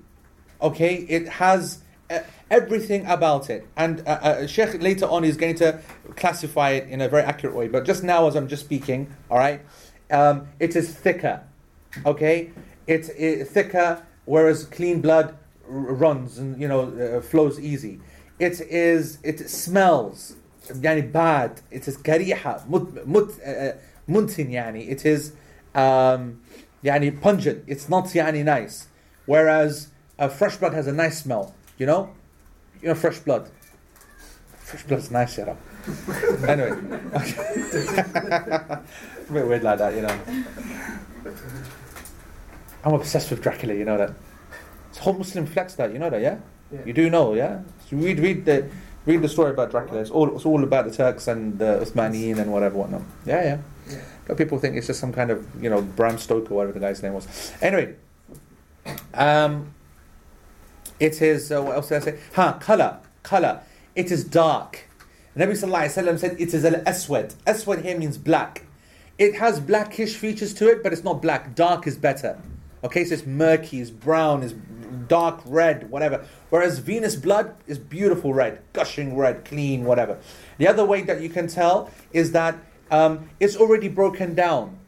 Okay, 0.60 0.96
it 1.08 1.26
has 1.28 1.78
uh, 2.10 2.20
everything 2.50 3.06
about 3.06 3.48
it, 3.50 3.66
and 3.76 4.00
uh, 4.06 4.10
uh, 4.22 4.46
Sheikh 4.46 4.82
later 4.82 5.06
on 5.06 5.24
is 5.24 5.36
going 5.36 5.54
to 5.56 5.80
classify 6.16 6.70
it 6.70 6.88
in 6.88 7.00
a 7.00 7.08
very 7.08 7.22
accurate 7.22 7.56
way. 7.56 7.68
But 7.68 7.84
just 7.84 8.02
now, 8.04 8.26
as 8.28 8.36
I'm 8.36 8.48
just 8.48 8.64
speaking, 8.64 9.12
all 9.30 9.38
right, 9.38 9.60
um, 10.10 10.46
it 10.60 10.76
is 10.76 10.92
thicker. 10.92 11.40
Okay, 12.06 12.50
it's 12.91 13.09
it, 13.09 13.45
thicker, 13.47 14.03
whereas 14.25 14.65
clean 14.65 15.01
blood 15.01 15.37
r- 15.65 15.73
runs 15.73 16.37
and 16.37 16.59
you 16.59 16.67
know 16.67 16.81
uh, 16.89 17.21
flows 17.21 17.59
easy. 17.59 17.99
It 18.39 18.61
is 18.61 19.19
it 19.23 19.49
smells 19.49 20.35
يعني 20.69 21.11
bad. 21.11 21.61
It 21.71 21.87
is 21.87 21.97
كريحة 21.97 22.65
مت 22.69 23.07
مت 23.07 23.31
uh, 23.41 23.77
منتن 24.07 24.51
يعني. 24.51 24.89
It 24.89 25.05
is 25.05 25.31
um, 25.75 26.39
يعني 26.83 27.21
pungent. 27.21 27.63
It's 27.67 27.89
not 27.89 28.05
يعني 28.05 28.43
nice. 28.43 28.87
Whereas 29.25 29.89
uh, 30.19 30.27
fresh 30.27 30.57
blood 30.57 30.73
has 30.73 30.87
a 30.87 30.93
nice 30.93 31.21
smell. 31.21 31.53
You 31.77 31.85
know, 31.85 32.09
you 32.81 32.87
know 32.87 32.95
fresh 32.95 33.19
blood. 33.19 33.49
Fresh 34.59 34.83
blood's 34.83 35.11
nice, 35.11 35.37
you 35.37 35.45
know. 35.45 35.57
anyway, 36.47 36.77
it's 37.13 37.73
a 37.97 38.83
bit 39.31 39.47
weird 39.47 39.63
like 39.63 39.77
that, 39.77 39.95
you 39.95 40.01
know. 40.01 40.19
I'm 42.84 42.94
obsessed 42.94 43.30
with 43.30 43.42
Dracula. 43.42 43.74
You 43.74 43.84
know 43.84 43.98
that. 43.98 44.12
It's 44.90 44.98
whole 44.98 45.14
Muslim 45.14 45.46
flex 45.46 45.74
that. 45.74 45.92
You 45.92 45.98
know 45.98 46.10
that, 46.10 46.20
yeah. 46.20 46.38
Yeah. 46.72 46.80
You 46.86 46.92
do 46.92 47.10
know, 47.10 47.34
yeah. 47.34 47.60
So 47.88 47.96
read 47.96 48.18
read 48.18 48.44
the 48.44 48.68
read 49.06 49.22
the 49.22 49.28
story 49.28 49.50
about 49.50 49.70
Dracula. 49.70 50.00
It's 50.00 50.10
all 50.10 50.34
it's 50.34 50.46
all 50.46 50.62
about 50.62 50.86
the 50.86 50.90
Turks 50.90 51.28
and 51.28 51.58
the 51.58 51.80
Uthmaniyin 51.84 52.38
and 52.38 52.52
whatever 52.52 52.78
whatnot. 52.78 53.02
Yeah, 53.24 53.42
yeah. 53.42 53.58
Yeah. 53.90 54.00
But 54.26 54.36
people 54.38 54.58
think 54.58 54.76
it's 54.76 54.86
just 54.86 55.00
some 55.00 55.12
kind 55.12 55.30
of 55.30 55.46
you 55.62 55.68
know 55.68 55.82
Bram 55.82 56.18
Stoker, 56.18 56.54
whatever 56.54 56.72
the 56.72 56.80
guy's 56.80 57.02
name 57.02 57.14
was. 57.14 57.52
Anyway, 57.60 57.94
um, 59.14 59.74
it 60.98 61.20
is 61.20 61.52
uh, 61.52 61.62
what 61.62 61.76
else 61.76 61.88
did 61.88 62.02
I 62.02 62.04
say? 62.04 62.18
Ha, 62.34 62.58
color, 62.58 62.98
color. 63.22 63.60
It 63.94 64.10
is 64.10 64.24
dark. 64.24 64.88
Nabi 65.36 65.52
Sallallahu 65.52 65.86
Alaihi 65.86 66.04
Wasallam 66.04 66.18
said 66.18 66.36
it 66.40 66.54
is 66.54 66.64
al 66.64 66.82
aswad. 66.86 67.34
Aswad 67.46 67.82
here 67.82 67.98
means 67.98 68.18
black. 68.18 68.66
It 69.18 69.36
has 69.36 69.60
blackish 69.60 70.16
features 70.16 70.54
to 70.54 70.68
it, 70.68 70.82
but 70.82 70.92
it's 70.92 71.04
not 71.04 71.20
black. 71.20 71.54
Dark 71.54 71.86
is 71.86 71.96
better. 71.96 72.38
Okay, 72.84 73.04
so 73.04 73.14
it's 73.14 73.26
murky, 73.26 73.80
it's 73.80 73.90
brown, 73.90 74.42
it's 74.42 74.54
dark 75.06 75.40
red, 75.46 75.88
whatever. 75.88 76.24
Whereas 76.50 76.80
venous 76.80 77.14
blood 77.14 77.54
is 77.66 77.78
beautiful 77.78 78.34
red, 78.34 78.60
gushing 78.72 79.16
red, 79.16 79.44
clean, 79.44 79.84
whatever. 79.84 80.18
The 80.58 80.66
other 80.66 80.84
way 80.84 81.02
that 81.02 81.20
you 81.20 81.28
can 81.28 81.46
tell 81.46 81.90
is 82.12 82.32
that 82.32 82.58
um, 82.90 83.30
it's 83.38 83.56
already 83.56 83.88
broken 83.88 84.34
down. 84.34 84.78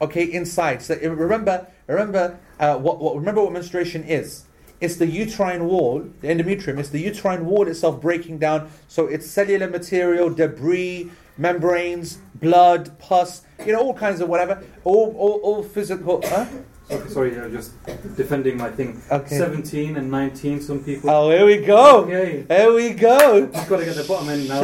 Okay, 0.00 0.24
inside. 0.24 0.82
So 0.82 0.94
uh, 0.94 1.08
remember, 1.10 1.66
remember 1.86 2.38
uh, 2.58 2.76
what, 2.76 3.00
what 3.00 3.16
remember 3.16 3.42
what 3.42 3.52
menstruation 3.52 4.04
is. 4.04 4.44
It's 4.80 4.96
the 4.96 5.06
uterine 5.06 5.66
wall, 5.66 6.04
the 6.20 6.28
endometrium. 6.28 6.78
It's 6.78 6.88
the 6.88 7.00
uterine 7.00 7.46
wall 7.46 7.68
itself 7.68 8.00
breaking 8.00 8.38
down. 8.38 8.68
So 8.88 9.06
it's 9.06 9.30
cellular 9.30 9.68
material, 9.68 10.28
debris, 10.30 11.12
membranes, 11.38 12.18
blood, 12.34 12.98
pus, 12.98 13.42
you 13.64 13.72
know, 13.72 13.80
all 13.80 13.94
kinds 13.94 14.20
of 14.20 14.28
whatever, 14.28 14.62
all 14.82 15.14
all, 15.16 15.40
all 15.42 15.62
physical. 15.62 16.20
Huh? 16.24 16.46
Sorry, 16.92 17.08
sorry, 17.08 17.40
I'm 17.40 17.50
just 17.52 17.72
defending 18.16 18.58
my 18.58 18.70
thing. 18.70 19.00
Okay. 19.10 19.38
17 19.38 19.96
and 19.96 20.10
19, 20.10 20.60
some 20.60 20.84
people. 20.84 21.08
Oh, 21.08 21.30
here 21.30 21.46
we 21.46 21.64
go. 21.64 22.02
Okay. 22.02 22.44
Here 22.46 22.72
we 22.72 22.90
go. 22.90 23.46
Just 23.46 23.68
got 23.68 23.78
to 23.78 23.84
get 23.86 23.96
the 23.96 24.04
bottom 24.04 24.28
end 24.28 24.48
now. 24.48 24.60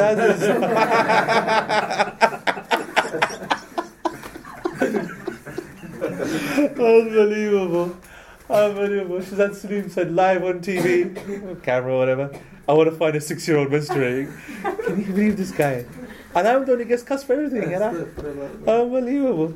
Unbelievable. 6.78 7.96
Unbelievable. 8.50 9.18
Shazad 9.20 9.54
Salim 9.54 9.88
said 9.88 10.12
live 10.12 10.44
on 10.44 10.60
TV, 10.60 11.62
camera 11.62 11.94
or 11.94 11.98
whatever, 11.98 12.30
I 12.68 12.72
want 12.74 12.90
to 12.90 12.96
find 12.96 13.16
a 13.16 13.20
six 13.22 13.48
year 13.48 13.56
old 13.56 13.68
menstruating. 13.68 14.30
Can 14.84 14.98
you 14.98 15.06
believe 15.06 15.36
this 15.38 15.50
guy? 15.50 15.86
And 16.34 16.46
I'm 16.46 16.66
the 16.66 16.72
one 16.72 16.78
who 16.80 16.84
gets 16.84 17.02
cussed 17.02 17.26
for 17.26 17.32
everything, 17.32 17.70
you 17.70 17.78
know? 17.78 18.06
Unbelievable. 18.66 19.54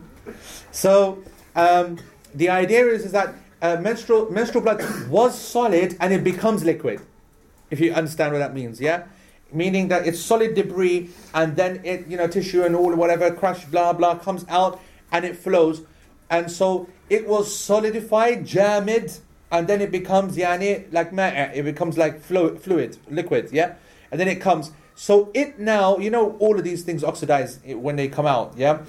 So, 0.71 1.23
um, 1.55 1.99
the 2.35 2.49
idea 2.49 2.87
is, 2.87 3.05
is 3.05 3.13
that 3.13 3.35
uh, 3.61 3.77
menstrual, 3.81 4.31
menstrual 4.31 4.63
blood 4.63 4.83
was 5.09 5.39
solid 5.39 5.97
and 6.01 6.13
it 6.13 6.25
becomes 6.25 6.65
liquid. 6.65 7.01
If 7.71 7.81
you 7.81 7.93
understand 7.93 8.33
what 8.33 8.41
that 8.41 8.55
means, 8.55 8.81
yeah? 8.81 9.05
Meaning 9.53 9.89
that 9.89 10.07
it's 10.07 10.21
solid 10.21 10.55
debris 10.55 11.11
and 11.35 11.57
then 11.57 11.81
it, 11.85 12.07
you 12.07 12.17
know, 12.17 12.27
tissue 12.27 12.65
and 12.65 12.75
all 12.75 12.95
whatever, 12.95 13.31
crush, 13.31 13.65
blah, 13.67 13.93
blah, 13.93 14.17
comes 14.17 14.45
out 14.49 14.81
and 15.11 15.25
it 15.25 15.37
flows. 15.37 15.83
And 16.29 16.51
so 16.51 16.89
it 17.09 17.27
was 17.29 17.55
solidified, 17.55 18.47
jamid, 18.47 19.21
and 19.51 19.69
then 19.69 19.83
it 19.83 19.91
becomes 19.91 20.37
yani 20.37 20.91
like 20.93 21.13
ma'a, 21.13 21.55
it 21.55 21.63
becomes 21.63 21.99
like 21.99 22.21
flu- 22.21 22.57
fluid, 22.57 22.97
liquid, 23.11 23.51
yeah? 23.53 23.75
And 24.11 24.19
then 24.19 24.29
it 24.29 24.41
comes. 24.41 24.73
So 24.95 25.31
it 25.35 25.59
now, 25.59 25.99
you 25.99 26.11
know, 26.11 26.37
all 26.39 26.59
of 26.59 26.65
these 26.65 26.83
things 26.83 27.05
oxidize 27.05 27.61
when 27.67 27.97
they 27.97 28.09
come 28.09 28.27
out, 28.27 28.55
yeah? 28.57 28.83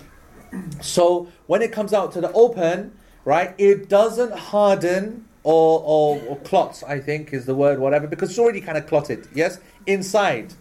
So 0.81 1.27
when 1.47 1.61
it 1.61 1.71
comes 1.71 1.93
out 1.93 2.13
to 2.13 2.21
the 2.21 2.31
open, 2.31 2.97
right, 3.25 3.55
it 3.57 3.89
doesn't 3.89 4.33
harden 4.33 5.27
or, 5.43 5.81
or, 5.83 6.21
or 6.27 6.37
clots, 6.39 6.83
I 6.83 6.99
think 6.99 7.33
is 7.33 7.45
the 7.45 7.55
word, 7.55 7.79
whatever, 7.79 8.07
because 8.07 8.29
it's 8.29 8.39
already 8.39 8.61
kind 8.61 8.77
of 8.77 8.87
clotted, 8.87 9.27
yes, 9.33 9.59
inside. 9.85 10.53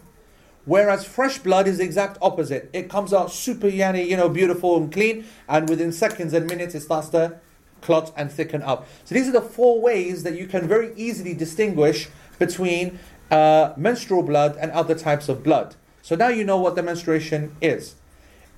Whereas 0.64 1.04
fresh 1.04 1.38
blood 1.38 1.66
is 1.66 1.78
the 1.78 1.84
exact 1.84 2.18
opposite. 2.22 2.70
It 2.72 2.88
comes 2.88 3.12
out 3.12 3.32
super 3.32 3.68
yanny, 3.68 4.08
you 4.08 4.16
know, 4.16 4.28
beautiful 4.28 4.76
and 4.76 4.92
clean, 4.92 5.24
and 5.48 5.68
within 5.68 5.92
seconds 5.92 6.32
and 6.32 6.46
minutes 6.46 6.74
it 6.74 6.80
starts 6.82 7.08
to 7.10 7.40
clot 7.80 8.12
and 8.16 8.30
thicken 8.30 8.62
up. 8.62 8.86
So 9.04 9.14
these 9.14 9.28
are 9.28 9.32
the 9.32 9.42
four 9.42 9.80
ways 9.80 10.22
that 10.22 10.34
you 10.34 10.46
can 10.46 10.68
very 10.68 10.92
easily 10.94 11.34
distinguish 11.34 12.08
between 12.38 13.00
uh, 13.30 13.72
menstrual 13.76 14.22
blood 14.22 14.56
and 14.60 14.70
other 14.70 14.94
types 14.94 15.28
of 15.28 15.42
blood. 15.42 15.74
So 16.00 16.14
now 16.14 16.28
you 16.28 16.44
know 16.44 16.58
what 16.58 16.76
the 16.76 16.82
menstruation 16.82 17.56
is, 17.60 17.96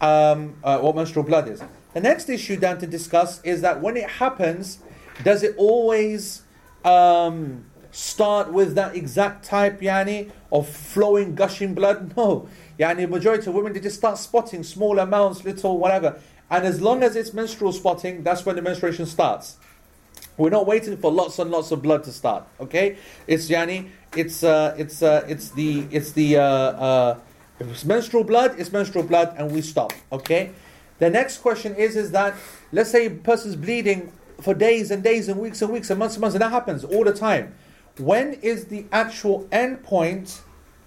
um, 0.01 0.57
uh, 0.63 0.79
what 0.81 0.95
menstrual 0.97 1.25
blood 1.25 1.49
is. 1.49 1.63
The 1.95 2.01
next 2.01 2.29
issue 2.29 2.57
down 2.57 2.79
to 2.79 2.87
discuss 2.87 3.41
is 3.43 3.61
that 3.63 3.81
when 3.81 3.97
it 3.97 4.11
happens, 4.11 4.81
does 5.23 5.45
it 5.45 5.55
always 5.57 6.43
um, 6.85 7.65
start 7.93 8.53
with 8.53 8.75
that 8.75 8.97
exact 8.97 9.45
type, 9.45 9.81
yani, 9.81 10.33
of 10.51 10.69
flowing, 10.69 11.35
gushing 11.35 11.75
blood? 11.75 12.15
No. 12.17 12.49
Yani, 12.79 13.09
majority 13.09 13.47
of 13.49 13.55
women, 13.55 13.73
they 13.73 13.79
just 13.79 13.97
start 13.97 14.19
spotting 14.19 14.65
small 14.65 14.99
amounts, 14.99 15.45
little, 15.45 15.79
whatever. 15.79 16.21
And 16.51 16.65
as 16.65 16.83
long 16.83 17.05
as 17.05 17.15
it's 17.15 17.33
menstrual 17.33 17.73
spotting, 17.73 18.25
that's 18.25 18.45
when 18.45 18.57
the 18.57 18.63
menstruation 18.63 19.07
starts. 19.07 19.57
We're 20.37 20.51
not 20.51 20.67
waiting 20.67 20.97
for 20.97 21.13
lots 21.13 21.39
and 21.39 21.53
lots 21.53 21.71
of 21.71 21.81
blood 21.81 22.03
to 22.05 22.13
start. 22.13 22.45
Okay, 22.59 22.97
it's 23.29 23.49
yani, 23.49 23.91
it's 24.17 24.43
uh, 24.43 24.75
it's 24.77 25.01
uh, 25.01 25.25
it's 25.29 25.51
the 25.51 25.87
it's 25.93 26.11
the 26.11 26.39
uh, 26.39 26.43
uh, 26.43 27.19
it's 27.61 27.85
menstrual 27.85 28.25
blood, 28.25 28.57
it's 28.59 28.73
menstrual 28.73 29.05
blood, 29.05 29.33
and 29.39 29.53
we 29.53 29.63
stop. 29.63 29.93
Okay. 30.11 30.51
The 30.99 31.11
next 31.11 31.39
question 31.39 31.75
is 31.75 31.97
is 31.97 32.13
that 32.13 32.35
let's 32.73 32.91
say 32.91 33.07
a 33.07 33.11
person's 33.11 33.57
bleeding 33.57 34.13
for 34.41 34.55
days 34.55 34.91
and 34.91 35.03
days 35.03 35.29
and 35.29 35.41
weeks 35.41 35.63
and 35.63 35.73
weeks 35.73 35.91
and 35.91 35.99
months 35.99 36.15
and 36.15 36.21
months, 36.21 36.35
and 36.35 36.43
that 36.43 36.51
happens 36.51 36.85
all 36.85 37.05
the 37.05 37.13
time. 37.13 37.55
When 37.99 38.35
is 38.35 38.67
the 38.67 38.87
actual 38.93 39.49
end 39.53 39.83
point 39.83 40.43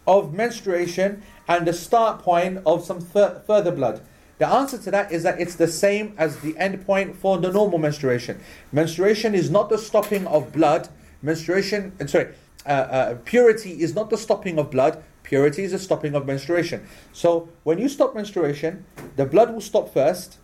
of 0.05 0.33
menstruation 0.33 1.23
and 1.47 1.65
the 1.65 1.73
start 1.73 2.21
point 2.21 2.59
of 2.65 2.85
some 2.85 3.01
fur- 3.01 3.41
further 3.45 3.71
blood? 3.71 4.01
The 4.39 4.47
answer 4.47 4.77
to 4.77 4.91
that 4.91 5.11
is 5.11 5.23
that 5.23 5.39
it's 5.39 5.55
the 5.55 5.67
same 5.67 6.13
as 6.17 6.39
the 6.39 6.55
end 6.57 6.85
point 6.85 7.15
for 7.15 7.37
the 7.37 7.51
normal 7.51 7.79
menstruation. 7.79 8.39
Menstruation 8.71 9.33
is 9.33 9.49
not 9.49 9.69
the 9.69 9.77
stopping 9.77 10.27
of 10.27 10.53
blood. 10.53 10.89
Menstruation, 11.21 11.93
uh, 11.99 12.05
sorry, 12.05 12.33
uh, 12.65 12.69
uh, 12.69 13.15
purity 13.25 13.81
is 13.81 13.95
not 13.95 14.09
the 14.09 14.17
stopping 14.17 14.59
of 14.59 14.69
blood. 14.69 15.03
Purity 15.27 15.63
is 15.63 15.73
the 15.73 15.79
stopping 15.79 16.15
of 16.15 16.25
menstruation. 16.25 16.87
So 17.11 17.49
when 17.63 17.79
you 17.79 17.89
stop 17.89 18.15
menstruation, 18.15 18.85
the 19.17 19.25
blood 19.25 19.51
will 19.51 19.59
stop 19.59 19.93
first, 19.93 20.37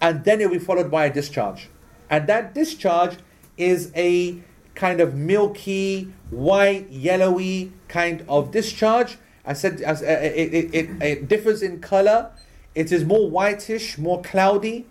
and 0.00 0.22
then 0.22 0.40
it 0.40 0.48
will 0.48 0.58
be 0.58 0.64
followed 0.64 0.92
by 0.92 1.06
a 1.06 1.12
discharge. 1.12 1.68
And 2.08 2.28
that 2.28 2.54
discharge 2.54 3.16
is 3.56 3.90
a 3.96 4.38
kind 4.76 5.00
of 5.00 5.16
milky, 5.16 6.12
white, 6.30 6.88
yellowy 6.88 7.72
kind 7.88 8.24
of 8.28 8.52
discharge. 8.52 9.18
I 9.44 9.54
said 9.54 9.80
as, 9.80 10.02
uh, 10.02 10.06
it, 10.06 10.54
it, 10.54 10.74
it, 10.74 11.02
it 11.02 11.28
differs 11.28 11.60
in 11.60 11.80
color. 11.80 12.30
It 12.76 12.92
is 12.92 13.04
more 13.04 13.28
whitish, 13.28 13.98
more 13.98 14.22
cloudy 14.22 14.86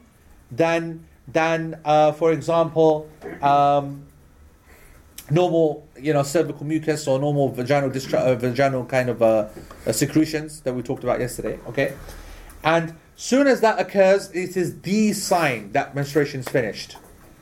than 0.52 1.08
than, 1.26 1.80
uh, 1.86 2.12
for 2.12 2.34
example, 2.34 3.10
um, 3.42 4.04
normal, 5.30 5.88
you 6.00 6.14
know, 6.14 6.24
cervical 6.24 6.66
mucus 6.66 7.08
or 7.08 7.20
normal 7.20 7.50
vaginal 7.50 7.90
discharge, 7.90 8.24
uh, 8.24 8.36
vaginal 8.36 8.86
kind 8.86 9.10
of 9.10 9.22
uh, 9.22 9.48
uh, 9.86 9.92
secretions 9.92 10.62
that 10.62 10.74
we 10.74 10.82
talked 10.82 11.04
about 11.04 11.20
yesterday. 11.20 11.60
Okay, 11.68 11.94
and 12.64 12.96
soon 13.16 13.48
as 13.48 13.62
that 13.62 13.80
occurs, 13.80 14.32
it 14.32 14.58
is 14.58 14.82
the 14.82 15.14
sign 15.14 15.72
that 15.74 15.96
menstruation 15.96 16.40
is 16.40 16.48
finished. 16.48 16.98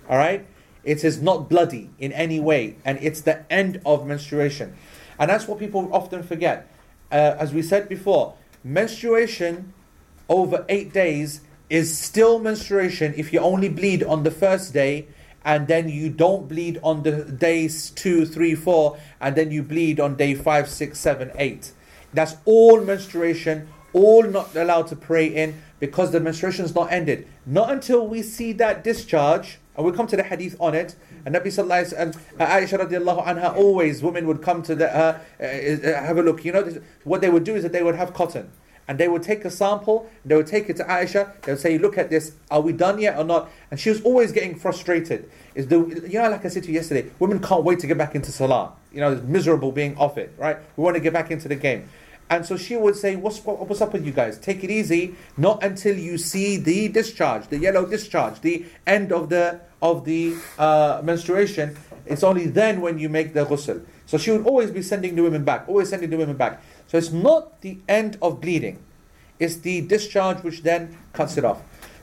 All 0.09 0.17
right, 0.17 0.45
it 0.83 1.03
is 1.03 1.21
not 1.21 1.49
bloody 1.49 1.89
in 1.99 2.11
any 2.13 2.39
way, 2.39 2.75
and 2.85 2.97
it's 3.01 3.21
the 3.21 3.51
end 3.51 3.81
of 3.85 4.05
menstruation, 4.05 4.75
and 5.17 5.29
that's 5.29 5.47
what 5.47 5.59
people 5.59 5.89
often 5.93 6.23
forget. 6.23 6.67
Uh, 7.11 7.35
as 7.39 7.53
we 7.53 7.61
said 7.61 7.89
before, 7.89 8.35
menstruation 8.63 9.73
over 10.27 10.65
eight 10.69 10.93
days 10.93 11.41
is 11.69 11.95
still 11.95 12.39
menstruation 12.39 13.13
if 13.15 13.31
you 13.31 13.39
only 13.39 13.69
bleed 13.69 14.03
on 14.03 14.23
the 14.23 14.31
first 14.31 14.73
day 14.73 15.07
and 15.45 15.67
then 15.67 15.89
you 15.89 16.09
don't 16.09 16.47
bleed 16.47 16.79
on 16.83 17.03
the 17.03 17.23
days 17.23 17.91
two, 17.91 18.25
three, 18.25 18.55
four, 18.55 18.97
and 19.21 19.35
then 19.35 19.51
you 19.51 19.63
bleed 19.63 19.99
on 19.99 20.15
day 20.15 20.35
five, 20.35 20.69
six, 20.69 20.99
seven, 20.99 21.31
eight. 21.35 21.71
That's 22.13 22.35
all 22.45 22.81
menstruation, 22.81 23.67
all 23.93 24.23
not 24.23 24.55
allowed 24.55 24.87
to 24.87 24.95
pray 24.95 25.27
in 25.27 25.61
because 25.79 26.11
the 26.11 26.19
menstruation 26.19 26.65
is 26.65 26.75
not 26.75 26.91
ended. 26.91 27.27
Not 27.45 27.71
until 27.71 28.07
we 28.07 28.21
see 28.21 28.51
that 28.53 28.83
discharge, 28.83 29.59
and 29.75 29.85
we'll 29.85 29.93
come 29.95 30.07
to 30.07 30.17
the 30.17 30.23
hadith 30.23 30.55
on 30.59 30.75
it. 30.75 30.95
And 31.25 31.35
Nabi 31.35 31.47
Sallallahu 31.47 31.93
Wasallam, 31.93 32.19
uh, 32.39 32.47
Aisha 32.47 32.79
radiallahu 32.79 33.25
anha, 33.25 33.55
always 33.55 34.01
women 34.03 34.27
would 34.27 34.41
come 34.41 34.61
to 34.63 34.75
the, 34.75 34.93
uh, 34.93 35.19
uh, 35.39 35.43
uh, 35.43 36.03
have 36.03 36.17
a 36.17 36.21
look. 36.21 36.43
You 36.43 36.51
know, 36.51 36.63
this- 36.63 36.79
what 37.03 37.21
they 37.21 37.29
would 37.29 37.43
do 37.43 37.55
is 37.55 37.63
that 37.63 37.71
they 37.71 37.83
would 37.83 37.95
have 37.95 38.13
cotton 38.13 38.49
and 38.89 38.97
they 38.97 39.07
would 39.07 39.21
take 39.21 39.45
a 39.45 39.51
sample, 39.51 40.09
they 40.25 40.35
would 40.35 40.47
take 40.47 40.67
it 40.67 40.75
to 40.77 40.83
Aisha, 40.83 41.39
they 41.43 41.51
would 41.51 41.61
say, 41.61 41.77
Look 41.77 41.99
at 41.99 42.09
this, 42.09 42.33
are 42.49 42.59
we 42.59 42.73
done 42.73 42.99
yet 42.99 43.19
or 43.19 43.23
not? 43.23 43.47
And 43.69 43.79
she 43.79 43.91
was 43.91 44.01
always 44.01 44.31
getting 44.31 44.55
frustrated. 44.55 45.29
Is 45.53 45.67
the 45.67 45.77
you 46.09 46.19
know, 46.19 46.27
like 46.29 46.43
I 46.43 46.47
said 46.49 46.63
to 46.63 46.69
you 46.69 46.73
yesterday, 46.73 47.11
women 47.19 47.39
can't 47.39 47.63
wait 47.63 47.77
to 47.81 47.87
get 47.87 47.99
back 47.99 48.15
into 48.15 48.31
Salah. 48.31 48.73
You 48.91 49.01
know, 49.01 49.11
it's 49.11 49.21
miserable 49.21 49.71
being 49.71 49.95
off 49.97 50.17
it, 50.17 50.33
right? 50.39 50.57
We 50.75 50.83
want 50.83 50.95
to 50.95 50.99
get 50.99 51.13
back 51.13 51.29
into 51.29 51.47
the 51.47 51.55
game. 51.55 51.87
And 52.31 52.43
so 52.45 52.57
she 52.57 52.75
would 52.77 52.95
say, 52.95 53.15
what's, 53.15 53.43
what, 53.45 53.67
what's 53.67 53.81
up 53.81 53.93
with 53.93 54.05
you 54.05 54.11
guys? 54.11 54.37
Take 54.39 54.63
it 54.63 54.71
easy, 54.71 55.15
not 55.37 55.63
until 55.63 55.97
you 55.97 56.17
see 56.17 56.57
the 56.57 56.87
discharge, 56.87 57.47
the 57.47 57.57
yellow 57.57 57.85
discharge, 57.85 58.41
the 58.41 58.65
end 58.87 59.11
of 59.11 59.29
the 59.29 59.61
of 59.81 60.03
the 60.03 60.35
uh, 60.57 61.01
menstruation. 61.03 61.77
It's 62.05 62.23
only 62.23 62.47
then 62.47 62.81
when 62.81 62.97
you 62.97 63.07
make 63.07 63.33
the 63.33 63.45
ghusl. 63.45 63.85
So 64.05 64.17
she 64.17 64.31
would 64.31 64.45
always 64.47 64.71
be 64.71 64.81
sending 64.81 65.15
the 65.15 65.21
women 65.21 65.43
back, 65.43 65.69
always 65.69 65.89
sending 65.89 66.09
the 66.09 66.17
women 66.17 66.35
back. 66.35 66.61
So 66.89 66.97
it's 66.97 67.11
not 67.11 67.61
the 67.61 67.77
end 67.87 68.17
of 68.19 68.41
bleeding, 68.41 68.83
it's 69.37 69.57
the 69.57 69.81
discharge 69.81 70.43
which 70.43 70.63
then 70.63 70.97
cuts 71.13 71.37
it 71.37 71.45
off. 71.45 71.61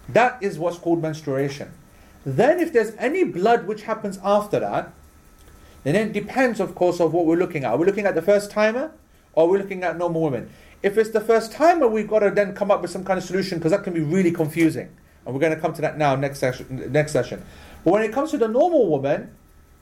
That 0.09 0.41
is 0.41 0.61
what's 0.61 0.79
called 0.79 1.03
menstruation. 1.03 1.73
Then, 2.25 2.61
if 2.61 2.73
there's 2.73 2.95
any 2.97 3.25
blood 3.25 3.67
which 3.67 3.83
happens 3.83 4.21
after 4.23 4.61
that, 4.61 4.93
then 5.83 5.97
it 5.97 6.13
depends, 6.13 6.61
of 6.61 6.77
course, 6.77 7.01
of 7.01 7.13
what 7.13 7.27
we're 7.27 7.37
looking 7.37 7.65
at. 7.65 7.73
Are 7.73 7.77
we 7.77 7.85
looking 7.85 8.07
at 8.07 8.15
the 8.15 8.23
first 8.23 8.49
timer 8.53 8.93
or 9.33 9.47
are 9.47 9.51
we 9.51 9.59
looking 9.59 9.83
at 9.83 9.99
normal 9.99 10.23
women? 10.23 10.51
If 10.85 10.97
it's 10.97 11.11
the 11.11 11.21
first 11.21 11.51
timer, 11.51 11.89
we've 11.89 12.09
got 12.09 12.21
to 12.21 12.31
then 12.31 12.55
come 12.55 12.71
up 12.71 12.81
with 12.81 12.93
some 12.93 13.05
kind 13.05 13.19
of 13.19 13.25
solution 13.25 13.59
because 13.59 13.73
that 13.73 13.83
can 13.83 13.93
be 13.93 14.01
really 14.01 14.31
confusing. 14.31 14.89
And 15.25 15.35
we're 15.35 15.41
going 15.41 15.55
to 15.55 15.61
come 15.61 15.73
to 15.75 15.83
that 15.83 15.99
now 15.99 16.15
next 16.15 16.39
session. 16.39 16.93
Next 16.93 17.11
session. 17.11 17.45
But 17.85 17.93
when 17.93 18.03
it 18.03 18.13
comes 18.13 18.31
to 18.31 18.39
the 18.39 18.47
normal 18.47 18.87
woman, 18.89 19.35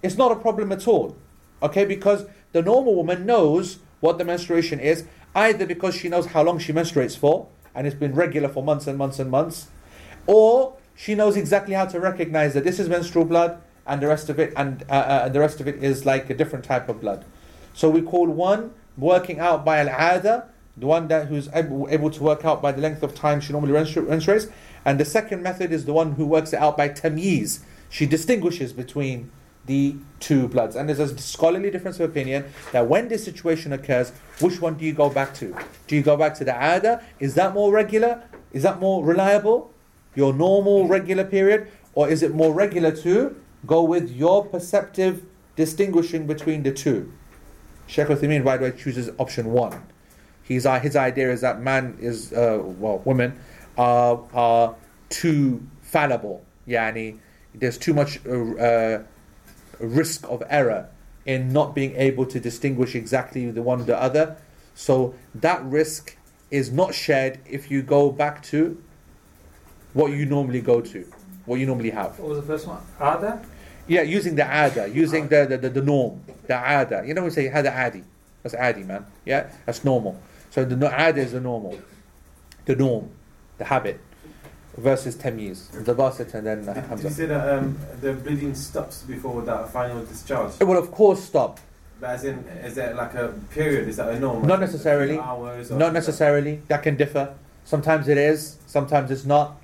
it's 0.02 0.16
not 0.16 0.32
a 0.32 0.36
problem 0.36 0.72
at 0.72 0.88
all. 0.88 1.14
Okay, 1.62 1.84
because 1.84 2.24
the 2.52 2.62
normal 2.62 2.94
woman 2.94 3.26
knows 3.26 3.80
what 4.04 4.18
the 4.18 4.24
menstruation 4.24 4.78
is, 4.78 5.06
either 5.34 5.66
because 5.66 5.94
she 5.94 6.08
knows 6.12 6.26
how 6.26 6.42
long 6.42 6.58
she 6.58 6.72
menstruates 6.72 7.16
for, 7.16 7.48
and 7.74 7.86
it's 7.86 7.96
been 7.96 8.14
regular 8.14 8.48
for 8.48 8.62
months 8.62 8.86
and 8.86 8.96
months 8.98 9.18
and 9.18 9.30
months, 9.30 9.68
or 10.26 10.76
she 10.94 11.14
knows 11.14 11.36
exactly 11.36 11.74
how 11.74 11.86
to 11.86 11.98
recognize 11.98 12.52
that 12.54 12.64
this 12.64 12.78
is 12.78 12.86
menstrual 12.88 13.24
blood, 13.24 13.60
and 13.86 14.02
the 14.02 14.06
rest 14.06 14.28
of 14.28 14.38
it, 14.38 14.52
and 14.56 14.84
uh, 14.90 14.92
uh, 14.92 15.28
the 15.28 15.40
rest 15.40 15.58
of 15.60 15.66
it 15.66 15.82
is 15.82 16.04
like 16.04 16.28
a 16.28 16.34
different 16.34 16.64
type 16.64 16.88
of 16.88 17.00
blood. 17.00 17.24
So 17.72 17.88
we 17.88 18.02
call 18.02 18.26
one 18.28 18.72
working 18.96 19.40
out 19.40 19.64
by 19.64 19.78
al-ada, 19.80 20.48
the 20.76 20.86
one 20.86 21.08
that 21.08 21.28
who's 21.28 21.48
able, 21.54 21.88
able 21.90 22.10
to 22.10 22.22
work 22.22 22.44
out 22.44 22.60
by 22.60 22.72
the 22.72 22.80
length 22.80 23.02
of 23.02 23.14
time 23.14 23.40
she 23.40 23.52
normally 23.52 23.72
menstru- 23.72 24.06
menstruates, 24.06 24.50
and 24.84 25.00
the 25.00 25.04
second 25.04 25.42
method 25.42 25.72
is 25.72 25.86
the 25.86 25.92
one 25.92 26.12
who 26.12 26.26
works 26.26 26.52
it 26.52 26.60
out 26.60 26.76
by 26.76 26.90
tamyiz. 26.90 27.60
She 27.88 28.06
distinguishes 28.06 28.72
between 28.72 29.30
the 29.66 29.96
two 30.20 30.48
bloods. 30.48 30.76
And 30.76 30.88
there's 30.88 30.98
a 30.98 31.16
scholarly 31.18 31.70
difference 31.70 31.98
of 32.00 32.08
opinion 32.10 32.44
that 32.72 32.86
when 32.88 33.08
this 33.08 33.24
situation 33.24 33.72
occurs, 33.72 34.12
which 34.40 34.60
one 34.60 34.74
do 34.74 34.84
you 34.84 34.92
go 34.92 35.08
back 35.08 35.34
to? 35.34 35.56
Do 35.86 35.96
you 35.96 36.02
go 36.02 36.16
back 36.16 36.34
to 36.36 36.44
the 36.44 36.54
ada? 36.54 37.02
Is 37.20 37.34
that 37.34 37.54
more 37.54 37.72
regular? 37.72 38.22
Is 38.52 38.62
that 38.62 38.78
more 38.78 39.04
reliable? 39.04 39.72
Your 40.14 40.32
normal 40.32 40.86
regular 40.86 41.24
period? 41.24 41.68
Or 41.94 42.08
is 42.08 42.22
it 42.22 42.34
more 42.34 42.52
regular 42.52 42.90
to 42.98 43.36
go 43.66 43.82
with 43.82 44.10
your 44.10 44.44
perceptive 44.44 45.24
distinguishing 45.56 46.26
between 46.26 46.62
the 46.62 46.72
two? 46.72 47.12
Sheikh 47.86 48.08
Uthaymeen, 48.08 48.44
by 48.44 48.56
the 48.56 48.64
way, 48.64 48.70
chooses 48.72 49.10
option 49.18 49.52
one. 49.52 49.82
He's, 50.42 50.66
uh, 50.66 50.78
his 50.78 50.96
idea 50.96 51.32
is 51.32 51.40
that 51.40 51.60
man 51.60 51.96
is, 52.00 52.32
uh, 52.32 52.60
well, 52.62 53.00
women 53.04 53.38
are, 53.78 54.22
are 54.34 54.74
too 55.08 55.66
fallible. 55.82 56.44
Yani, 56.68 57.18
there's 57.54 57.78
too 57.78 57.94
much 57.94 58.20
uh, 58.26 58.54
uh, 58.56 59.02
risk 59.86 60.28
of 60.28 60.42
error 60.48 60.88
in 61.26 61.52
not 61.52 61.74
being 61.74 61.94
able 61.96 62.26
to 62.26 62.40
distinguish 62.40 62.94
exactly 62.94 63.50
the 63.50 63.62
one 63.62 63.80
or 63.80 63.84
the 63.84 64.00
other. 64.00 64.36
So 64.74 65.14
that 65.34 65.64
risk 65.64 66.16
is 66.50 66.70
not 66.70 66.94
shared 66.94 67.40
if 67.46 67.70
you 67.70 67.82
go 67.82 68.10
back 68.10 68.42
to 68.44 68.82
what 69.92 70.12
you 70.12 70.26
normally 70.26 70.60
go 70.60 70.80
to, 70.80 71.06
what 71.46 71.56
you 71.56 71.66
normally 71.66 71.90
have. 71.90 72.18
What 72.18 72.30
was 72.30 72.38
the 72.38 72.46
first 72.46 72.66
one? 72.66 72.80
Ada? 73.00 73.44
Yeah, 73.86 74.02
using 74.02 74.34
the 74.34 74.44
ada, 74.44 74.88
using 74.88 75.28
the, 75.28 75.46
the, 75.46 75.58
the, 75.58 75.70
the 75.70 75.82
norm, 75.82 76.22
the 76.46 76.54
ada. 76.54 77.04
You 77.06 77.14
know 77.14 77.24
we 77.24 77.30
say 77.30 77.48
hada 77.48 77.74
adi. 77.74 78.02
That's 78.42 78.54
adi, 78.54 78.82
man. 78.82 79.06
Yeah, 79.24 79.50
that's 79.66 79.84
normal. 79.84 80.20
So 80.50 80.64
the 80.64 80.76
ada 80.86 81.20
is 81.20 81.32
the 81.32 81.40
normal, 81.40 81.78
the 82.64 82.76
norm, 82.76 83.10
the 83.58 83.64
habit, 83.64 84.00
versus 84.76 85.16
temyiz. 85.16 85.70
The 85.84 85.94
basit 85.94 86.34
and 86.34 86.46
then 86.46 86.68
uh, 86.68 86.74
Did, 86.74 86.90
did 86.90 87.02
you 87.04 87.10
say 87.10 87.26
that 87.26 87.58
um, 87.58 87.78
the 88.00 88.12
bleeding 88.12 88.54
stops 88.54 89.02
before 89.02 89.42
that 89.42 89.70
final 89.70 90.04
discharge? 90.04 90.52
It 90.60 90.64
will 90.64 90.78
of 90.78 90.90
course 90.90 91.22
stop. 91.22 91.60
But 92.00 92.10
as 92.10 92.24
in, 92.24 92.38
is 92.64 92.74
there 92.74 92.94
like 92.94 93.14
a 93.14 93.28
period? 93.50 93.88
Is 93.88 93.96
that 93.96 94.08
a 94.08 94.18
norm? 94.18 94.42
Not 94.46 94.48
Like 94.48 94.52
a 94.52 94.56
few 94.56 94.66
necessarily. 94.66 95.18
Hours 95.18 95.70
Not 95.70 95.92
necessarily. 95.92 96.60
That 96.68 96.82
can 96.82 96.96
differ. 96.96 97.34
Sometimes 97.64 98.08
it 98.08 98.18
is. 98.18 98.56
Sometimes 98.66 99.10
it's 99.10 99.24
not. 99.24 99.60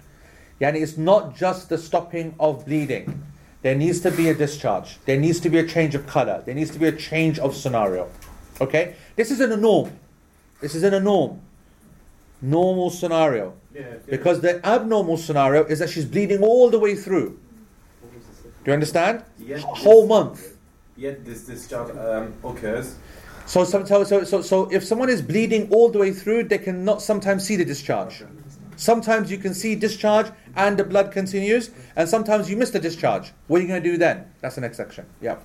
Yani 0.61 0.81
it's 0.83 0.97
not 0.97 1.37
just 1.37 1.69
the 1.69 1.79
stopping 1.79 2.35
of 2.39 2.65
bleeding. 2.67 3.23
there 3.63 3.75
needs 3.75 4.01
to 4.01 4.11
be 4.11 4.29
a 4.29 4.35
discharge. 4.35 4.99
There 5.05 5.19
needs 5.19 5.41
to 5.41 5.51
be 5.51 5.59
a 5.59 5.67
change 5.67 5.95
of 5.95 6.07
color. 6.07 6.43
There 6.47 6.55
needs 6.55 6.71
to 6.71 6.79
be 6.79 6.87
a 6.87 6.93
change 6.93 7.39
of 7.39 7.55
scenario. 7.55 8.09
Okay? 8.61 8.95
This 9.17 9.31
isn't 9.31 9.53
a 9.53 9.57
norm. 9.57 9.91
This 10.61 10.75
isn't 10.75 10.95
a 10.95 11.01
norm. 11.01 11.41
Normal 12.43 12.91
scenario. 12.91 13.55
Yeah, 13.75 13.83
Because 14.09 14.41
the 14.41 14.65
abnormal 14.67 15.17
scenario 15.17 15.65
is 15.65 15.79
that 15.79 15.91
she's 15.91 16.05
bleeding 16.05 16.43
all 16.43 16.71
the 16.71 16.79
way 16.79 16.95
through. 16.97 17.39
Do 18.65 18.67
you 18.67 18.73
understand? 18.73 19.23
Yet 19.39 19.61
Whole 19.61 20.03
this- 20.03 20.09
month. 20.09 20.57
Yet 20.97 21.25
this 21.25 21.47
discharge 21.47 21.97
um, 21.97 22.35
occurs. 22.45 22.97
So, 23.47 23.65
some- 23.65 23.87
so, 23.87 24.05
so, 24.05 24.25
so, 24.25 24.43
so 24.43 24.69
if 24.71 24.85
someone 24.85 25.09
is 25.09 25.23
bleeding 25.23 25.69
all 25.71 25.89
the 25.91 25.99
way 25.99 26.13
through, 26.13 26.45
they 26.45 26.59
cannot 26.59 27.01
sometimes 27.03 27.45
see 27.47 27.57
the 27.57 27.65
discharge. 27.65 28.23
Sometimes 28.77 29.31
you 29.31 29.39
can 29.39 29.55
see 29.55 29.75
discharge 29.75 30.31
and 30.57 30.79
the 30.79 30.85
blood 30.85 31.13
continues, 31.13 31.71
and 31.97 32.09
sometimes 32.09 32.51
you 32.51 32.57
miss 32.57 32.71
the 32.71 32.81
discharge. 32.81 33.33
What 33.47 33.59
are 33.59 33.63
you 33.63 33.69
going 33.69 33.83
to 33.83 33.91
do 33.91 33.97
then? 33.99 34.25
That's 34.41 34.55
the 34.57 34.61
next 34.63 34.77
section. 34.79 35.07
Yeah. 35.21 35.37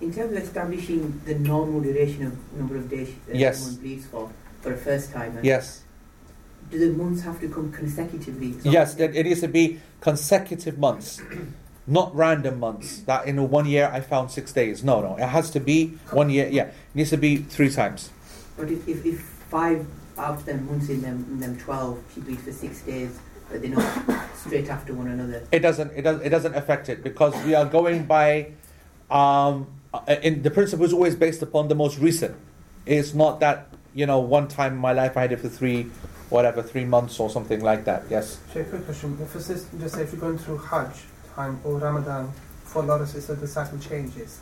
In 0.00 0.12
terms 0.12 0.32
of 0.36 0.42
establishing 0.42 1.20
the 1.24 1.34
normal 1.36 1.80
duration 1.80 2.26
of 2.26 2.52
number 2.58 2.76
of 2.76 2.90
days 2.90 3.08
uh, 3.08 3.32
Yes. 3.34 3.58
someone 3.60 3.80
bleeds 3.80 4.06
for, 4.06 4.30
for 4.60 4.72
a 4.74 4.76
first 4.76 5.12
timer, 5.12 5.40
Yes. 5.42 5.81
Do 6.70 6.78
the 6.78 6.96
months 6.96 7.22
have 7.22 7.40
to 7.40 7.48
come 7.48 7.72
consecutively? 7.72 8.52
So 8.60 8.70
Yes, 8.70 8.96
it 8.96 9.12
needs 9.12 9.40
to 9.40 9.48
be 9.48 9.80
consecutive 10.00 10.78
months, 10.78 11.20
not 11.86 12.14
random 12.14 12.60
months. 12.60 13.00
That 13.00 13.26
in 13.26 13.38
a 13.38 13.44
one 13.44 13.66
year 13.66 13.90
I 13.92 14.00
found 14.00 14.30
six 14.30 14.52
days. 14.52 14.82
No, 14.82 15.00
no, 15.00 15.16
it 15.16 15.26
has 15.26 15.50
to 15.50 15.60
be 15.60 15.98
one 16.10 16.30
year. 16.30 16.48
Yeah, 16.50 16.64
it 16.64 16.74
needs 16.94 17.10
to 17.10 17.16
be 17.16 17.38
three 17.38 17.70
times. 17.70 18.10
But 18.56 18.70
if, 18.70 18.86
if, 18.88 19.04
if 19.04 19.20
five 19.20 19.86
out 20.18 20.36
of 20.36 20.44
them 20.44 20.66
months 20.66 20.88
in 20.88 21.02
them, 21.02 21.26
in 21.30 21.40
them 21.40 21.58
12, 21.58 22.02
she 22.14 22.20
bleeds 22.20 22.42
for 22.42 22.52
six 22.52 22.82
days, 22.82 23.18
but 23.50 23.62
they're 23.62 23.70
not 23.70 24.28
straight 24.36 24.68
after 24.68 24.94
one 24.94 25.08
another. 25.08 25.46
It 25.52 25.60
doesn't. 25.60 25.92
It 25.92 26.02
does. 26.02 26.20
It 26.20 26.30
doesn't 26.30 26.54
affect 26.54 26.88
it 26.88 27.02
because 27.02 27.34
we 27.44 27.54
are 27.54 27.64
going 27.64 28.04
by. 28.04 28.52
Um, 29.10 29.66
uh, 29.92 30.16
in, 30.22 30.42
the 30.42 30.50
principle 30.50 30.86
is 30.86 30.92
always 30.92 31.14
based 31.14 31.42
upon 31.42 31.68
the 31.68 31.74
most 31.74 31.98
recent. 31.98 32.34
It's 32.86 33.12
not 33.12 33.40
that 33.40 33.68
you 33.94 34.06
know 34.06 34.18
one 34.20 34.48
time 34.48 34.72
in 34.72 34.78
my 34.78 34.92
life 34.92 35.16
I 35.16 35.22
had 35.22 35.32
it 35.32 35.40
for 35.40 35.48
three, 35.48 35.90
whatever, 36.32 36.62
three 36.62 36.84
months 36.84 37.20
or 37.20 37.28
something 37.30 37.60
like 37.60 37.84
that. 37.84 38.04
Yes. 38.10 38.40
Sheikh, 38.52 38.70
quick 38.70 38.84
question. 38.84 39.18
If 39.22 39.36
it's 39.36 39.48
just, 39.48 39.66
just 39.78 39.94
say 39.94 40.02
if 40.02 40.12
you're 40.12 40.20
going 40.20 40.38
through 40.38 40.58
Hajj 40.58 40.94
time 41.34 41.60
or 41.64 41.78
Ramadan, 41.78 42.32
for 42.64 42.82
a 42.82 42.86
lot 42.86 43.00
of 43.00 43.08
sisters 43.08 43.38
the 43.38 43.46
cycle 43.46 43.78
changes. 43.78 44.40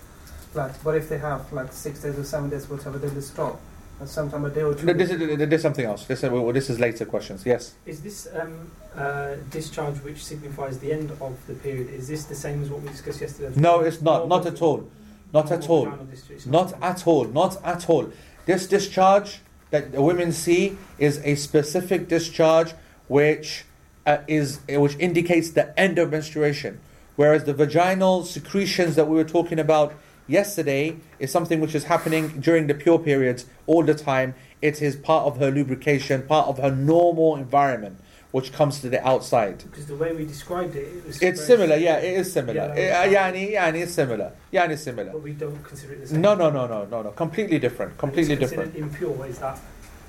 Like, 0.54 0.72
what 0.84 0.94
if 0.96 1.08
they 1.08 1.18
have 1.18 1.52
like 1.52 1.72
six 1.72 2.00
days 2.00 2.18
or 2.18 2.24
seven 2.24 2.48
days, 2.50 2.68
whatever, 2.68 2.98
they 2.98 3.10
just 3.10 3.32
stop? 3.32 3.60
And 3.98 4.08
sometime 4.08 4.44
a 4.46 4.50
day 4.50 4.62
or 4.62 4.74
two. 4.74 4.86
No, 4.86 4.94
This 4.94 5.10
is, 5.10 5.18
this 5.18 5.52
is 5.52 5.62
something 5.62 5.84
else. 5.84 6.06
This 6.06 6.24
is, 6.24 6.30
well, 6.30 6.52
this 6.52 6.70
is 6.70 6.80
later 6.80 7.04
questions. 7.04 7.44
Yes. 7.44 7.74
Is 7.84 8.00
this 8.00 8.28
um, 8.34 8.70
uh, 8.96 9.34
discharge 9.50 9.96
which 9.98 10.24
signifies 10.24 10.78
the 10.78 10.90
end 10.90 11.10
of 11.20 11.36
the 11.46 11.54
period? 11.54 11.90
Is 11.90 12.08
this 12.08 12.24
the 12.24 12.34
same 12.34 12.62
as 12.62 12.70
what 12.70 12.80
we 12.80 12.88
discussed 12.88 13.20
yesterday? 13.20 13.52
No, 13.60 13.80
it's 13.80 14.00
not. 14.00 14.26
Not 14.26 14.46
at 14.46 14.62
all. 14.62 14.88
Not 15.34 15.52
at 15.52 15.68
all. 15.68 15.84
vaginal 15.84 16.06
discharge, 16.06 16.36
it's 16.36 16.46
Not 16.46 16.82
at 16.82 17.06
all. 17.06 17.24
Not 17.26 17.62
at 17.62 17.90
all. 17.90 18.10
This 18.46 18.66
discharge 18.66 19.42
that 19.70 19.92
the 19.92 20.02
women 20.02 20.32
see 20.32 20.76
is 20.98 21.20
a 21.24 21.34
specific 21.34 22.08
discharge 22.08 22.74
which 23.08 23.64
uh, 24.06 24.18
is 24.26 24.60
which 24.68 24.96
indicates 24.98 25.50
the 25.50 25.78
end 25.78 25.98
of 25.98 26.10
menstruation, 26.10 26.80
whereas 27.16 27.44
the 27.44 27.54
vaginal 27.54 28.24
secretions 28.24 28.96
that 28.96 29.06
we 29.06 29.16
were 29.16 29.24
talking 29.24 29.58
about 29.58 29.94
yesterday 30.26 30.96
is 31.18 31.30
something 31.30 31.60
which 31.60 31.74
is 31.74 31.84
happening 31.84 32.40
during 32.40 32.66
the 32.66 32.74
pure 32.74 32.98
periods 32.98 33.46
all 33.66 33.82
the 33.82 33.94
time. 33.94 34.34
It 34.62 34.80
is 34.80 34.96
part 34.96 35.26
of 35.26 35.38
her 35.38 35.50
lubrication, 35.50 36.22
part 36.22 36.48
of 36.48 36.58
her 36.58 36.70
normal 36.70 37.36
environment, 37.36 37.98
which 38.32 38.52
comes 38.52 38.80
to 38.80 38.88
the 38.88 39.06
outside. 39.06 39.58
Because 39.58 39.86
the 39.86 39.96
way 39.96 40.12
we 40.14 40.24
described 40.24 40.76
it, 40.76 40.86
it 40.86 41.06
was 41.06 41.20
It's 41.22 41.44
similar, 41.44 41.76
yeah, 41.76 41.98
it 41.98 42.18
is 42.18 42.32
similar. 42.32 42.72
Yeah, 42.76 43.02
Uh, 43.02 43.06
yani, 43.06 43.52
yani, 43.52 43.82
it's 43.82 43.92
similar. 43.92 44.32
Yani, 44.52 44.70
it's 44.70 44.82
similar. 44.82 45.12
But 45.12 45.22
we 45.22 45.32
don't 45.32 45.62
consider 45.64 45.94
it 45.94 46.02
the 46.02 46.06
same. 46.08 46.20
No, 46.20 46.34
no, 46.34 46.50
no, 46.50 46.66
no, 46.66 46.84
no, 46.86 47.02
no. 47.02 47.10
Completely 47.10 47.58
different. 47.58 47.98
Completely 47.98 48.36
different. 48.36 48.76
impure. 48.76 49.26
Is 49.26 49.38
that? 49.38 49.58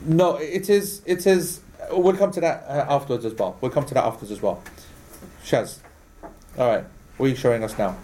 No, 0.05 0.35
it 0.37 0.69
is. 0.69 1.01
It 1.05 1.25
is. 1.25 1.61
We'll 1.91 2.15
come 2.15 2.31
to 2.31 2.41
that 2.41 2.63
uh, 2.67 2.85
afterwards 2.95 3.25
as 3.25 3.33
well. 3.33 3.57
We'll 3.59 3.71
come 3.71 3.85
to 3.85 3.93
that 3.95 4.03
afterwards 4.03 4.31
as 4.31 4.41
well. 4.41 4.61
Shaz. 5.43 5.79
All 6.57 6.67
right. 6.67 6.85
What 7.17 7.25
are 7.25 7.29
you 7.29 7.35
showing 7.35 7.63
us 7.63 7.77
now? 7.77 7.97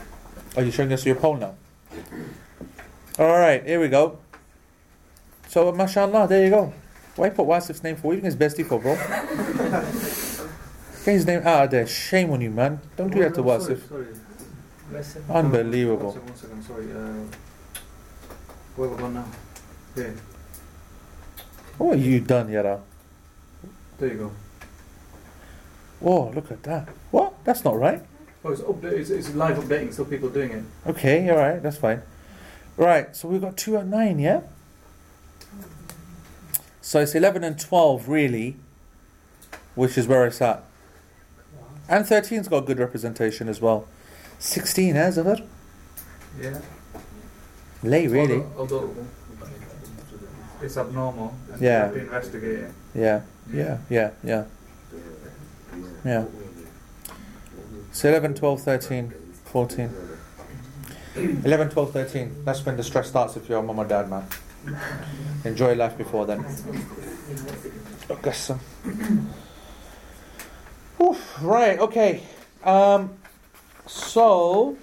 Are 0.55 0.63
you 0.63 0.71
showing 0.71 0.91
us 0.93 1.05
your 1.05 1.15
poll 1.15 1.37
now? 1.37 1.55
All 3.19 3.37
right. 3.37 3.63
Here 3.63 3.79
we 3.79 3.87
go. 3.87 4.19
So, 5.47 5.71
mashallah, 5.71 6.27
there 6.27 6.43
you 6.43 6.49
go. 6.49 6.73
Why 7.15 7.29
put 7.29 7.47
Wasif's 7.47 7.83
name 7.83 7.95
for? 7.95 8.07
What 8.09 8.21
think 8.21 8.25
his 8.25 8.35
bestie 8.35 8.65
for, 8.65 8.79
bro? 8.79 8.95
His 11.13 11.25
name 11.25 11.41
out 11.45 11.65
of 11.65 11.71
there. 11.71 11.87
Shame 11.87 12.31
on 12.31 12.41
you, 12.41 12.49
man. 12.51 12.81
Don't 12.97 13.09
do 13.09 13.19
that 13.19 13.33
to 13.35 13.41
Oh, 13.41 13.59
sorry, 13.59 13.75
Wasif. 13.75 13.87
sorry. 13.87 14.07
Lesson. 14.91 15.23
Unbelievable. 15.29 16.11
One 16.11 16.13
second, 16.13 16.29
one 16.29 16.63
second, 16.63 16.63
sorry. 16.63 16.91
Uh, 16.91 17.35
where 18.75 18.89
we 18.89 19.13
now? 19.13 19.25
Here. 19.95 20.15
What 21.77 21.97
have 21.97 22.05
you 22.05 22.19
done, 22.19 22.49
Yara? 22.49 22.81
There 23.97 24.09
you 24.09 24.17
go. 24.17 24.31
Whoa, 26.01 26.29
look 26.31 26.51
at 26.51 26.63
that. 26.63 26.89
What? 27.11 27.33
That's 27.45 27.63
not 27.63 27.77
right. 27.79 28.03
Oh, 28.43 28.51
it's, 28.51 28.61
update, 28.61 28.91
it's, 28.91 29.09
it's 29.09 29.33
live 29.33 29.57
updating, 29.57 29.93
so 29.93 30.03
people 30.03 30.29
doing 30.29 30.51
it. 30.51 30.63
Okay, 30.87 31.29
all 31.29 31.37
right, 31.37 31.63
that's 31.63 31.77
fine. 31.77 32.01
Right, 32.75 33.15
so 33.15 33.29
we've 33.29 33.41
got 33.41 33.55
two 33.55 33.77
at 33.77 33.87
nine, 33.87 34.19
yeah? 34.19 34.41
So 36.81 36.99
it's 36.99 37.15
11 37.15 37.43
and 37.43 37.59
12, 37.59 38.07
really, 38.09 38.57
which 39.75 39.97
is 39.97 40.05
where 40.05 40.25
it's 40.27 40.41
at. 40.41 40.63
And 41.89 42.05
13's 42.05 42.47
got 42.47 42.65
good 42.65 42.79
representation 42.79 43.47
as 43.47 43.61
well. 43.61 43.87
16, 44.39 44.95
eh, 44.95 45.09
Zahar? 45.11 45.41
Yeah. 46.39 46.59
Lay, 47.83 48.07
really. 48.07 48.43
Although, 48.57 48.79
although 48.79 48.95
it's 50.61 50.77
abnormal. 50.77 51.33
and 51.51 51.61
Yeah. 51.61 51.85
have 51.85 51.93
to 51.93 51.99
investigate 51.99 52.59
it. 52.59 52.71
Yeah, 52.93 53.21
yeah, 53.53 53.77
yeah, 53.89 54.09
yeah. 54.23 54.43
Yeah. 56.03 56.25
So 57.91 58.09
11, 58.09 58.33
12, 58.35 58.61
13, 58.61 59.13
14. 59.45 59.89
11, 61.15 61.69
12, 61.69 61.91
13. 61.93 62.31
That's 62.45 62.65
when 62.65 62.77
the 62.77 62.83
stress 62.83 63.07
starts 63.07 63.35
if 63.37 63.47
you're 63.49 63.59
a 63.59 63.63
mum 63.63 63.79
or 63.79 63.85
dad, 63.85 64.09
man. 64.09 64.23
Enjoy 65.45 65.73
life 65.75 65.97
before 65.97 66.25
then. 66.25 66.45
Okay, 68.09 68.31
so. 68.31 68.57
Oof, 71.01 71.37
right, 71.43 71.79
okay. 71.79 72.23
Um, 72.63 73.11
so, 73.85 74.75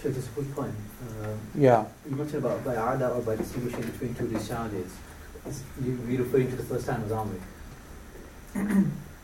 Sure, 0.00 0.10
just 0.12 0.28
a 0.28 0.30
quick 0.32 0.54
point. 0.54 0.74
Um, 1.22 1.38
yeah. 1.54 1.84
You 2.08 2.16
mentioned 2.16 2.44
about 2.44 2.64
by 2.64 2.72
ADA 2.72 3.10
or 3.10 3.20
by 3.22 3.36
distinguishing 3.36 3.82
between 3.82 4.14
two 4.14 4.26
discharges. 4.28 4.90
Is- 5.46 5.62
You, 5.84 5.98
we're 6.06 6.22
referring 6.22 6.50
to 6.50 6.56
the 6.56 6.62
first 6.64 6.86
time, 6.86 7.04
aren't 7.12 7.34
we? 8.54 8.60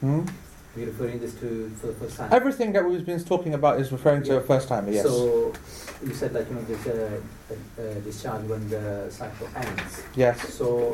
Hmm? 0.01 0.25
We're 0.77 0.87
referring 0.87 1.19
this 1.19 1.35
to 1.35 1.71
for 1.81 1.89
the 1.89 1.95
first 1.95 2.17
time. 2.17 2.33
Everything 2.33 2.73
that 2.73 2.85
we've 2.85 3.05
been 3.05 3.23
talking 3.25 3.55
about 3.55 3.81
is 3.81 3.91
referring 3.91 4.23
to 4.25 4.37
a 4.37 4.41
first 4.41 4.69
time, 4.69 4.93
yes. 4.93 5.03
So 5.05 5.53
you 6.07 6.15
said 6.15 6.33
like 6.35 6.49
you 6.49 6.55
know 6.55 6.63
there's 6.63 6.87
a, 6.87 7.21
a, 7.81 7.83
a 7.83 7.95
discharge 8.03 8.45
when 8.45 8.69
the 8.71 9.07
cycle 9.11 9.49
ends. 9.57 10.03
Yes. 10.15 10.55
So 10.55 10.93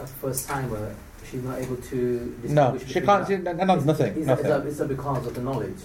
a 0.00 0.06
first 0.06 0.46
timer, 0.48 0.94
she's 1.30 1.42
not 1.42 1.58
able 1.58 1.76
to. 1.76 2.38
No, 2.44 2.78
she 2.78 3.00
can't 3.00 3.06
that. 3.06 3.26
see- 3.26 3.36
no, 3.36 3.52
no, 3.52 3.76
nothing, 3.76 4.16
Is, 4.16 4.26
nothing. 4.26 4.46
That, 4.48 4.66
is 4.66 4.78
that 4.78 4.88
because 4.88 5.26
of 5.26 5.34
the 5.34 5.42
knowledge? 5.42 5.76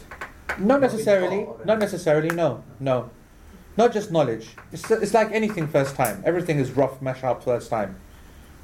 Not 0.57 0.81
necessarily. 0.81 1.47
Not 1.65 1.79
necessarily. 1.79 2.29
No. 2.29 2.63
No. 2.79 3.09
Not 3.77 3.93
just 3.93 4.11
knowledge. 4.11 4.55
It's, 4.73 4.89
it's 4.91 5.13
like 5.13 5.31
anything 5.31 5.67
first 5.67 5.95
time. 5.95 6.21
Everything 6.25 6.59
is 6.59 6.71
rough, 6.71 7.01
mash 7.01 7.23
up 7.23 7.43
first 7.43 7.69
time. 7.69 7.95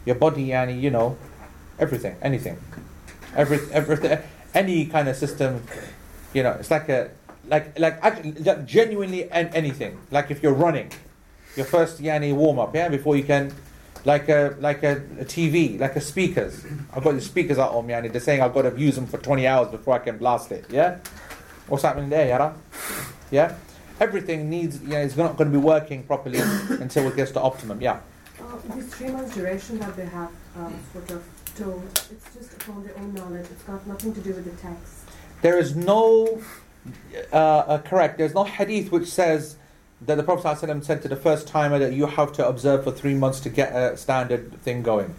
Your 0.06 0.16
body, 0.16 0.48
yani, 0.48 0.82
you 0.82 0.92
know, 0.92 1.18
everything, 1.80 2.16
anything, 2.22 2.58
every, 3.36 3.60
everything, 3.72 4.20
any 4.54 4.86
kind 4.86 5.08
of 5.08 5.16
system. 5.16 5.64
You 6.34 6.44
know, 6.44 6.52
it's 6.60 6.70
like 6.70 6.90
a, 6.90 7.12
like, 7.48 7.80
like 7.80 7.98
actually, 8.04 8.34
like 8.34 8.66
genuinely, 8.66 9.32
anything. 9.32 9.98
Like 10.12 10.32
if 10.32 10.44
you're 10.44 10.54
running, 10.54 10.92
your 11.56 11.66
first 11.66 12.02
yani 12.02 12.36
warm 12.36 12.60
up, 12.60 12.76
yeah, 12.76 12.90
before 12.90 13.16
you 13.16 13.24
can, 13.24 13.54
like 14.06 14.30
a 14.30 14.56
like 14.60 14.84
a, 14.84 14.98
a 15.20 15.26
TV, 15.26 15.80
like 15.80 15.96
a 15.96 16.02
speakers. 16.02 16.64
I've 16.94 17.04
got 17.04 17.14
the 17.14 17.22
speakers 17.22 17.58
out 17.58 17.72
on 17.72 17.86
me, 17.88 17.94
and 17.94 18.10
They're 18.10 18.22
saying 18.22 18.42
I've 18.42 18.54
got 18.54 18.62
to 18.64 18.80
use 18.80 18.96
them 18.96 19.08
for 19.08 19.18
20 19.18 19.46
hours 19.48 19.70
before 19.70 19.96
I 19.96 20.00
can 20.00 20.18
blast 20.18 20.52
it. 20.52 20.66
Yeah. 20.70 21.00
What's 21.68 21.84
happening 21.84 22.10
there, 22.10 22.28
Yara? 22.28 22.56
Yeah? 23.32 23.56
Everything 24.00 24.50
needs, 24.50 24.82
yeah, 24.84 25.00
it's 25.00 25.18
not 25.18 25.38
going 25.38 25.52
to 25.52 25.58
be 25.58 25.64
working 25.64 26.04
properly 26.04 26.40
until 26.70 27.08
it 27.08 27.16
gets 27.16 27.32
to 27.32 27.42
optimum. 27.42 27.82
Yeah. 27.82 28.02
Uh, 28.40 28.58
this 28.76 28.94
three 28.94 29.10
months 29.10 29.34
duration 29.34 29.80
that 29.80 29.96
they 29.96 30.06
have 30.06 30.32
uh, 30.58 30.70
sort 30.94 31.10
of 31.12 31.24
told, 31.56 31.84
it's 32.12 32.34
just 32.34 32.54
upon 32.62 32.84
their 32.84 32.96
own 32.98 33.14
knowledge. 33.14 33.48
It's 33.50 33.64
got 33.64 33.86
nothing 33.88 34.14
to 34.14 34.22
do 34.22 34.34
with 34.34 34.46
the 34.46 34.62
text. 34.62 35.06
There 35.42 35.58
is 35.58 35.76
no, 35.76 36.42
uh, 37.32 37.36
uh, 37.36 37.78
correct, 37.80 38.18
there's 38.18 38.36
no 38.36 38.44
hadith 38.44 38.92
which 38.92 39.08
says 39.08 39.56
that 40.02 40.16
the 40.16 40.24
Prophet 40.24 40.46
ﷺ 40.46 40.84
said 40.84 41.02
to 41.02 41.08
the 41.08 41.16
first 41.16 41.48
timer 41.48 41.80
that 41.80 41.94
you 41.94 42.06
have 42.06 42.34
to 42.34 42.48
observe 42.48 42.84
for 42.84 42.92
three 42.92 43.14
months 43.14 43.40
to 43.42 43.50
get 43.50 43.74
a 43.74 43.98
standard 43.98 44.62
thing 44.62 44.84
going. 44.84 45.16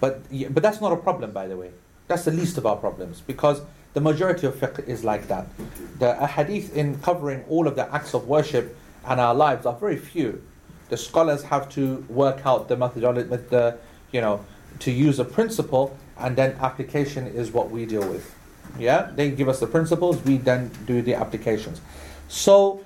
But, 0.00 0.22
but 0.52 0.62
that's 0.62 0.80
not 0.80 0.92
a 0.92 0.96
problem, 0.96 1.32
by 1.32 1.46
the 1.48 1.56
way. 1.56 1.70
That's 2.08 2.24
the 2.24 2.32
least 2.32 2.58
of 2.58 2.66
our 2.66 2.76
problems 2.76 3.20
because 3.20 3.62
The 3.94 4.00
majority 4.00 4.46
of 4.46 4.54
fiqh 4.54 4.86
is 4.88 5.04
like 5.04 5.28
that. 5.28 5.46
The 5.98 6.26
hadith 6.26 6.74
in 6.74 6.98
covering 7.00 7.44
all 7.48 7.66
of 7.66 7.76
the 7.76 7.92
acts 7.94 8.14
of 8.14 8.26
worship 8.26 8.76
and 9.04 9.20
our 9.20 9.34
lives 9.34 9.66
are 9.66 9.74
very 9.74 9.96
few. 9.96 10.42
The 10.88 10.96
scholars 10.96 11.42
have 11.44 11.68
to 11.70 12.04
work 12.08 12.46
out 12.46 12.68
the 12.68 12.76
methodology, 12.76 13.28
the, 13.28 13.78
you 14.10 14.20
know, 14.20 14.44
to 14.80 14.90
use 14.90 15.18
a 15.18 15.24
principle, 15.24 15.96
and 16.18 16.36
then 16.36 16.56
application 16.60 17.26
is 17.26 17.50
what 17.50 17.70
we 17.70 17.84
deal 17.84 18.06
with. 18.08 18.34
Yeah, 18.78 19.10
they 19.14 19.30
give 19.30 19.48
us 19.48 19.60
the 19.60 19.66
principles, 19.66 20.22
we 20.22 20.38
then 20.38 20.70
do 20.86 21.02
the 21.02 21.14
applications. 21.14 21.80
So, 22.28 22.82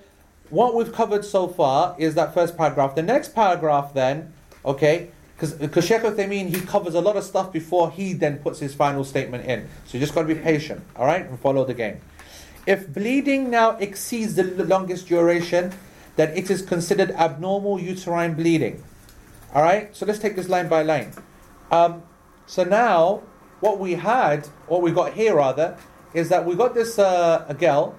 what 0.50 0.74
we've 0.74 0.92
covered 0.92 1.24
so 1.24 1.48
far 1.48 1.96
is 1.98 2.14
that 2.14 2.34
first 2.34 2.56
paragraph. 2.56 2.94
The 2.94 3.02
next 3.02 3.34
paragraph, 3.34 3.94
then, 3.94 4.32
okay, 4.64 5.10
because 5.38 5.84
Sheikh 5.84 6.02
Uthaymeen, 6.02 6.48
he 6.48 6.60
covers 6.60 6.94
a 6.94 7.00
lot 7.00 7.16
of 7.16 7.24
stuff 7.24 7.52
before 7.52 7.90
he 7.90 8.14
then 8.14 8.38
puts 8.38 8.58
his 8.58 8.74
final 8.74 9.04
statement 9.04 9.44
in. 9.44 9.68
So 9.86 9.98
you 9.98 10.00
just 10.00 10.14
got 10.14 10.22
to 10.22 10.34
be 10.34 10.40
patient, 10.40 10.82
all 10.96 11.06
right, 11.06 11.26
and 11.26 11.38
follow 11.38 11.64
the 11.64 11.74
game. 11.74 12.00
If 12.66 12.92
bleeding 12.92 13.50
now 13.50 13.76
exceeds 13.76 14.34
the 14.34 14.44
longest 14.64 15.08
duration, 15.08 15.72
then 16.16 16.36
it 16.36 16.50
is 16.50 16.62
considered 16.62 17.10
abnormal 17.12 17.78
uterine 17.78 18.34
bleeding. 18.34 18.82
All 19.54 19.62
right, 19.62 19.94
so 19.94 20.06
let's 20.06 20.18
take 20.18 20.36
this 20.36 20.48
line 20.48 20.68
by 20.68 20.82
line. 20.82 21.12
Um, 21.70 22.02
so 22.46 22.64
now, 22.64 23.22
what 23.60 23.78
we 23.78 23.94
had, 23.94 24.46
what 24.68 24.82
we 24.82 24.90
got 24.90 25.12
here 25.12 25.36
rather, 25.36 25.76
is 26.14 26.28
that 26.30 26.44
we 26.46 26.54
got 26.54 26.74
this 26.74 26.98
uh, 26.98 27.44
a 27.48 27.54
girl, 27.54 27.94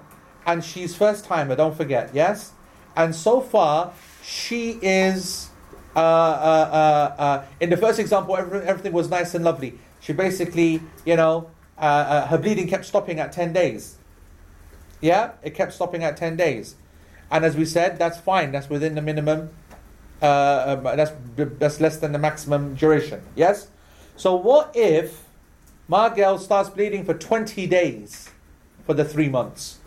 and 0.48 0.64
she's 0.64 0.96
first 0.96 1.26
timer. 1.26 1.54
Don't 1.54 1.76
forget, 1.76 2.10
yes. 2.14 2.52
And 2.96 3.14
so 3.14 3.40
far, 3.40 3.92
she 4.24 4.78
is. 4.82 5.50
Uh, 5.94 6.00
uh, 6.00 6.02
uh, 6.02 7.22
uh, 7.22 7.44
in 7.60 7.70
the 7.70 7.76
first 7.76 7.98
example, 7.98 8.36
every, 8.36 8.60
everything 8.60 8.92
was 8.92 9.10
nice 9.10 9.34
and 9.34 9.44
lovely. 9.44 9.78
She 10.00 10.12
basically, 10.12 10.80
you 11.04 11.16
know, 11.16 11.50
uh, 11.76 11.80
uh, 11.80 12.26
her 12.28 12.38
bleeding 12.38 12.66
kept 12.66 12.86
stopping 12.86 13.20
at 13.20 13.32
10 13.32 13.52
days. 13.52 13.96
Yeah, 15.00 15.32
it 15.42 15.54
kept 15.54 15.72
stopping 15.72 16.02
at 16.02 16.16
10 16.16 16.36
days. 16.36 16.76
And 17.30 17.44
as 17.44 17.56
we 17.56 17.64
said, 17.64 17.98
that's 17.98 18.18
fine. 18.18 18.52
That's 18.52 18.70
within 18.70 18.94
the 18.94 19.02
minimum. 19.02 19.50
Uh, 20.22 20.76
that's 20.96 21.12
that's 21.36 21.80
less 21.80 21.98
than 21.98 22.12
the 22.12 22.18
maximum 22.18 22.74
duration. 22.74 23.22
Yes. 23.36 23.68
So 24.16 24.34
what 24.34 24.72
if 24.74 25.24
my 25.86 26.08
girl 26.08 26.38
starts 26.38 26.70
bleeding 26.70 27.04
for 27.04 27.14
20 27.14 27.66
days 27.66 28.30
for 28.84 28.94
the 28.94 29.04
three 29.04 29.28
months? 29.28 29.77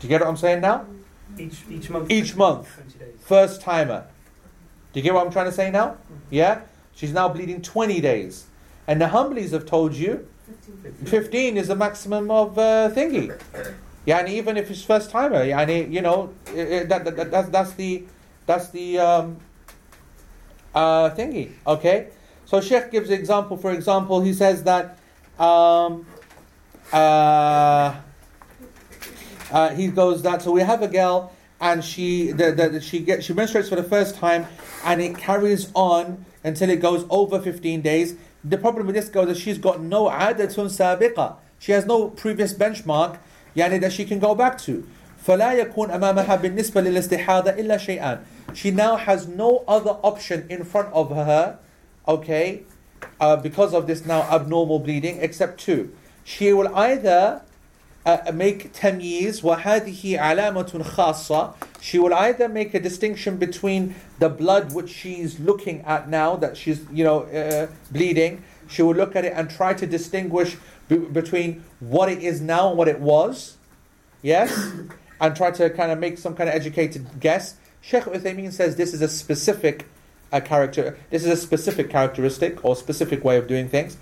Do 0.00 0.06
you 0.06 0.08
get 0.08 0.20
what 0.20 0.28
I'm 0.28 0.36
saying 0.36 0.60
now? 0.60 0.86
Each 1.38 1.62
each 1.70 1.90
month. 1.90 2.10
Each 2.10 2.36
month. 2.36 2.68
20 2.74 2.98
days. 2.98 3.20
First 3.24 3.60
timer. 3.60 4.06
Do 4.92 5.00
you 5.00 5.02
get 5.02 5.14
what 5.14 5.26
I'm 5.26 5.32
trying 5.32 5.46
to 5.46 5.52
say 5.52 5.70
now? 5.70 5.96
Yeah? 6.30 6.60
She's 6.94 7.12
now 7.12 7.28
bleeding 7.28 7.60
20 7.62 8.00
days. 8.00 8.46
And 8.86 9.00
the 9.00 9.06
Hanbalis 9.06 9.50
have 9.52 9.66
told 9.66 9.94
you 9.94 10.28
15 11.06 11.56
is 11.56 11.68
the 11.68 11.74
maximum 11.76 12.30
of 12.30 12.58
uh, 12.58 12.90
thingy. 12.94 13.36
Yeah, 14.06 14.18
and 14.18 14.28
even 14.28 14.56
if 14.58 14.70
it's 14.70 14.82
first 14.84 15.10
timer, 15.10 15.44
yani, 15.46 15.90
you 15.90 16.02
know, 16.02 16.32
i- 16.48 16.50
i- 16.80 16.84
that, 16.84 17.04
that, 17.06 17.16
that, 17.16 17.30
that's, 17.30 17.48
that's 17.48 17.72
the, 17.72 18.04
that's 18.46 18.68
the 18.68 18.98
um, 18.98 19.38
uh, 20.74 21.08
thingy. 21.10 21.52
Okay? 21.66 22.08
So 22.44 22.60
Sheikh 22.60 22.90
gives 22.92 23.08
an 23.08 23.18
example. 23.18 23.56
For 23.56 23.72
example, 23.72 24.20
he 24.20 24.34
says 24.34 24.62
that 24.64 24.98
um, 25.38 26.06
uh, 26.92 27.94
uh, 29.53 29.69
he 29.69 29.87
goes 29.87 30.21
that 30.21 30.41
so 30.41 30.51
we 30.51 30.61
have 30.61 30.81
a 30.81 30.87
girl 30.87 31.31
and 31.61 31.83
she 31.83 32.31
the, 32.31 32.51
the, 32.51 32.81
she 32.81 32.99
gets 32.99 33.25
she 33.25 33.33
menstruates 33.33 33.69
for 33.69 33.75
the 33.75 33.83
first 33.83 34.15
time 34.15 34.45
and 34.85 35.01
it 35.01 35.17
carries 35.17 35.71
on 35.73 36.25
until 36.43 36.69
it 36.69 36.81
goes 36.81 37.05
over 37.09 37.39
15 37.39 37.81
days 37.81 38.15
the 38.43 38.57
problem 38.57 38.85
with 38.85 38.95
this 38.95 39.09
girl 39.09 39.23
is 39.23 39.37
that 39.37 39.43
she's 39.43 39.57
got 39.57 39.81
no 39.81 40.05
adatun 40.09 40.67
sabiqa 40.67 41.35
she 41.57 41.71
has 41.71 41.85
no 41.85 42.09
previous 42.09 42.53
benchmark 42.53 43.17
يعني 43.55 43.81
that 43.81 43.91
she 43.91 44.05
can 44.05 44.19
go 44.19 44.33
back 44.35 44.57
to 44.57 44.87
فلا 45.27 45.53
يكون 45.53 45.91
أمامها 45.91 46.35
بالنسبة 46.35 46.81
للاستحاضة 46.81 47.51
إلا 47.51 47.77
شيئان 47.77 48.19
she 48.53 48.71
now 48.71 48.95
has 48.95 49.27
no 49.27 49.63
other 49.67 49.97
option 50.01 50.45
in 50.49 50.63
front 50.63 50.91
of 50.93 51.09
her 51.09 51.59
okay 52.07 52.63
uh, 53.19 53.35
because 53.35 53.73
of 53.73 53.85
this 53.85 54.05
now 54.05 54.21
abnormal 54.31 54.79
bleeding 54.79 55.19
except 55.21 55.59
two 55.59 55.91
she 56.23 56.53
will 56.53 56.73
either 56.75 57.41
uh, 58.05 58.31
make 58.33 58.73
tamyiz 58.73 59.41
وهذه 59.41 60.17
علامة 60.17 60.83
خاصة 60.83 61.53
she 61.81 61.99
will 61.99 62.13
either 62.13 62.49
make 62.49 62.73
a 62.73 62.79
distinction 62.79 63.37
between 63.37 63.95
the 64.19 64.29
blood 64.29 64.73
which 64.73 64.89
she's 64.89 65.39
looking 65.39 65.81
at 65.81 66.09
now 66.09 66.35
that 66.35 66.57
she's 66.57 66.85
you 66.91 67.03
know 67.03 67.23
uh, 67.23 67.67
bleeding 67.91 68.43
she 68.67 68.81
will 68.81 68.95
look 68.95 69.15
at 69.15 69.25
it 69.25 69.33
and 69.35 69.49
try 69.49 69.73
to 69.73 69.85
distinguish 69.85 70.57
be- 70.87 70.97
between 70.97 71.63
what 71.79 72.09
it 72.09 72.23
is 72.23 72.41
now 72.41 72.69
and 72.69 72.77
what 72.77 72.87
it 72.87 72.99
was 72.99 73.57
yes 74.21 74.71
and 75.21 75.35
try 75.35 75.51
to 75.51 75.69
kind 75.69 75.91
of 75.91 75.99
make 75.99 76.17
some 76.17 76.35
kind 76.35 76.49
of 76.49 76.55
educated 76.55 77.05
guess 77.19 77.55
Sheikh 77.81 78.03
Uthaymeen 78.03 78.51
says 78.51 78.75
this 78.75 78.93
is 78.93 79.01
a 79.01 79.07
specific 79.07 79.87
uh, 80.31 80.39
character 80.39 80.97
this 81.09 81.23
is 81.23 81.29
a 81.29 81.37
specific 81.37 81.89
characteristic 81.89 82.63
or 82.63 82.75
specific 82.75 83.23
way 83.23 83.37
of 83.37 83.47
doing 83.47 83.67
things 83.67 83.97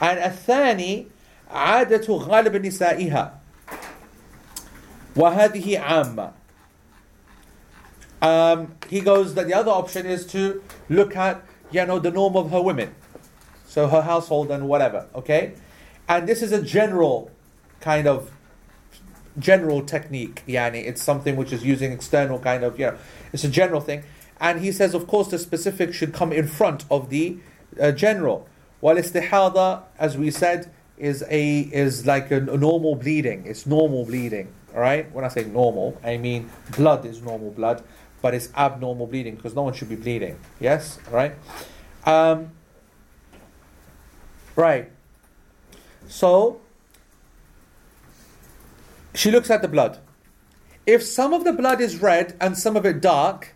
and 0.00 0.18
الثاني 0.18 1.06
عادة 1.50 2.06
غالب 2.08 2.56
نسائها 2.56 3.42
وهذه 5.16 5.78
عامة 5.78 6.32
um, 8.22 8.74
he 8.88 9.00
goes 9.00 9.34
that 9.34 9.46
the 9.46 9.54
other 9.54 9.70
option 9.70 10.06
is 10.06 10.24
to 10.26 10.62
look 10.88 11.16
at 11.16 11.42
you 11.70 11.84
know 11.84 11.98
the 11.98 12.10
norm 12.10 12.36
of 12.36 12.50
her 12.50 12.62
women 12.62 12.94
so 13.66 13.88
her 13.88 14.02
household 14.02 14.50
and 14.50 14.68
whatever 14.68 15.06
okay 15.14 15.54
and 16.08 16.28
this 16.28 16.42
is 16.42 16.52
a 16.52 16.62
general 16.62 17.30
kind 17.80 18.06
of 18.06 18.30
general 19.38 19.82
technique 19.82 20.42
yani 20.46 20.86
it's 20.86 21.02
something 21.02 21.36
which 21.36 21.52
is 21.52 21.64
using 21.64 21.90
external 21.92 22.38
kind 22.38 22.62
of 22.64 22.78
you 22.78 22.86
know 22.86 22.96
it's 23.32 23.44
a 23.44 23.48
general 23.48 23.80
thing 23.80 24.04
and 24.40 24.60
he 24.60 24.70
says 24.70 24.94
of 24.94 25.06
course 25.06 25.28
the 25.28 25.38
specific 25.38 25.92
should 25.94 26.12
come 26.12 26.32
in 26.32 26.46
front 26.46 26.84
of 26.90 27.08
the 27.08 27.38
uh, 27.80 27.90
general 27.90 28.46
while 28.80 28.96
istihada 28.96 29.82
as 29.98 30.18
we 30.18 30.30
said 30.30 30.70
is 30.98 31.24
a 31.30 31.60
is 31.60 32.06
like 32.06 32.30
a, 32.30 32.36
a 32.36 32.58
normal 32.58 32.94
bleeding 32.94 33.44
it's 33.46 33.66
normal 33.66 34.04
bleeding 34.04 34.52
all 34.77 34.83
right? 34.83 35.11
When 35.11 35.25
i 35.25 35.27
say 35.27 35.43
normal 35.43 35.99
i 36.03 36.17
mean 36.17 36.51
blood 36.77 37.05
is 37.05 37.21
normal 37.21 37.49
blood 37.49 37.83
but 38.21 38.33
it's 38.33 38.49
abnormal 38.55 39.07
bleeding 39.07 39.35
because 39.35 39.55
no 39.55 39.63
one 39.63 39.73
should 39.73 39.89
be 39.89 39.95
bleeding. 39.95 40.37
Yes? 40.59 40.99
All 41.07 41.13
right? 41.13 41.35
Um, 42.05 42.51
right. 44.55 44.89
So 46.07 46.59
she 49.13 49.31
looks 49.31 49.49
at 49.49 49.61
the 49.61 49.67
blood. 49.67 49.99
If 50.85 51.03
some 51.03 51.33
of 51.33 51.43
the 51.43 51.53
blood 51.53 51.81
is 51.81 52.01
red 52.01 52.35
and 52.39 52.57
some 52.57 52.75
of 52.75 52.85
it 52.85 53.01
dark, 53.01 53.53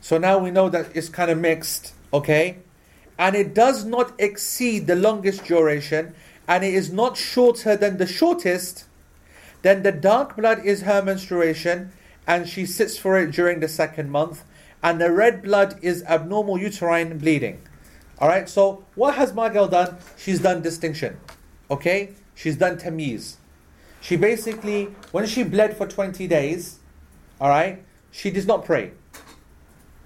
so 0.00 0.18
now 0.18 0.38
we 0.38 0.50
know 0.50 0.68
that 0.68 0.94
it's 0.94 1.08
kind 1.08 1.30
of 1.30 1.38
mixed, 1.38 1.92
okay? 2.12 2.58
And 3.18 3.36
it 3.36 3.54
does 3.54 3.84
not 3.84 4.12
exceed 4.18 4.86
the 4.86 4.96
longest 4.96 5.44
duration, 5.44 6.14
and 6.48 6.64
it 6.64 6.74
is 6.74 6.92
not 6.92 7.16
shorter 7.16 7.76
than 7.76 7.98
the 7.98 8.06
shortest, 8.06 8.84
then 9.64 9.82
the 9.82 9.92
dark 9.92 10.36
blood 10.36 10.62
is 10.62 10.82
her 10.82 11.00
menstruation, 11.00 11.90
and 12.26 12.46
she 12.46 12.66
sits 12.66 12.98
for 12.98 13.18
it 13.18 13.30
during 13.30 13.60
the 13.60 13.68
second 13.68 14.10
month, 14.10 14.44
and 14.82 15.00
the 15.00 15.10
red 15.10 15.42
blood 15.42 15.78
is 15.80 16.04
abnormal 16.04 16.58
uterine 16.58 17.16
bleeding. 17.16 17.62
Alright, 18.20 18.50
so 18.50 18.84
what 18.94 19.14
has 19.14 19.32
my 19.32 19.48
girl 19.48 19.66
done? 19.66 19.96
She's 20.18 20.40
done 20.40 20.60
distinction. 20.60 21.18
Okay? 21.70 22.10
She's 22.34 22.58
done 22.58 22.76
tamiz. 22.76 23.36
She 24.02 24.16
basically, 24.16 24.94
when 25.12 25.26
she 25.26 25.42
bled 25.42 25.78
for 25.78 25.86
20 25.86 26.26
days, 26.26 26.80
all 27.40 27.48
right, 27.48 27.82
she 28.10 28.30
does 28.30 28.46
not 28.46 28.66
pray. 28.66 28.92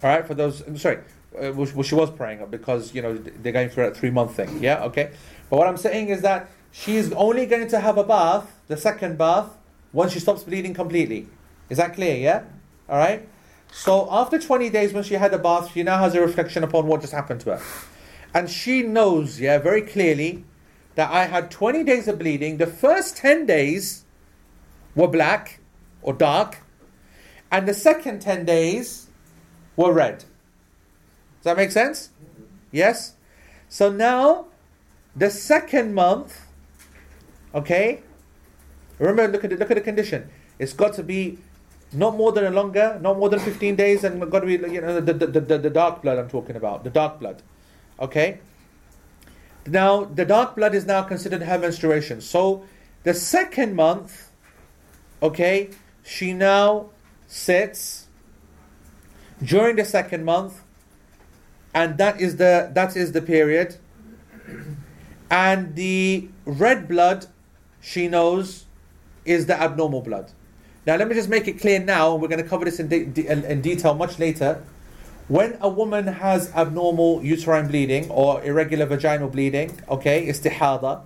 All 0.04 0.10
right, 0.10 0.24
for 0.24 0.34
those, 0.34 0.60
I'm 0.60 0.78
sorry, 0.78 0.98
uh, 1.36 1.52
well, 1.52 1.82
she 1.82 1.96
was 1.96 2.12
praying 2.12 2.46
because, 2.48 2.94
you 2.94 3.02
know, 3.02 3.16
they're 3.16 3.52
going 3.52 3.70
through 3.70 3.86
that 3.86 3.96
three 3.96 4.10
month 4.10 4.36
thing. 4.36 4.62
Yeah, 4.62 4.84
okay. 4.84 5.10
But 5.50 5.56
what 5.56 5.66
I'm 5.66 5.76
saying 5.76 6.10
is 6.10 6.22
that 6.22 6.48
she's 6.78 7.12
only 7.12 7.46
going 7.46 7.68
to 7.68 7.80
have 7.80 7.98
a 7.98 8.04
bath, 8.04 8.52
the 8.68 8.76
second 8.76 9.18
bath, 9.18 9.50
once 9.92 10.12
she 10.12 10.20
stops 10.20 10.44
bleeding 10.44 10.74
completely. 10.74 11.26
Is 11.68 11.78
that 11.78 11.94
clear? 11.94 12.16
Yeah? 12.16 12.44
All 12.88 12.98
right. 12.98 13.28
So 13.72 14.08
after 14.10 14.38
20 14.38 14.70
days, 14.70 14.92
when 14.92 15.02
she 15.02 15.14
had 15.14 15.34
a 15.34 15.38
bath, 15.38 15.72
she 15.72 15.82
now 15.82 15.98
has 15.98 16.14
a 16.14 16.20
reflection 16.20 16.62
upon 16.64 16.86
what 16.86 17.00
just 17.00 17.12
happened 17.12 17.40
to 17.42 17.56
her. 17.56 17.62
And 18.32 18.48
she 18.48 18.82
knows, 18.82 19.40
yeah, 19.40 19.58
very 19.58 19.82
clearly 19.82 20.44
that 20.94 21.10
I 21.10 21.24
had 21.24 21.50
20 21.50 21.84
days 21.84 22.08
of 22.08 22.18
bleeding. 22.18 22.58
The 22.58 22.66
first 22.66 23.16
10 23.16 23.46
days 23.46 24.04
were 24.94 25.08
black 25.08 25.60
or 26.02 26.12
dark, 26.12 26.58
and 27.50 27.66
the 27.66 27.74
second 27.74 28.20
10 28.20 28.44
days 28.44 29.08
were 29.76 29.92
red. 29.92 30.18
Does 30.18 31.44
that 31.44 31.56
make 31.56 31.70
sense? 31.70 32.10
Yes? 32.70 33.14
So 33.68 33.90
now, 33.90 34.46
the 35.14 35.30
second 35.30 35.94
month, 35.94 36.47
okay? 37.54 38.02
Remember, 38.98 39.28
look 39.28 39.44
at 39.44 39.50
the, 39.50 39.56
look 39.56 39.70
at 39.70 39.76
the 39.76 39.80
condition. 39.80 40.28
It's 40.58 40.72
got 40.72 40.94
to 40.94 41.02
be 41.02 41.38
not 41.92 42.16
more 42.16 42.32
than 42.32 42.44
a 42.44 42.50
longer, 42.50 42.98
not 43.00 43.18
more 43.18 43.28
than 43.28 43.40
15 43.40 43.76
days, 43.76 44.04
and 44.04 44.20
got 44.30 44.40
to 44.40 44.46
be, 44.46 44.52
you 44.52 44.80
know, 44.80 45.00
the, 45.00 45.12
the, 45.12 45.40
the, 45.40 45.58
the 45.58 45.70
dark 45.70 46.02
blood 46.02 46.18
I'm 46.18 46.28
talking 46.28 46.56
about, 46.56 46.84
the 46.84 46.90
dark 46.90 47.20
blood. 47.20 47.42
Okay? 48.00 48.40
Now, 49.66 50.04
the 50.04 50.24
dark 50.24 50.56
blood 50.56 50.74
is 50.74 50.86
now 50.86 51.02
considered 51.02 51.42
her 51.42 51.58
menstruation. 51.58 52.20
So, 52.20 52.64
The 53.04 53.14
second 53.14 53.74
month, 53.74 54.30
okay, 55.22 55.70
she 56.04 56.32
now 56.32 56.90
sits 57.26 58.06
during 59.42 59.76
the 59.76 59.84
second 59.84 60.24
month, 60.24 60.60
and 61.72 61.96
that 61.98 62.20
is 62.20 62.36
the 62.36 62.70
that 62.74 62.96
is 62.96 63.12
the 63.12 63.22
period. 63.22 63.76
And 65.30 65.74
the 65.76 66.28
red 66.44 66.88
blood, 66.88 67.26
she 67.80 68.08
knows, 68.08 68.64
is 69.24 69.46
the 69.46 69.60
abnormal 69.60 70.00
blood. 70.00 70.30
Now, 70.86 70.96
let 70.96 71.08
me 71.08 71.14
just 71.14 71.28
make 71.28 71.46
it 71.46 71.60
clear 71.60 71.78
now, 71.78 72.12
and 72.12 72.22
we're 72.22 72.28
going 72.28 72.42
to 72.42 72.48
cover 72.48 72.64
this 72.64 72.80
in, 72.80 72.88
de- 72.88 73.04
de- 73.04 73.50
in 73.50 73.60
detail 73.60 73.94
much 73.94 74.18
later. 74.18 74.62
When 75.28 75.58
a 75.60 75.68
woman 75.68 76.06
has 76.06 76.50
abnormal 76.54 77.22
uterine 77.22 77.68
bleeding 77.68 78.10
or 78.10 78.42
irregular 78.42 78.86
vaginal 78.86 79.28
bleeding, 79.28 79.78
okay, 79.88 80.26
istihada, 80.26 81.02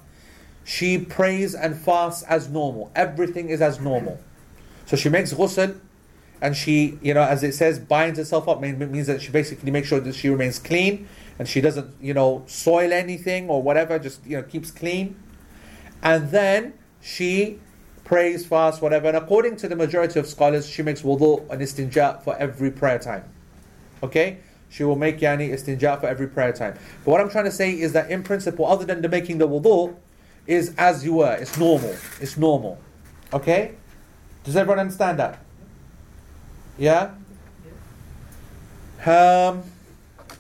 she 0.65 0.99
prays 0.99 1.57
and 1.57 1.77
fasts 1.77 2.23
as 2.25 2.49
normal. 2.49 2.93
Everything 2.95 3.49
is 3.49 3.61
as 3.61 3.81
normal. 3.81 4.21
So 4.87 4.97
she 4.97 5.09
makes 5.09 5.33
ghusl, 5.35 5.77
and 6.41 6.57
she, 6.57 6.99
you 7.03 7.15
know, 7.15 7.23
as 7.23 7.43
it 7.43 7.55
says, 7.55 7.81
binds 7.81 8.19
herself 8.19 8.49
up, 8.49 8.61
mean- 8.61 8.79
means 8.93 9.09
that 9.09 9.21
she 9.23 9.33
basically 9.33 9.73
makes 9.73 9.89
sure 9.89 9.99
that 9.99 10.15
she 10.15 10.29
remains 10.29 10.59
clean 10.61 11.09
and 11.39 11.49
she 11.49 11.61
doesn't, 11.61 11.93
you 12.01 12.15
know, 12.15 12.45
soil 12.47 12.93
anything 12.93 13.49
or 13.49 13.63
whatever, 13.63 13.99
just, 13.99 14.25
you 14.25 14.37
know, 14.37 14.43
keeps 14.43 14.71
clean. 14.71 15.17
And 16.03 16.31
then 16.31 16.75
she 17.01 17.61
prays, 18.05 18.45
fast, 18.45 18.83
whatever. 18.83 19.09
And 19.09 19.17
according 19.17 19.57
to 19.57 19.69
the 19.69 19.77
majority 19.77 20.19
of 20.19 20.27
scholars, 20.27 20.69
she 20.69 20.83
makes 20.83 21.03
wudu 21.03 21.49
and 21.51 21.61
istinja 21.61 22.23
for 22.23 22.37
every 22.37 22.71
prayer 22.71 22.99
time. 22.99 23.25
Okay? 24.03 24.39
She 24.69 24.85
will 24.85 24.97
make 24.97 25.21
yani 25.21 25.51
istinja 25.51 26.01
for 26.01 26.07
every 26.07 26.27
prayer 26.27 26.53
time. 26.53 26.75
But 27.05 27.11
what 27.11 27.21
I'm 27.21 27.31
trying 27.31 27.45
to 27.45 27.51
say 27.51 27.73
is 27.73 27.93
that 27.93 28.11
in 28.11 28.23
principle, 28.23 28.67
other 28.67 28.85
than 28.85 29.03
the 29.03 29.09
making 29.09 29.39
the 29.39 29.49
wudu, 29.49 29.97
is 30.47 30.75
as 30.77 31.05
you 31.05 31.15
were. 31.15 31.35
It's 31.35 31.57
normal. 31.57 31.95
It's 32.21 32.37
normal. 32.37 32.79
Okay? 33.33 33.75
Does 34.45 34.57
everyone 34.57 34.81
understand 34.81 35.19
that? 35.19 35.39
Yeah? 36.79 37.13
Um, 39.05 39.63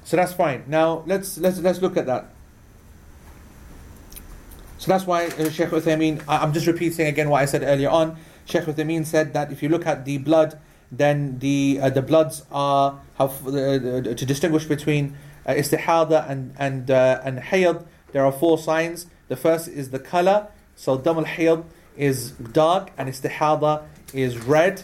so 0.04 0.16
that's 0.16 0.32
fine. 0.32 0.64
Now 0.66 1.04
let's 1.06 1.38
let's 1.38 1.58
let's 1.58 1.80
look 1.80 1.96
at 1.96 2.06
that. 2.06 2.31
So 4.81 4.91
that's 4.91 5.05
why 5.05 5.25
uh, 5.25 5.49
Sheikh 5.49 5.69
Uthaymeen, 5.69 6.23
I- 6.27 6.37
I'm 6.37 6.53
just 6.53 6.67
repeating 6.67 7.07
again 7.07 7.29
what 7.29 7.41
I 7.41 7.45
said 7.45 7.63
earlier 7.63 7.89
on. 7.89 8.17
Sheikh 8.45 8.63
Uthaymeen 8.63 9.05
said 9.05 9.33
that 9.33 9.51
if 9.51 9.61
you 9.63 9.69
look 9.69 9.85
at 9.87 10.05
the 10.05 10.17
blood, 10.19 10.59
then 10.91 11.39
the 11.39 11.79
uh, 11.81 11.89
the 11.89 12.01
bloods 12.01 12.43
are 12.51 12.99
have 13.17 13.45
uh, 13.45 13.49
uh, 13.51 14.01
to 14.01 14.25
distinguish 14.25 14.65
between 14.65 15.17
uh, 15.45 15.51
istihada 15.53 16.29
and 16.29 16.53
and 16.57 16.89
uh, 16.91 17.19
and 17.23 17.39
hayd. 17.39 17.85
There 18.13 18.25
are 18.25 18.31
four 18.31 18.57
signs. 18.57 19.07
The 19.27 19.35
first 19.35 19.67
is 19.67 19.89
the 19.89 19.99
color. 19.99 20.47
So 20.75 20.97
dam 20.97 21.17
al 21.17 21.25
hayd 21.25 21.65
is 21.97 22.31
dark 22.31 22.91
and 22.97 23.09
istihada 23.09 23.83
is 24.13 24.37
red. 24.37 24.83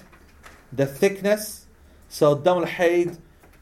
The 0.73 0.85
thickness. 0.85 1.67
So 2.09 2.35
dam 2.35 2.57
al 2.57 2.65
hayd, 2.65 3.17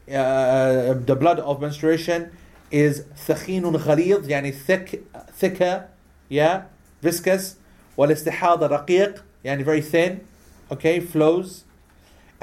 uh, 0.09 0.93
the 0.93 1.15
blood 1.15 1.39
of 1.39 1.61
menstruation 1.61 2.31
is 2.71 3.01
ثخين 3.27 3.63
غليظ 3.75 4.27
يعني 4.27 4.53
thick 4.55 5.03
thicker 5.33 5.87
yeah 6.29 6.61
viscous 7.05 7.41
والاستحاضة 7.97 8.67
رقيق 8.67 9.23
يعني 9.43 9.63
very 9.65 9.81
thin 9.81 10.11
okay 10.73 10.99
flows 11.13 11.47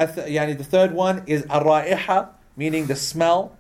الث- 0.01 0.19
يعني 0.27 0.55
the 0.59 0.65
third 0.65 0.93
one 0.95 1.23
is 1.27 1.43
الرائحة 1.51 2.31
meaning 2.61 2.87
the 2.87 2.97
smell 2.97 3.51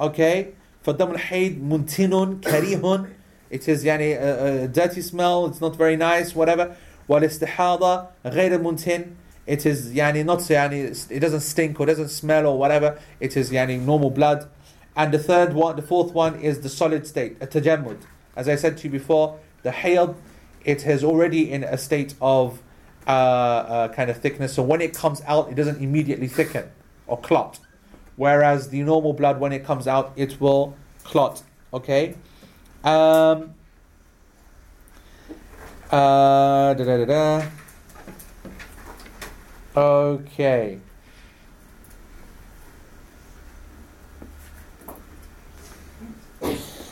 okay 0.00 0.44
فالدم 0.86 1.10
الحيض 1.10 1.58
منتن 1.62 2.40
كريه 2.40 3.06
it 3.54 3.62
is 3.68 3.84
يعني 3.84 4.16
a, 4.18 4.64
a 4.64 4.68
dirty 4.68 5.00
smell 5.02 5.46
it's 5.46 5.60
not 5.60 5.76
very 5.76 5.96
nice 5.96 6.34
whatever 6.34 6.66
والاستحاضة 7.08 8.06
غير 8.26 8.58
منتن 8.62 9.04
it 9.50 9.60
is 9.66 9.86
يعني 9.94 10.24
not 10.24 10.50
يعني 10.50 10.92
it 10.94 11.20
doesn't 11.20 11.42
stink 11.42 11.80
or 11.80 11.86
doesn't 11.86 12.10
smell 12.10 12.46
or 12.46 12.58
whatever 12.58 12.98
it 13.20 13.36
is 13.36 13.52
يعني 13.52 13.78
normal 13.86 14.10
blood 14.10 14.44
and 14.96 15.12
the 15.12 15.18
third 15.18 15.52
one 15.54 15.76
the 15.76 15.82
fourth 15.82 16.12
one 16.14 16.34
is 16.42 16.60
the 16.60 16.68
solid 16.68 17.06
state 17.06 17.36
a 17.40 17.46
tajammud 17.46 17.96
as 18.36 18.46
I 18.48 18.56
said 18.56 18.76
to 18.78 18.84
you 18.84 18.90
before 18.90 19.36
the 19.63 19.71
hayd 19.71 20.15
it 20.63 20.85
is 20.85 21.03
already 21.03 21.51
in 21.51 21.63
a 21.63 21.77
state 21.77 22.13
of 22.21 22.61
uh, 23.07 23.09
uh, 23.09 23.87
kind 23.89 24.09
of 24.09 24.17
thickness 24.17 24.53
so 24.53 24.63
when 24.63 24.81
it 24.81 24.93
comes 24.93 25.21
out 25.25 25.49
it 25.49 25.55
doesn't 25.55 25.81
immediately 25.81 26.27
thicken 26.27 26.69
or 27.07 27.19
clot 27.19 27.59
whereas 28.15 28.69
the 28.69 28.81
normal 28.81 29.13
blood 29.13 29.39
when 29.39 29.51
it 29.51 29.65
comes 29.65 29.87
out 29.87 30.13
it 30.15 30.39
will 30.39 30.75
clot 31.03 31.43
okay 31.73 32.15
um, 32.83 33.55
uh, 35.93 36.73
da, 36.73 36.83
da, 36.83 37.05
da. 37.05 37.45
Okay. 39.75 40.79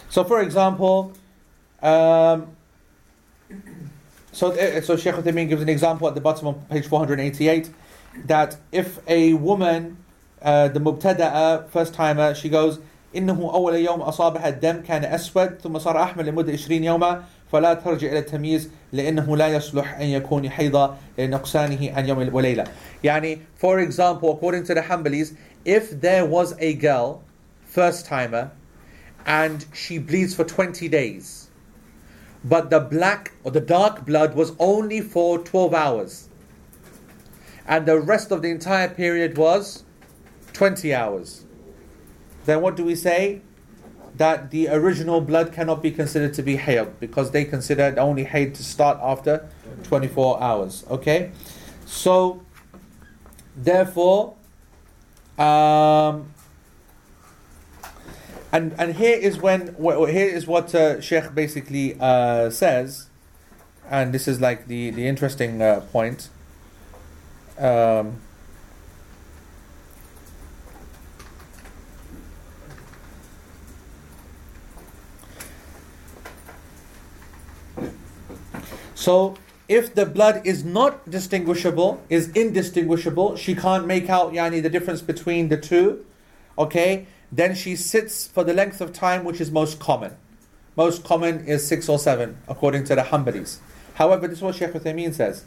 So, 0.09 0.23
for 0.23 0.41
example, 0.41 1.13
um, 1.81 2.55
so 4.32 4.52
uh, 4.52 4.80
so 4.80 4.96
Sheikh 4.96 5.14
Uthaymeen 5.14 5.48
gives 5.48 5.62
an 5.62 5.68
example 5.68 6.08
at 6.08 6.14
the 6.14 6.20
bottom 6.20 6.48
of 6.48 6.68
page 6.68 6.86
488 6.86 7.70
that 8.26 8.56
if 8.72 8.98
a 9.08 9.34
woman, 9.34 9.98
uh, 10.42 10.68
the 10.68 10.80
mubtada'a, 10.80 11.68
first 11.68 11.94
timer, 11.94 12.34
she 12.34 12.48
goes, 12.48 12.78
إنه 13.16 13.50
أول 13.54 13.74
يوم 13.74 14.00
أصابها 14.00 14.48
الدم 14.48 14.82
كان 14.82 15.04
أسود 15.04 15.58
ثم 15.62 15.78
صار 15.78 16.02
أحمر 16.02 16.22
لمدة 16.22 16.52
20 16.52 16.84
يوما 16.84 17.24
فلا 17.52 17.74
ترجع 17.74 18.08
إلى 18.08 18.18
التمييز 18.18 18.70
لأنه 18.92 19.36
لا 19.36 19.48
يصلح 19.48 19.98
أن 20.00 20.06
يكون 20.06 20.50
حيضا 20.50 20.96
لنقصانه 21.18 21.92
عن 21.92 22.08
يوم 22.08 22.34
وليلة. 22.34 22.64
يعني, 23.04 23.38
for 23.56 23.78
example, 23.78 24.30
according 24.32 24.64
to 24.64 24.74
the 24.74 24.82
Hanbalis, 24.82 25.34
if 25.64 26.00
there 26.00 26.26
was 26.26 26.54
a 26.58 26.74
girl, 26.74 27.22
first 27.64 28.06
timer, 28.06 28.50
and 29.24 29.64
she 29.72 29.98
bleeds 29.98 30.34
for 30.34 30.44
20 30.44 30.88
days, 30.88 31.39
but 32.43 32.69
the 32.69 32.79
black 32.79 33.33
or 33.43 33.51
the 33.51 33.61
dark 33.61 34.05
blood 34.05 34.35
was 34.35 34.53
only 34.59 35.01
for 35.01 35.39
12 35.39 35.73
hours, 35.73 36.29
and 37.67 37.85
the 37.85 37.99
rest 37.99 38.31
of 38.31 38.41
the 38.41 38.49
entire 38.49 38.89
period 38.89 39.37
was 39.37 39.83
20 40.53 40.93
hours. 40.93 41.45
Then 42.45 42.61
what 42.61 42.75
do 42.75 42.83
we 42.83 42.95
say? 42.95 43.41
That 44.17 44.51
the 44.51 44.67
original 44.67 45.21
blood 45.21 45.53
cannot 45.53 45.81
be 45.81 45.91
considered 45.91 46.33
to 46.33 46.43
be 46.43 46.57
hayd 46.57 46.99
because 46.99 47.31
they 47.31 47.45
consider 47.45 47.95
only 47.97 48.25
hayd 48.25 48.55
to 48.55 48.63
start 48.63 48.99
after 49.01 49.47
24 49.83 50.41
hours. 50.41 50.83
Okay? 50.89 51.31
So, 51.85 52.41
therefore, 53.55 54.35
um, 55.37 56.33
and 58.51 58.75
and 58.77 58.95
here 58.95 59.17
is 59.17 59.39
when 59.39 59.75
wh- 59.81 60.09
here 60.09 60.27
is 60.27 60.45
what 60.45 60.73
uh, 60.75 60.99
Sheikh 60.99 61.33
basically 61.33 61.97
uh, 61.99 62.49
says, 62.49 63.07
and 63.89 64.13
this 64.13 64.27
is 64.27 64.41
like 64.41 64.67
the 64.67 64.91
the 64.91 65.07
interesting 65.07 65.61
uh, 65.61 65.81
point. 65.91 66.29
Um, 67.57 68.19
so 78.95 79.35
if 79.69 79.95
the 79.95 80.05
blood 80.05 80.41
is 80.45 80.65
not 80.65 81.09
distinguishable, 81.09 82.01
is 82.09 82.27
indistinguishable, 82.29 83.37
she 83.37 83.55
can't 83.55 83.87
make 83.87 84.09
out 84.09 84.33
yani 84.33 84.61
the 84.61 84.69
difference 84.69 85.01
between 85.01 85.47
the 85.47 85.57
two. 85.57 86.05
Okay, 86.57 87.07
then 87.32 87.54
she 87.54 87.76
sits 87.76 88.26
for 88.26 88.44
the 88.44 88.54
length 88.54 88.80
of 88.80 88.92
time 88.92 89.24
which 89.24 89.40
is 89.40 89.50
most 89.50 89.78
common. 89.78 90.16
Most 90.76 91.04
common 91.04 91.46
is 91.46 91.66
six 91.66 91.88
or 91.88 91.98
seven, 91.98 92.38
according 92.48 92.84
to 92.84 92.94
the 92.94 93.02
Hanbalis. 93.02 93.58
However, 93.94 94.28
this 94.28 94.38
is 94.38 94.42
what 94.42 94.54
Shaykh 94.54 94.72
Uthaymeen 94.72 95.14
says. 95.14 95.44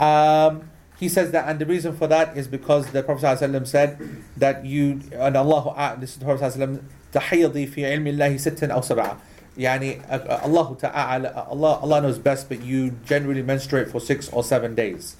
Um, 0.00 0.70
he 0.98 1.08
says 1.08 1.30
that, 1.32 1.48
and 1.48 1.58
the 1.58 1.66
reason 1.66 1.94
for 1.94 2.06
that 2.06 2.36
is 2.36 2.48
because 2.48 2.90
the 2.90 3.02
Prophet 3.02 3.38
ﷺ 3.38 3.66
said 3.66 3.98
that 4.36 4.64
you, 4.64 5.00
and 5.12 5.36
Allah, 5.36 5.96
this 6.00 6.12
is 6.12 6.18
the 6.18 6.24
Prophet 6.24 6.58
ﷺ, 6.58 6.82
تحيضي 7.12 7.68
في 7.68 7.84
علم 7.84 8.18
الله 8.18 8.40
ست 8.40 8.62
أو 8.70 8.80
سبعة. 8.80 9.18
Yani, 9.58 10.02
uh, 10.10 10.18
uh, 10.18 10.40
Allah 10.42 10.76
Ta'ala, 10.78 11.46
Allah, 11.50 11.78
Allah 11.82 12.00
knows 12.02 12.18
best, 12.18 12.48
but 12.48 12.62
you 12.62 12.90
generally 13.04 13.42
menstruate 13.42 13.88
for 13.88 14.00
six 14.00 14.28
or 14.30 14.42
seven 14.44 14.74
days. 14.74 15.16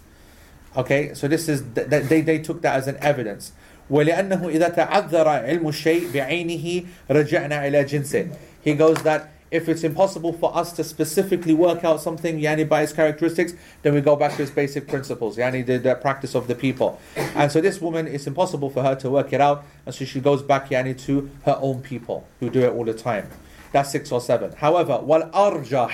Okay, 0.76 1.14
so 1.14 1.26
this 1.26 1.48
is, 1.48 1.62
th- 1.74 1.88
th- 1.88 2.04
they, 2.04 2.20
they 2.20 2.38
took 2.38 2.60
that 2.62 2.76
as 2.76 2.86
an 2.86 2.98
evidence. 3.00 3.52
ولأنه 3.90 4.48
إذا 4.48 4.68
تعذر 4.68 5.28
علم 5.28 5.68
الشيء 5.68 6.12
بعينه 6.12 6.84
رجعنا 7.10 7.68
إلى 7.68 7.84
جنسه. 7.84 8.28
He 8.62 8.74
goes 8.74 9.02
that 9.02 9.30
if 9.48 9.68
it's 9.68 9.84
impossible 9.84 10.32
for 10.32 10.56
us 10.56 10.72
to 10.72 10.82
specifically 10.82 11.54
work 11.54 11.84
out 11.84 12.00
something 12.00 12.40
yani 12.40 12.68
by 12.68 12.82
its 12.82 12.92
characteristics, 12.92 13.54
then 13.82 13.94
we 13.94 14.00
go 14.00 14.16
back 14.16 14.36
to 14.36 14.42
its 14.42 14.50
basic 14.50 14.88
principles, 14.88 15.36
yani 15.36 15.64
the, 15.64 15.78
the 15.78 15.94
practice 15.94 16.34
of 16.34 16.48
the 16.48 16.54
people. 16.54 17.00
And 17.16 17.50
so 17.52 17.60
this 17.60 17.80
woman, 17.80 18.08
it's 18.08 18.26
impossible 18.26 18.70
for 18.70 18.82
her 18.82 18.96
to 18.96 19.10
work 19.10 19.32
it 19.32 19.40
out, 19.40 19.64
and 19.86 19.94
so 19.94 20.04
she 20.04 20.20
goes 20.20 20.42
back 20.42 20.70
yani 20.70 21.00
to 21.06 21.30
her 21.44 21.56
own 21.60 21.80
people 21.80 22.26
who 22.40 22.50
do 22.50 22.62
it 22.62 22.72
all 22.72 22.84
the 22.84 22.94
time. 22.94 23.30
That's 23.70 23.92
six 23.92 24.10
or 24.10 24.20
seven. 24.20 24.52
However, 24.52 24.98
wal 24.98 25.30
arjah, 25.30 25.92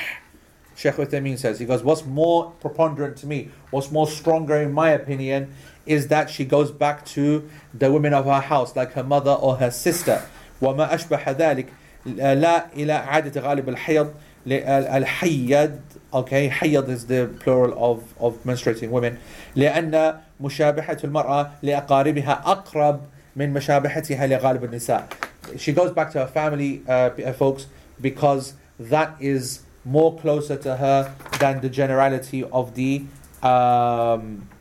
Sheikh 0.74 0.94
Uthaymeen 0.94 1.38
says, 1.38 1.58
he 1.58 1.66
goes, 1.66 1.82
what's 1.82 2.06
more 2.06 2.52
preponderant 2.52 3.18
to 3.18 3.26
me, 3.26 3.50
what's 3.70 3.90
more 3.90 4.06
stronger 4.06 4.56
in 4.56 4.72
my 4.72 4.90
opinion, 4.90 5.52
is 5.86 6.08
that 6.08 6.30
she 6.30 6.44
goes 6.44 6.70
back 6.70 7.04
to 7.06 7.48
the 7.74 7.90
women 7.90 8.14
of 8.14 8.24
her 8.26 8.40
house, 8.40 8.76
like 8.76 8.92
her 8.92 9.02
mother 9.04 9.32
or 9.32 9.56
her 9.56 9.70
sister. 9.70 10.22
وما 10.62 10.94
أشبه 10.94 11.30
ذلك 11.30 11.66
لا 12.06 12.66
إلى 12.76 12.92
عادة 12.92 13.40
غالب 13.40 13.68
الحيض 13.68 14.14
الحيض 14.46 15.80
okay 16.12 16.48
حيض 16.48 16.88
is 16.88 17.06
the 17.06 17.28
plural 17.40 17.72
of, 17.78 18.14
of 18.20 18.34
menstruating 18.44 18.90
women 18.90 19.18
لأن 19.56 20.14
مشابهة 20.40 20.98
المرأة 21.04 21.50
لأقاربها 21.62 22.42
أقرب 22.46 23.00
من 23.36 23.52
مشابهتها 23.52 24.26
لغالب 24.26 24.64
النساء 24.64 25.08
she 25.56 25.72
goes 25.72 25.90
back 25.90 26.12
to 26.12 26.18
her 26.18 26.26
family 26.26 26.82
uh, 26.88 27.32
folks 27.32 27.66
because 28.00 28.54
that 28.78 29.16
is 29.20 29.60
more 29.84 30.16
closer 30.18 30.56
to 30.56 30.76
her 30.76 31.12
than 31.40 31.60
the 31.60 31.68
generality 31.68 32.44
of 32.44 32.74
the 32.74 33.02
um, 33.42 33.48
uh, 33.48 33.48
uh, 33.48 33.48
uh, 33.48 34.18
uh, 34.18 34.55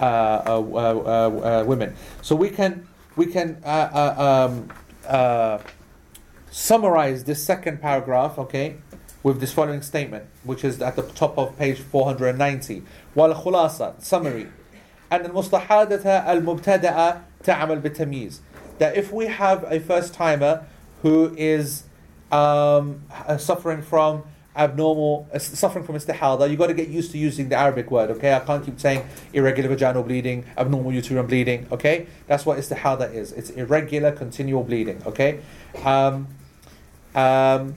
uh, 0.00 0.04
uh, 0.04 1.60
uh, 1.60 1.64
women. 1.66 1.94
So 2.22 2.36
we 2.36 2.50
can 2.50 2.86
we 3.16 3.26
can 3.26 3.62
um, 3.64 4.68
summarize 6.50 7.24
this 7.24 7.42
second 7.42 7.80
paragraph, 7.80 8.38
okay, 8.38 8.76
with 9.22 9.40
this 9.40 9.52
following 9.52 9.82
statement, 9.82 10.26
which 10.44 10.64
is 10.64 10.82
at 10.82 10.96
the 10.96 11.02
top 11.02 11.38
of 11.38 11.56
page 11.58 11.78
490. 11.80 12.82
والخلاصة 13.16 13.94
summary 14.02 14.46
أن 15.12 15.24
المستحاضة 15.24 16.10
المبتدأة 16.10 17.20
تعمل 17.44 17.80
بالتمييز 17.80 18.40
that 18.78 18.94
if 18.96 19.10
we 19.10 19.26
have 19.26 19.64
a 19.72 19.80
first 19.80 20.12
timer 20.12 20.66
who 21.02 21.34
is 21.38 21.84
um, 22.30 23.02
suffering 23.38 23.80
from 23.80 24.24
abnormal, 24.56 25.28
uh, 25.32 25.38
suffering 25.38 25.84
from 25.84 25.96
istihada, 25.96 26.48
you've 26.48 26.58
got 26.58 26.68
to 26.68 26.74
get 26.74 26.88
used 26.88 27.12
to 27.12 27.18
using 27.18 27.48
the 27.48 27.56
Arabic 27.56 27.90
word, 27.90 28.10
okay? 28.10 28.34
I 28.34 28.40
can't 28.40 28.64
keep 28.64 28.80
saying 28.80 29.06
irregular 29.32 29.68
vaginal 29.68 30.02
bleeding, 30.02 30.44
abnormal 30.56 30.92
uterine 30.92 31.26
bleeding, 31.26 31.66
okay? 31.70 32.06
That's 32.26 32.46
what 32.46 32.58
istihada 32.58 33.12
is. 33.12 33.32
It's 33.32 33.50
irregular, 33.50 34.12
continual 34.12 34.64
bleeding, 34.64 35.02
okay? 35.06 35.40
Um, 35.84 36.28
um, 37.14 37.74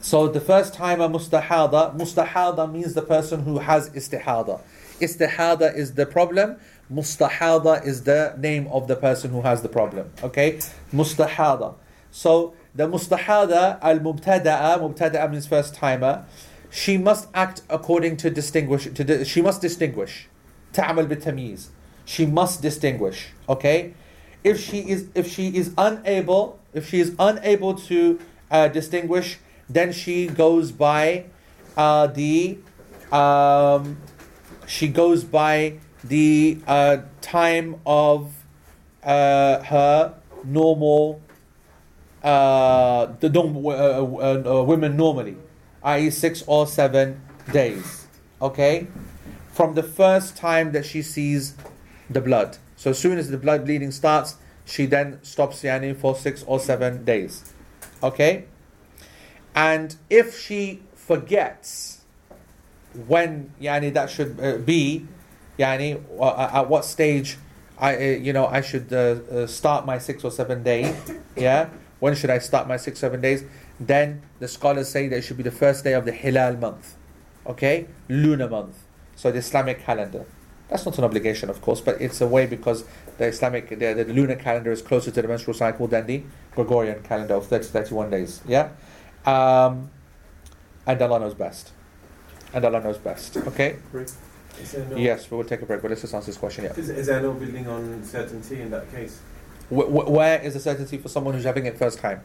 so 0.00 0.28
the 0.28 0.40
first 0.40 0.74
timer 0.74 1.08
mustahada, 1.08 1.96
mustahada 1.96 2.70
means 2.70 2.94
the 2.94 3.02
person 3.02 3.42
who 3.42 3.58
has 3.58 3.90
istihada. 3.90 4.60
Istihada 5.00 5.74
is 5.74 5.94
the 5.94 6.06
problem, 6.06 6.56
mustahada 6.92 7.86
is 7.86 8.04
the 8.04 8.34
name 8.38 8.66
of 8.68 8.88
the 8.88 8.96
person 8.96 9.30
who 9.30 9.42
has 9.42 9.62
the 9.62 9.68
problem, 9.68 10.10
okay? 10.22 10.58
Mustahada. 10.92 11.74
So 12.10 12.54
the 12.74 12.86
mustahada 12.86 13.78
al 13.82 13.98
mubtada'a, 14.00 14.78
mubtada'a 14.78 15.30
means 15.30 15.46
first 15.46 15.74
timer, 15.74 16.24
she 16.70 16.96
must 16.96 17.28
act 17.34 17.62
according 17.68 18.16
to 18.18 18.30
distinguish, 18.30 18.84
to 18.84 19.04
di- 19.04 19.24
she 19.24 19.42
must 19.42 19.60
distinguish. 19.60 20.28
Ta'amal 20.72 21.06
bitamiz. 21.06 21.68
She 22.04 22.26
must 22.26 22.62
distinguish, 22.62 23.28
okay? 23.48 23.94
If 24.42 24.60
she 24.60 24.78
is 24.88 25.08
if 25.14 25.28
she 25.30 25.48
is 25.48 25.74
unable, 25.76 26.58
if 26.72 26.88
she 26.88 27.00
is 27.00 27.14
unable 27.18 27.74
to 27.74 28.18
uh, 28.50 28.68
distinguish, 28.68 29.38
then 29.68 29.92
she 29.92 30.26
goes 30.26 30.72
by 30.72 31.26
uh, 31.76 32.06
the 32.08 32.58
um, 33.12 33.98
she 34.66 34.88
goes 34.88 35.24
by 35.24 35.78
the 36.02 36.58
uh, 36.66 36.98
time 37.20 37.76
of 37.84 38.32
uh, 39.02 39.62
her 39.62 40.14
normal 40.44 41.20
uh, 42.22 43.06
the 43.20 43.28
norm, 43.28 43.64
uh, 43.64 43.70
uh, 43.70 44.42
uh, 44.60 44.62
women 44.62 44.96
normally, 44.96 45.36
i.e., 45.82 46.10
six 46.10 46.42
or 46.46 46.66
seven 46.66 47.20
days. 47.52 48.06
Okay, 48.42 48.86
from 49.52 49.74
the 49.74 49.82
first 49.82 50.36
time 50.36 50.72
that 50.72 50.84
she 50.84 51.02
sees 51.02 51.54
the 52.08 52.20
blood. 52.20 52.58
So 52.76 52.90
as 52.90 52.98
soon 52.98 53.18
as 53.18 53.30
the 53.30 53.38
blood 53.38 53.64
bleeding 53.64 53.90
starts, 53.90 54.36
she 54.64 54.86
then 54.86 55.22
stops 55.22 55.62
yani 55.62 55.96
for 55.96 56.14
six 56.16 56.42
or 56.46 56.60
seven 56.60 57.04
days. 57.04 57.52
Okay, 58.02 58.44
and 59.54 59.96
if 60.08 60.38
she 60.38 60.82
forgets 60.94 62.00
when 63.06 63.52
yani 63.60 63.92
that 63.94 64.10
should 64.10 64.38
uh, 64.40 64.58
be, 64.58 65.06
yani 65.58 66.00
at 66.54 66.68
what 66.68 66.84
stage 66.84 67.38
I 67.78 67.96
you 67.96 68.32
know 68.32 68.46
I 68.46 68.60
should 68.60 68.92
uh, 68.92 69.46
start 69.46 69.86
my 69.86 69.98
six 69.98 70.22
or 70.24 70.30
seven 70.30 70.62
day, 70.62 70.94
yeah. 71.36 71.70
When 72.00 72.14
should 72.14 72.30
I 72.30 72.38
start 72.38 72.66
my 72.66 72.76
six, 72.76 72.98
seven 72.98 73.20
days? 73.20 73.44
Then 73.78 74.22
the 74.40 74.48
scholars 74.48 74.88
say 74.88 75.08
that 75.08 75.16
it 75.18 75.22
should 75.22 75.36
be 75.36 75.42
the 75.42 75.50
first 75.50 75.84
day 75.84 75.92
of 75.92 76.04
the 76.04 76.12
Hilal 76.12 76.56
month. 76.56 76.96
Okay? 77.46 77.86
Lunar 78.08 78.48
month. 78.48 78.76
So 79.16 79.30
the 79.30 79.38
Islamic 79.38 79.82
calendar. 79.84 80.24
That's 80.68 80.86
not 80.86 80.96
an 80.98 81.04
obligation, 81.04 81.50
of 81.50 81.60
course, 81.60 81.80
but 81.80 82.00
it's 82.00 82.20
a 82.20 82.26
way 82.26 82.46
because 82.46 82.84
the 83.18 83.26
Islamic, 83.26 83.68
the, 83.70 83.92
the 83.92 84.04
lunar 84.04 84.36
calendar 84.36 84.70
is 84.70 84.80
closer 84.82 85.10
to 85.10 85.20
the 85.22 85.26
menstrual 85.28 85.54
cycle 85.54 85.88
than 85.88 86.06
the 86.06 86.22
Gregorian 86.54 87.02
calendar 87.02 87.34
of 87.34 87.46
30, 87.46 87.64
31 87.66 88.10
days. 88.10 88.40
Yeah? 88.46 88.68
Um, 89.26 89.90
and 90.86 91.02
Allah 91.02 91.20
knows 91.20 91.34
best. 91.34 91.72
And 92.54 92.64
Allah 92.64 92.80
knows 92.80 92.98
best. 92.98 93.36
Okay? 93.36 93.76
No- 93.92 94.96
Yes, 94.96 95.30
we 95.30 95.36
will 95.36 95.44
take 95.44 95.62
a 95.62 95.66
break, 95.66 95.80
but 95.82 95.88
let's 95.90 96.02
just 96.02 96.14
answer 96.14 96.26
this 96.26 96.36
question. 96.36 96.64
Yeah. 96.64 96.72
Is, 96.74 96.88
is 96.90 97.06
there 97.06 97.20
no 97.20 97.32
building 97.32 97.66
on 97.66 98.04
certainty 98.04 98.60
in 98.60 98.70
that 98.70 98.90
case? 98.92 99.20
Wh- 99.70 99.86
wh- 99.88 100.10
where 100.10 100.40
is 100.42 100.54
the 100.54 100.60
certainty 100.60 100.98
for 100.98 101.08
someone 101.08 101.34
who's 101.34 101.44
having 101.44 101.66
it 101.66 101.78
first 101.78 101.98
time? 102.00 102.20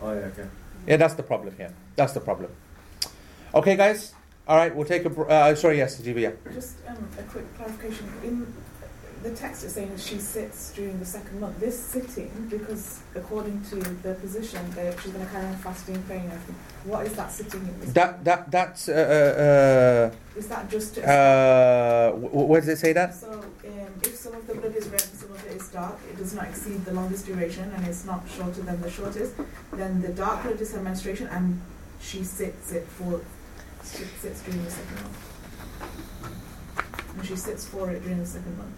Oh, 0.00 0.12
yeah, 0.12 0.26
okay. 0.26 0.46
Yeah, 0.86 0.96
that's 0.96 1.14
the 1.14 1.22
problem 1.22 1.54
here. 1.56 1.72
That's 1.96 2.12
the 2.12 2.20
problem. 2.20 2.50
Okay, 3.54 3.76
guys. 3.76 4.12
All 4.48 4.56
right, 4.56 4.74
we'll 4.74 4.86
take 4.86 5.04
a. 5.04 5.10
Br- 5.10 5.28
uh, 5.30 5.54
sorry, 5.54 5.78
yes, 5.78 6.00
GB. 6.00 6.20
Yeah. 6.20 6.30
Just 6.54 6.76
um, 6.86 6.96
a 7.18 7.22
quick 7.24 7.44
clarification. 7.56 8.08
In 8.22 8.46
the 9.22 9.30
text, 9.34 9.64
it's 9.64 9.74
saying 9.74 9.90
that 9.90 10.00
she 10.00 10.18
sits 10.18 10.70
during 10.72 10.98
the 10.98 11.04
second 11.04 11.40
month. 11.40 11.58
This 11.58 11.78
sitting, 11.78 12.30
because 12.48 13.00
according 13.14 13.62
to 13.70 13.76
the 13.76 14.14
position, 14.14 14.60
they, 14.74 14.94
she's 15.02 15.12
going 15.12 15.26
to 15.26 15.32
carry 15.32 15.46
on 15.46 15.56
fasting, 15.56 16.00
praying, 16.04 16.22
and 16.24 16.32
everything. 16.32 16.54
What 16.84 17.06
is 17.06 17.14
that 17.14 17.32
sitting 17.32 17.60
in? 17.60 17.80
This 17.80 17.92
That 17.92 18.24
that 18.24 18.50
that's. 18.50 18.88
Uh, 18.88 20.14
Is 20.36 20.48
that 20.48 20.70
just 20.70 20.94
to 20.94 21.02
uh, 21.02 22.12
where 22.12 22.60
does 22.60 22.68
it 22.68 22.78
say 22.78 22.92
that? 22.92 23.14
So, 23.14 23.32
um, 23.32 23.46
if 24.02 24.16
some 24.16 24.34
of 24.34 24.46
the 24.46 24.54
blood 24.54 24.76
is 24.76 24.86
red 24.88 25.02
and 25.02 25.18
some 25.18 25.32
of 25.32 25.46
it 25.46 25.56
is 25.56 25.68
dark, 25.68 25.98
it 26.10 26.18
does 26.18 26.34
not 26.34 26.44
exceed 26.48 26.84
the 26.84 26.92
longest 26.92 27.24
duration 27.24 27.72
and 27.74 27.86
it's 27.86 28.04
not 28.04 28.22
shorter 28.28 28.60
than 28.60 28.80
the 28.82 28.90
shortest, 28.90 29.32
then 29.72 30.02
the 30.02 30.08
dark 30.08 30.42
blood 30.42 30.60
is 30.60 30.74
her 30.74 30.82
menstruation 30.82 31.26
and 31.28 31.58
she 32.00 32.22
sits 32.22 32.72
it 32.72 32.86
for 32.86 33.22
sits, 33.82 34.10
sits 34.20 34.42
during 34.42 34.62
the 34.62 34.70
second 34.70 35.02
month. 35.02 35.18
And 37.16 37.26
she 37.26 37.36
sits 37.36 37.66
for 37.66 37.90
it 37.90 38.02
during 38.02 38.18
the 38.18 38.26
second 38.26 38.58
month. 38.58 38.74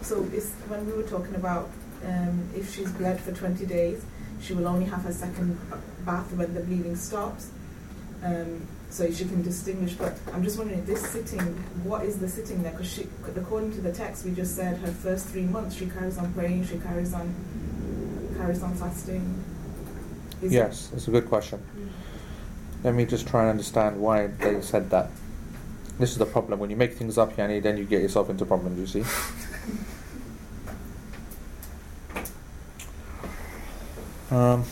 So 0.00 0.26
it's, 0.32 0.52
when 0.68 0.86
we 0.86 0.92
were 0.94 1.02
talking 1.02 1.34
about 1.34 1.70
um, 2.04 2.48
if 2.56 2.74
she's 2.74 2.90
bled 2.92 3.20
for 3.20 3.32
20 3.32 3.66
days, 3.66 4.04
she 4.40 4.54
will 4.54 4.66
only 4.66 4.86
have 4.86 5.02
her 5.02 5.12
second 5.12 5.58
bath 6.04 6.32
when 6.32 6.54
the 6.54 6.60
bleeding 6.60 6.96
stops. 6.96 7.50
Um, 8.23 8.65
so 8.89 9.09
she 9.11 9.25
can 9.25 9.43
distinguish. 9.43 9.93
But 9.93 10.17
I'm 10.33 10.43
just 10.43 10.57
wondering, 10.57 10.83
this 10.85 11.01
sitting, 11.07 11.39
what 11.83 12.03
is 12.05 12.17
the 12.19 12.27
sitting 12.29 12.63
there? 12.63 12.71
Because 12.71 12.91
she, 12.91 13.07
according 13.35 13.71
to 13.73 13.81
the 13.81 13.91
text, 13.91 14.25
we 14.25 14.31
just 14.31 14.55
said 14.55 14.77
her 14.77 14.91
first 14.91 15.27
three 15.27 15.43
months 15.43 15.75
she 15.75 15.87
carries 15.87 16.17
on 16.17 16.33
praying, 16.33 16.65
she 16.65 16.77
carries 16.79 17.13
on, 17.13 17.33
carries 18.37 18.63
on 18.63 18.73
fasting. 18.75 19.43
Is 20.41 20.51
it- 20.51 20.55
Yes, 20.55 20.87
that's 20.87 21.07
a 21.07 21.11
good 21.11 21.27
question. 21.27 21.59
Let 22.83 22.93
me 22.95 23.05
just 23.05 23.27
try 23.27 23.41
and 23.41 23.49
understand 23.49 23.99
why 23.99 24.27
they 24.27 24.61
said 24.61 24.89
that. 24.91 25.09
This 25.99 26.11
is 26.11 26.17
the 26.17 26.25
problem. 26.27 26.59
When 26.59 26.69
you 26.69 26.75
make 26.75 26.93
things 26.93 27.17
up, 27.17 27.35
Yani, 27.35 27.61
then 27.61 27.75
you 27.77 27.85
get 27.85 28.01
yourself 28.01 28.29
into 28.29 28.45
problems, 28.45 28.79
you 28.79 29.03
see. 29.03 29.09
um, 34.31 34.63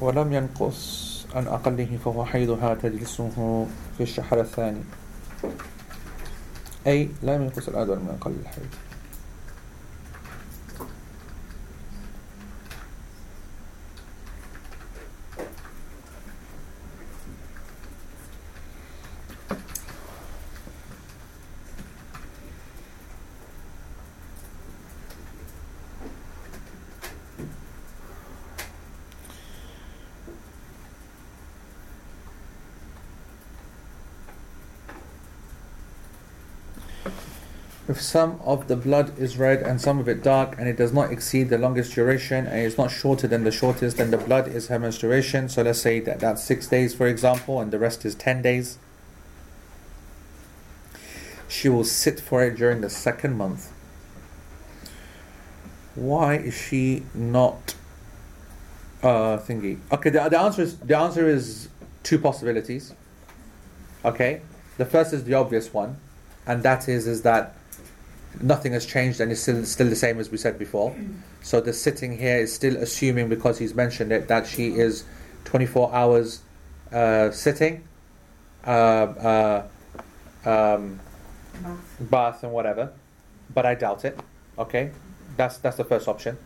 ولم 0.00 0.32
ينقص 0.32 1.15
عن 1.35 1.47
أقله 1.47 1.97
فهو 2.05 2.25
حيضها 2.25 2.73
تجلسه 2.73 3.65
في 3.97 4.03
الشهر 4.03 4.41
الثاني. 4.41 4.81
أي 6.87 7.09
لم 7.23 7.41
ينقص 7.41 7.67
الأدوى 7.67 7.95
من 7.95 8.17
أقل 8.21 8.33
الحيض. 8.41 8.86
If 37.97 38.03
some 38.03 38.39
of 38.45 38.67
the 38.67 38.75
blood 38.75 39.17
is 39.17 39.39
red 39.39 39.63
and 39.63 39.81
some 39.81 39.97
of 39.97 40.07
it 40.07 40.21
dark 40.21 40.59
and 40.59 40.67
it 40.67 40.77
does 40.77 40.93
not 40.93 41.11
exceed 41.11 41.49
the 41.49 41.57
longest 41.57 41.95
duration 41.95 42.45
and 42.45 42.59
it's 42.59 42.77
not 42.77 42.91
shorter 42.91 43.27
than 43.27 43.43
the 43.43 43.51
shortest, 43.51 43.97
then 43.97 44.11
the 44.11 44.19
blood 44.19 44.47
is 44.47 44.67
her 44.67 44.77
menstruation. 44.77 45.49
So 45.49 45.63
let's 45.63 45.81
say 45.81 45.99
that 46.01 46.19
that's 46.19 46.43
six 46.43 46.67
days, 46.67 46.93
for 46.93 47.07
example, 47.07 47.59
and 47.59 47.71
the 47.71 47.79
rest 47.79 48.05
is 48.05 48.13
10 48.13 48.43
days. 48.43 48.77
She 51.47 51.69
will 51.69 51.83
sit 51.83 52.19
for 52.19 52.43
it 52.43 52.55
during 52.55 52.81
the 52.81 52.89
second 52.91 53.35
month. 53.35 53.71
Why 55.95 56.35
is 56.35 56.53
she 56.53 57.01
not 57.15 57.73
uh, 59.01 59.39
thingy? 59.39 59.79
Okay, 59.91 60.11
the, 60.11 60.29
the 60.29 60.37
answer 60.37 60.61
is 60.61 60.77
the 60.77 60.95
answer 60.95 61.27
is 61.27 61.69
two 62.03 62.19
possibilities. 62.19 62.93
Okay, 64.05 64.41
the 64.77 64.85
first 64.85 65.13
is 65.13 65.23
the 65.23 65.33
obvious 65.33 65.73
one, 65.73 65.97
and 66.45 66.61
that 66.61 66.87
is 66.87 67.07
is 67.07 67.23
that 67.23 67.56
nothing 68.41 68.73
has 68.73 68.85
changed 68.85 69.19
and 69.19 69.31
it's 69.31 69.41
still 69.41 69.65
still 69.65 69.89
the 69.89 69.95
same 69.95 70.19
as 70.19 70.29
we 70.29 70.37
said 70.37 70.57
before. 70.59 70.95
So 71.41 71.61
the 71.61 71.73
sitting 71.73 72.17
here 72.17 72.37
is 72.37 72.53
still 72.53 72.75
assuming 72.77 73.29
because 73.29 73.59
he's 73.59 73.73
mentioned 73.73 74.11
it 74.11 74.27
that 74.27 74.47
she 74.47 74.75
is 74.75 75.03
24 75.45 75.93
hours 75.93 76.41
uh, 76.91 77.31
sitting, 77.31 77.87
uh, 78.65 78.69
uh, 78.69 79.67
um, 80.45 80.99
bath 81.99 82.43
and 82.43 82.51
whatever, 82.51 82.91
but 83.53 83.65
I 83.65 83.75
doubt 83.75 84.05
it. 84.05 84.19
Okay, 84.57 84.91
that's 85.35 85.57
that's 85.57 85.77
the 85.77 85.83
first 85.83 86.07
option. 86.07 86.37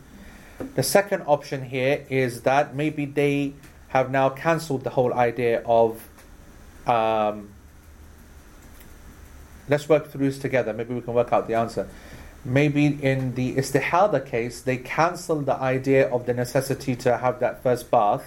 The 0.76 0.84
second 0.84 1.24
option 1.26 1.64
here 1.64 2.06
is 2.10 2.42
that 2.42 2.76
maybe 2.76 3.06
they 3.06 3.54
have 3.90 4.12
now 4.12 4.30
cancelled 4.30 4.84
the 4.84 4.92
whole 4.92 5.14
idea 5.14 5.62
of. 5.66 6.08
Um, 6.88 7.50
let's 9.72 9.88
work 9.88 10.12
through 10.12 10.26
this 10.30 10.38
together. 10.38 10.74
Maybe 10.74 10.94
we 10.94 11.02
can 11.02 11.14
work 11.14 11.32
out 11.34 11.48
the 11.48 11.56
answer. 11.56 11.88
Maybe 12.44 12.86
in 12.86 13.36
the 13.36 13.56
istihada 13.56 14.24
case, 14.26 14.62
they 14.62 14.78
cancel 14.78 15.42
the 15.42 15.56
idea 15.56 16.10
of 16.10 16.26
the 16.26 16.34
necessity 16.34 16.96
to 16.98 17.18
have 17.18 17.40
that 17.40 17.64
first 17.64 17.90
bath 17.90 18.26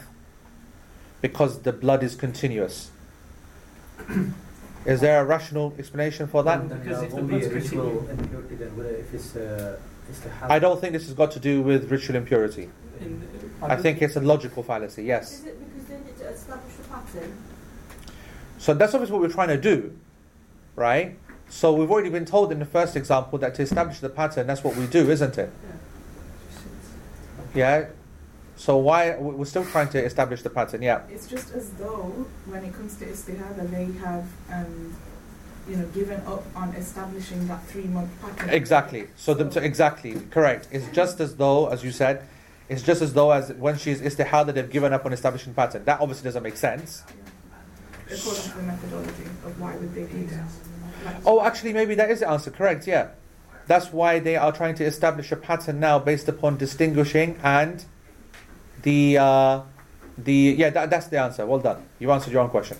because 1.20 1.60
the 1.60 1.72
blood 1.72 2.02
is 2.02 2.14
continuous. 2.16 2.90
is 4.86 5.00
there 5.00 5.20
a 5.20 5.24
rational 5.24 5.74
explanation 5.78 6.26
for 6.26 6.42
that? 6.44 6.68
Then 6.68 6.82
there 6.84 7.08
won't 7.10 7.28
be 7.28 7.44
a 7.44 7.50
ritual 7.50 8.08
impurity 8.08 8.54
if 9.04 9.14
it's 9.14 9.36
uh, 9.36 9.78
istihada. 10.10 10.50
I 10.50 10.58
don't 10.58 10.80
think 10.80 10.92
this 10.94 11.04
has 11.06 11.14
got 11.14 11.30
to 11.32 11.40
do 11.40 11.62
with 11.62 11.90
ritual 11.90 12.16
impurity. 12.16 12.70
I 13.62 13.76
think 13.76 14.00
it's 14.00 14.16
a 14.16 14.20
logical 14.20 14.62
fallacy, 14.62 15.04
yes. 15.04 15.32
Is 15.32 15.46
it 15.46 15.58
because 15.58 15.88
they 15.88 15.96
need 15.96 16.16
to 16.18 16.28
establish 16.28 16.74
the 16.76 16.84
pattern? 16.84 17.36
So 18.58 18.72
that's 18.72 18.94
obviously 18.94 19.12
what 19.14 19.22
we're 19.22 19.34
trying 19.34 19.48
to 19.48 19.60
do, 19.60 19.96
right? 20.76 21.16
So 21.54 21.72
we've 21.72 21.88
already 21.88 22.10
been 22.10 22.24
told 22.24 22.50
in 22.50 22.58
the 22.58 22.64
first 22.64 22.96
example 22.96 23.38
that 23.38 23.54
to 23.54 23.62
establish 23.62 24.00
the 24.00 24.08
pattern, 24.08 24.48
that's 24.48 24.64
what 24.64 24.74
we 24.74 24.88
do, 24.88 25.08
isn't 25.08 25.38
it? 25.38 25.52
Yeah. 27.54 27.86
So 28.56 28.76
why 28.76 29.14
we're 29.14 29.44
still 29.44 29.64
trying 29.64 29.88
to 29.90 30.04
establish 30.04 30.42
the 30.42 30.50
pattern? 30.50 30.82
Yeah. 30.82 31.02
It's 31.08 31.28
just 31.28 31.54
as 31.54 31.70
though 31.74 32.26
when 32.46 32.64
it 32.64 32.74
comes 32.74 32.96
to 32.96 33.06
istihada, 33.06 33.70
they 33.70 33.84
have, 34.00 34.26
um, 34.50 34.96
you 35.68 35.76
know, 35.76 35.86
given 35.94 36.20
up 36.26 36.44
on 36.56 36.70
establishing 36.70 37.46
that 37.46 37.64
three-month 37.68 38.10
pattern. 38.20 38.50
Exactly. 38.50 39.06
So, 39.14 39.32
the, 39.32 39.48
so 39.52 39.60
exactly 39.60 40.20
correct. 40.32 40.66
It's 40.72 40.88
just 40.88 41.20
as 41.20 41.36
though, 41.36 41.68
as 41.68 41.84
you 41.84 41.92
said, 41.92 42.26
it's 42.68 42.82
just 42.82 43.00
as 43.00 43.12
though 43.14 43.30
as 43.30 43.52
when 43.52 43.78
she's 43.78 44.00
istihada, 44.00 44.52
they've 44.52 44.68
given 44.68 44.92
up 44.92 45.06
on 45.06 45.12
establishing 45.12 45.54
pattern. 45.54 45.84
That 45.84 46.00
obviously 46.00 46.24
doesn't 46.24 46.42
make 46.42 46.56
sense. 46.56 47.04
According 48.10 48.42
to 48.42 48.56
the 48.56 48.62
methodology 48.64 49.22
of 49.46 49.60
why 49.60 49.76
would 49.76 49.94
they 49.94 50.06
do 50.06 50.26
that? 50.26 50.48
Oh, 51.24 51.42
actually, 51.42 51.72
maybe 51.72 51.94
that 51.94 52.10
is 52.10 52.20
the 52.20 52.28
answer. 52.28 52.50
Correct. 52.50 52.86
Yeah. 52.86 53.08
That's 53.66 53.92
why 53.92 54.18
they 54.18 54.36
are 54.36 54.52
trying 54.52 54.74
to 54.76 54.84
establish 54.84 55.32
a 55.32 55.36
pattern 55.36 55.80
now 55.80 55.98
based 55.98 56.28
upon 56.28 56.58
distinguishing 56.58 57.38
and 57.42 57.84
the 58.82 59.18
uh, 59.18 59.62
the 60.18 60.54
yeah. 60.58 60.70
That, 60.70 60.90
that's 60.90 61.06
the 61.06 61.18
answer. 61.18 61.46
Well 61.46 61.60
done. 61.60 61.82
You 61.98 62.12
answered 62.12 62.32
your 62.32 62.42
own 62.42 62.50
question. 62.50 62.76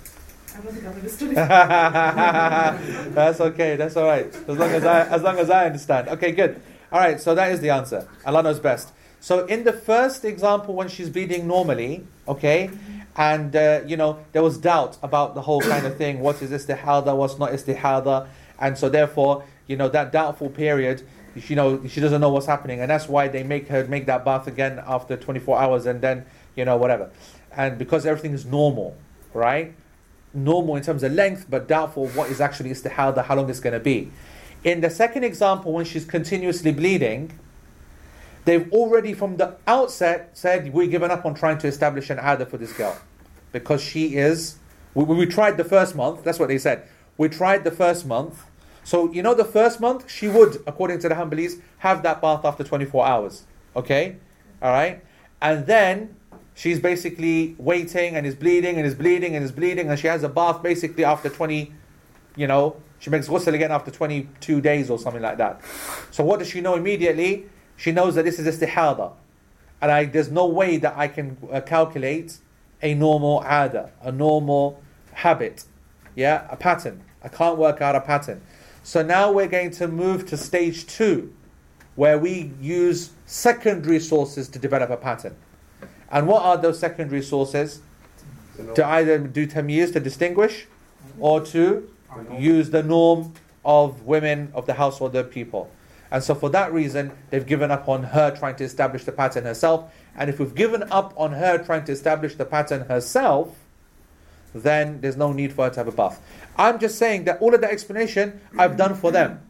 I 0.56 0.60
don't 0.60 0.86
understood 0.86 1.30
that's 1.34 3.40
okay. 3.40 3.76
That's 3.76 3.96
all 3.96 4.06
right. 4.06 4.26
As 4.26 4.58
long 4.58 4.70
as 4.70 4.84
I 4.84 5.08
as 5.08 5.22
long 5.22 5.38
as 5.38 5.50
I 5.50 5.66
understand. 5.66 6.08
Okay, 6.08 6.32
good. 6.32 6.60
All 6.92 7.00
right. 7.00 7.20
So 7.20 7.34
that 7.34 7.52
is 7.52 7.60
the 7.60 7.70
answer. 7.70 8.06
Allah 8.26 8.42
knows 8.42 8.60
best. 8.60 8.92
So 9.20 9.46
in 9.46 9.64
the 9.64 9.72
first 9.72 10.26
example, 10.26 10.74
when 10.74 10.88
she's 10.88 11.08
bleeding 11.08 11.46
normally, 11.46 12.06
okay, 12.28 12.70
and 13.16 13.54
uh, 13.54 13.80
you 13.86 13.96
know 13.96 14.18
there 14.32 14.42
was 14.42 14.58
doubt 14.58 14.98
about 15.02 15.34
the 15.34 15.42
whole 15.42 15.60
kind 15.60 15.86
of 15.86 15.96
thing. 15.96 16.20
What 16.20 16.42
is 16.42 16.50
istihada? 16.50 17.16
What's 17.16 17.38
not 17.38 17.50
istihada? 17.50 18.28
And 18.58 18.76
so 18.78 18.88
therefore, 18.88 19.44
you 19.66 19.76
know 19.76 19.88
that 19.88 20.12
doubtful 20.12 20.50
period. 20.50 21.06
You 21.34 21.56
know 21.56 21.86
she 21.86 22.00
doesn't 22.00 22.20
know 22.20 22.30
what's 22.30 22.46
happening, 22.46 22.80
and 22.80 22.90
that's 22.90 23.08
why 23.08 23.28
they 23.28 23.42
make 23.42 23.68
her 23.68 23.84
make 23.86 24.06
that 24.06 24.24
bath 24.24 24.46
again 24.46 24.82
after 24.86 25.16
24 25.16 25.58
hours, 25.60 25.86
and 25.86 26.00
then 26.00 26.26
you 26.56 26.64
know 26.64 26.76
whatever. 26.76 27.10
And 27.56 27.78
because 27.78 28.04
everything 28.06 28.32
is 28.32 28.44
normal, 28.44 28.96
right? 29.32 29.74
normal 30.34 30.76
in 30.76 30.82
terms 30.82 31.02
of 31.02 31.12
length, 31.12 31.46
but 31.48 31.68
doubtful 31.68 32.08
what 32.08 32.30
is 32.30 32.40
actually 32.40 32.70
istihada, 32.70 33.24
how 33.24 33.36
long 33.36 33.48
it's 33.48 33.60
going 33.60 33.72
to 33.72 33.80
be. 33.80 34.10
In 34.64 34.80
the 34.80 34.90
second 34.90 35.24
example, 35.24 35.72
when 35.72 35.84
she's 35.84 36.04
continuously 36.04 36.72
bleeding, 36.72 37.38
they've 38.44 38.70
already 38.72 39.14
from 39.14 39.36
the 39.36 39.56
outset 39.66 40.30
said 40.34 40.72
we're 40.72 40.86
giving 40.86 41.10
up 41.10 41.24
on 41.24 41.34
trying 41.34 41.58
to 41.58 41.66
establish 41.66 42.10
an 42.10 42.18
ada 42.18 42.46
for 42.46 42.58
this 42.58 42.72
girl 42.72 42.96
because 43.52 43.82
she 43.82 44.16
is. 44.16 44.56
We, 44.94 45.04
we 45.04 45.26
tried 45.26 45.56
the 45.56 45.64
first 45.64 45.94
month. 45.94 46.24
That's 46.24 46.38
what 46.38 46.48
they 46.48 46.58
said. 46.58 46.86
We 47.16 47.28
tried 47.28 47.64
the 47.64 47.70
first 47.70 48.06
month. 48.06 48.44
So 48.84 49.10
you 49.12 49.22
know 49.22 49.34
the 49.34 49.44
first 49.44 49.80
month 49.80 50.10
she 50.10 50.28
would, 50.28 50.62
according 50.66 50.98
to 51.00 51.08
the 51.08 51.14
Hanbalis, 51.14 51.60
have 51.78 52.02
that 52.02 52.20
bath 52.20 52.44
after 52.44 52.62
24 52.62 53.06
hours. 53.06 53.44
Okay, 53.74 54.16
all 54.62 54.70
right, 54.70 55.02
and 55.40 55.66
then 55.66 56.16
she's 56.54 56.78
basically 56.78 57.56
waiting 57.58 58.16
and 58.16 58.26
is 58.26 58.34
bleeding 58.34 58.76
and 58.76 58.86
is 58.86 58.94
bleeding 58.94 59.34
and 59.36 59.44
is 59.44 59.52
bleeding 59.52 59.88
and 59.88 59.98
she 59.98 60.06
has 60.06 60.22
a 60.22 60.28
bath 60.28 60.62
basically 60.62 61.04
after 61.04 61.28
20 61.28 61.72
you 62.36 62.46
know 62.46 62.76
she 63.00 63.10
makes 63.10 63.28
ghusl 63.28 63.52
again 63.52 63.72
after 63.72 63.90
22 63.90 64.60
days 64.60 64.88
or 64.88 64.98
something 64.98 65.22
like 65.22 65.36
that 65.36 65.60
so 66.10 66.24
what 66.24 66.38
does 66.38 66.48
she 66.48 66.60
know 66.60 66.76
immediately 66.76 67.46
she 67.76 67.92
knows 67.92 68.14
that 68.14 68.24
this 68.24 68.38
is 68.38 68.46
istihada. 68.46 69.12
And 69.80 69.90
I, 69.90 70.04
there's 70.06 70.30
no 70.30 70.46
way 70.46 70.76
that 70.78 70.94
I 70.96 71.08
can 71.08 71.36
uh, 71.52 71.60
calculate 71.60 72.38
a 72.82 72.94
normal 72.94 73.42
ada 73.44 73.90
a 74.02 74.12
normal 74.12 74.82
habit. 75.12 75.64
Yeah? 76.14 76.46
A 76.50 76.56
pattern. 76.56 77.02
I 77.22 77.28
can't 77.28 77.58
work 77.58 77.80
out 77.80 77.94
a 77.94 78.00
pattern. 78.00 78.42
So 78.82 79.02
now 79.02 79.32
we're 79.32 79.48
going 79.48 79.70
to 79.72 79.88
move 79.88 80.26
to 80.28 80.36
stage 80.36 80.86
two 80.86 81.32
where 81.96 82.18
we 82.18 82.52
use 82.60 83.10
secondary 83.24 84.00
sources 84.00 84.48
to 84.48 84.58
develop 84.58 84.90
a 84.90 84.96
pattern. 84.96 85.36
And 86.10 86.26
what 86.26 86.42
are 86.42 86.56
those 86.56 86.78
secondary 86.78 87.22
sources? 87.22 87.80
To 88.74 88.86
either 88.86 89.18
do 89.18 89.46
tamyiz 89.46 89.92
to 89.94 90.00
distinguish, 90.00 90.66
or 91.18 91.40
to 91.46 91.88
use 92.38 92.70
the 92.70 92.82
norm 92.82 93.32
of 93.64 94.02
women 94.02 94.50
of 94.54 94.66
the 94.66 94.74
household 94.74 95.16
of 95.16 95.30
people. 95.30 95.70
And 96.10 96.22
so 96.22 96.34
for 96.34 96.48
that 96.50 96.72
reason, 96.72 97.12
they've 97.30 97.46
given 97.46 97.70
up 97.70 97.88
on 97.88 98.04
her 98.04 98.34
trying 98.34 98.56
to 98.56 98.64
establish 98.64 99.04
the 99.04 99.12
pattern 99.12 99.44
herself. 99.44 99.92
And 100.16 100.30
if 100.30 100.38
we've 100.38 100.54
given 100.54 100.84
up 100.84 101.12
on 101.16 101.32
her 101.32 101.58
trying 101.58 101.84
to 101.86 101.92
establish 101.92 102.34
the 102.34 102.44
pattern 102.44 102.82
herself, 102.82 103.56
then 104.54 105.00
there's 105.00 105.16
no 105.16 105.32
need 105.32 105.52
for 105.52 105.64
her 105.64 105.70
to 105.70 105.80
have 105.80 105.88
a 105.88 105.92
bath. 105.92 106.20
I'm 106.56 106.78
just 106.78 106.98
saying 106.98 107.24
that 107.24 107.40
all 107.40 107.54
of 107.54 107.60
that 107.62 107.70
explanation 107.70 108.40
I've 108.56 108.76
done 108.76 108.94
for 108.94 109.10
them. 109.10 109.40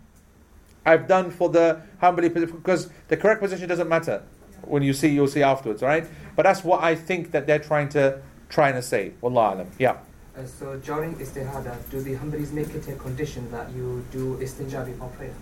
I've 0.87 1.07
done 1.07 1.31
for 1.31 1.49
the 1.49 1.83
position 2.01 2.57
because 2.57 2.91
the 3.09 3.17
correct 3.17 3.41
position 3.41 3.69
doesn't 3.69 3.89
matter. 3.89 4.23
When 4.63 4.83
you 4.83 4.95
see, 4.95 5.09
you'll 5.09 5.29
see 5.29 5.43
afterwards, 5.43 5.83
right? 5.83 6.07
But 6.37 6.45
that's 6.45 6.65
what 6.65 6.83
I 6.83 6.95
think 6.95 7.33
that 7.33 7.47
they're 7.47 7.59
trying 7.59 7.91
to 7.91 8.21
trying 8.49 8.75
to 8.75 8.83
say. 8.83 9.13
Wallah 9.21 9.55
alam. 9.55 9.71
Yeah. 9.79 9.99
Uh, 10.37 10.47
so 10.47 10.77
during 10.79 11.15
istihada, 11.17 11.77
do 11.91 12.01
the 12.01 12.15
Hanbalis 12.15 12.53
make 12.53 12.71
it 12.75 12.89
a 12.89 12.95
condition 12.97 13.51
that 13.51 13.71
you 13.71 14.05
do 14.11 14.37
istinja 14.39 14.85
before 14.85 15.09
prayer? 15.11 15.35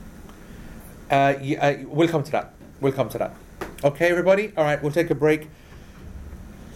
Uh, 1.13 1.35
uh, 1.61 1.77
we'll 1.89 2.09
come 2.09 2.25
to 2.25 2.33
that. 2.33 2.55
We'll 2.81 2.93
come 2.93 3.11
to 3.11 3.19
that. 3.19 3.35
Okay, 3.85 4.09
everybody. 4.09 4.51
All 4.57 4.65
right, 4.65 4.83
we'll 4.83 4.93
take 4.93 5.11
a 5.11 5.15
break. 5.15 5.51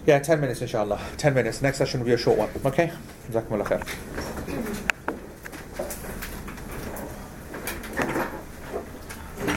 Yeah, 0.05 0.19
ten 0.19 0.43
minutes, 0.43 0.61
inshallah. 0.61 1.01
Ten 1.17 1.33
minutes. 1.33 1.63
Next 1.63 1.79
session 1.79 2.01
will 2.01 2.07
be 2.07 2.13
a 2.13 2.19
short 2.19 2.37
one. 2.37 2.51
Okay. 2.65 2.93
Jazakumullah 3.31 3.65
khair. 3.65 5.03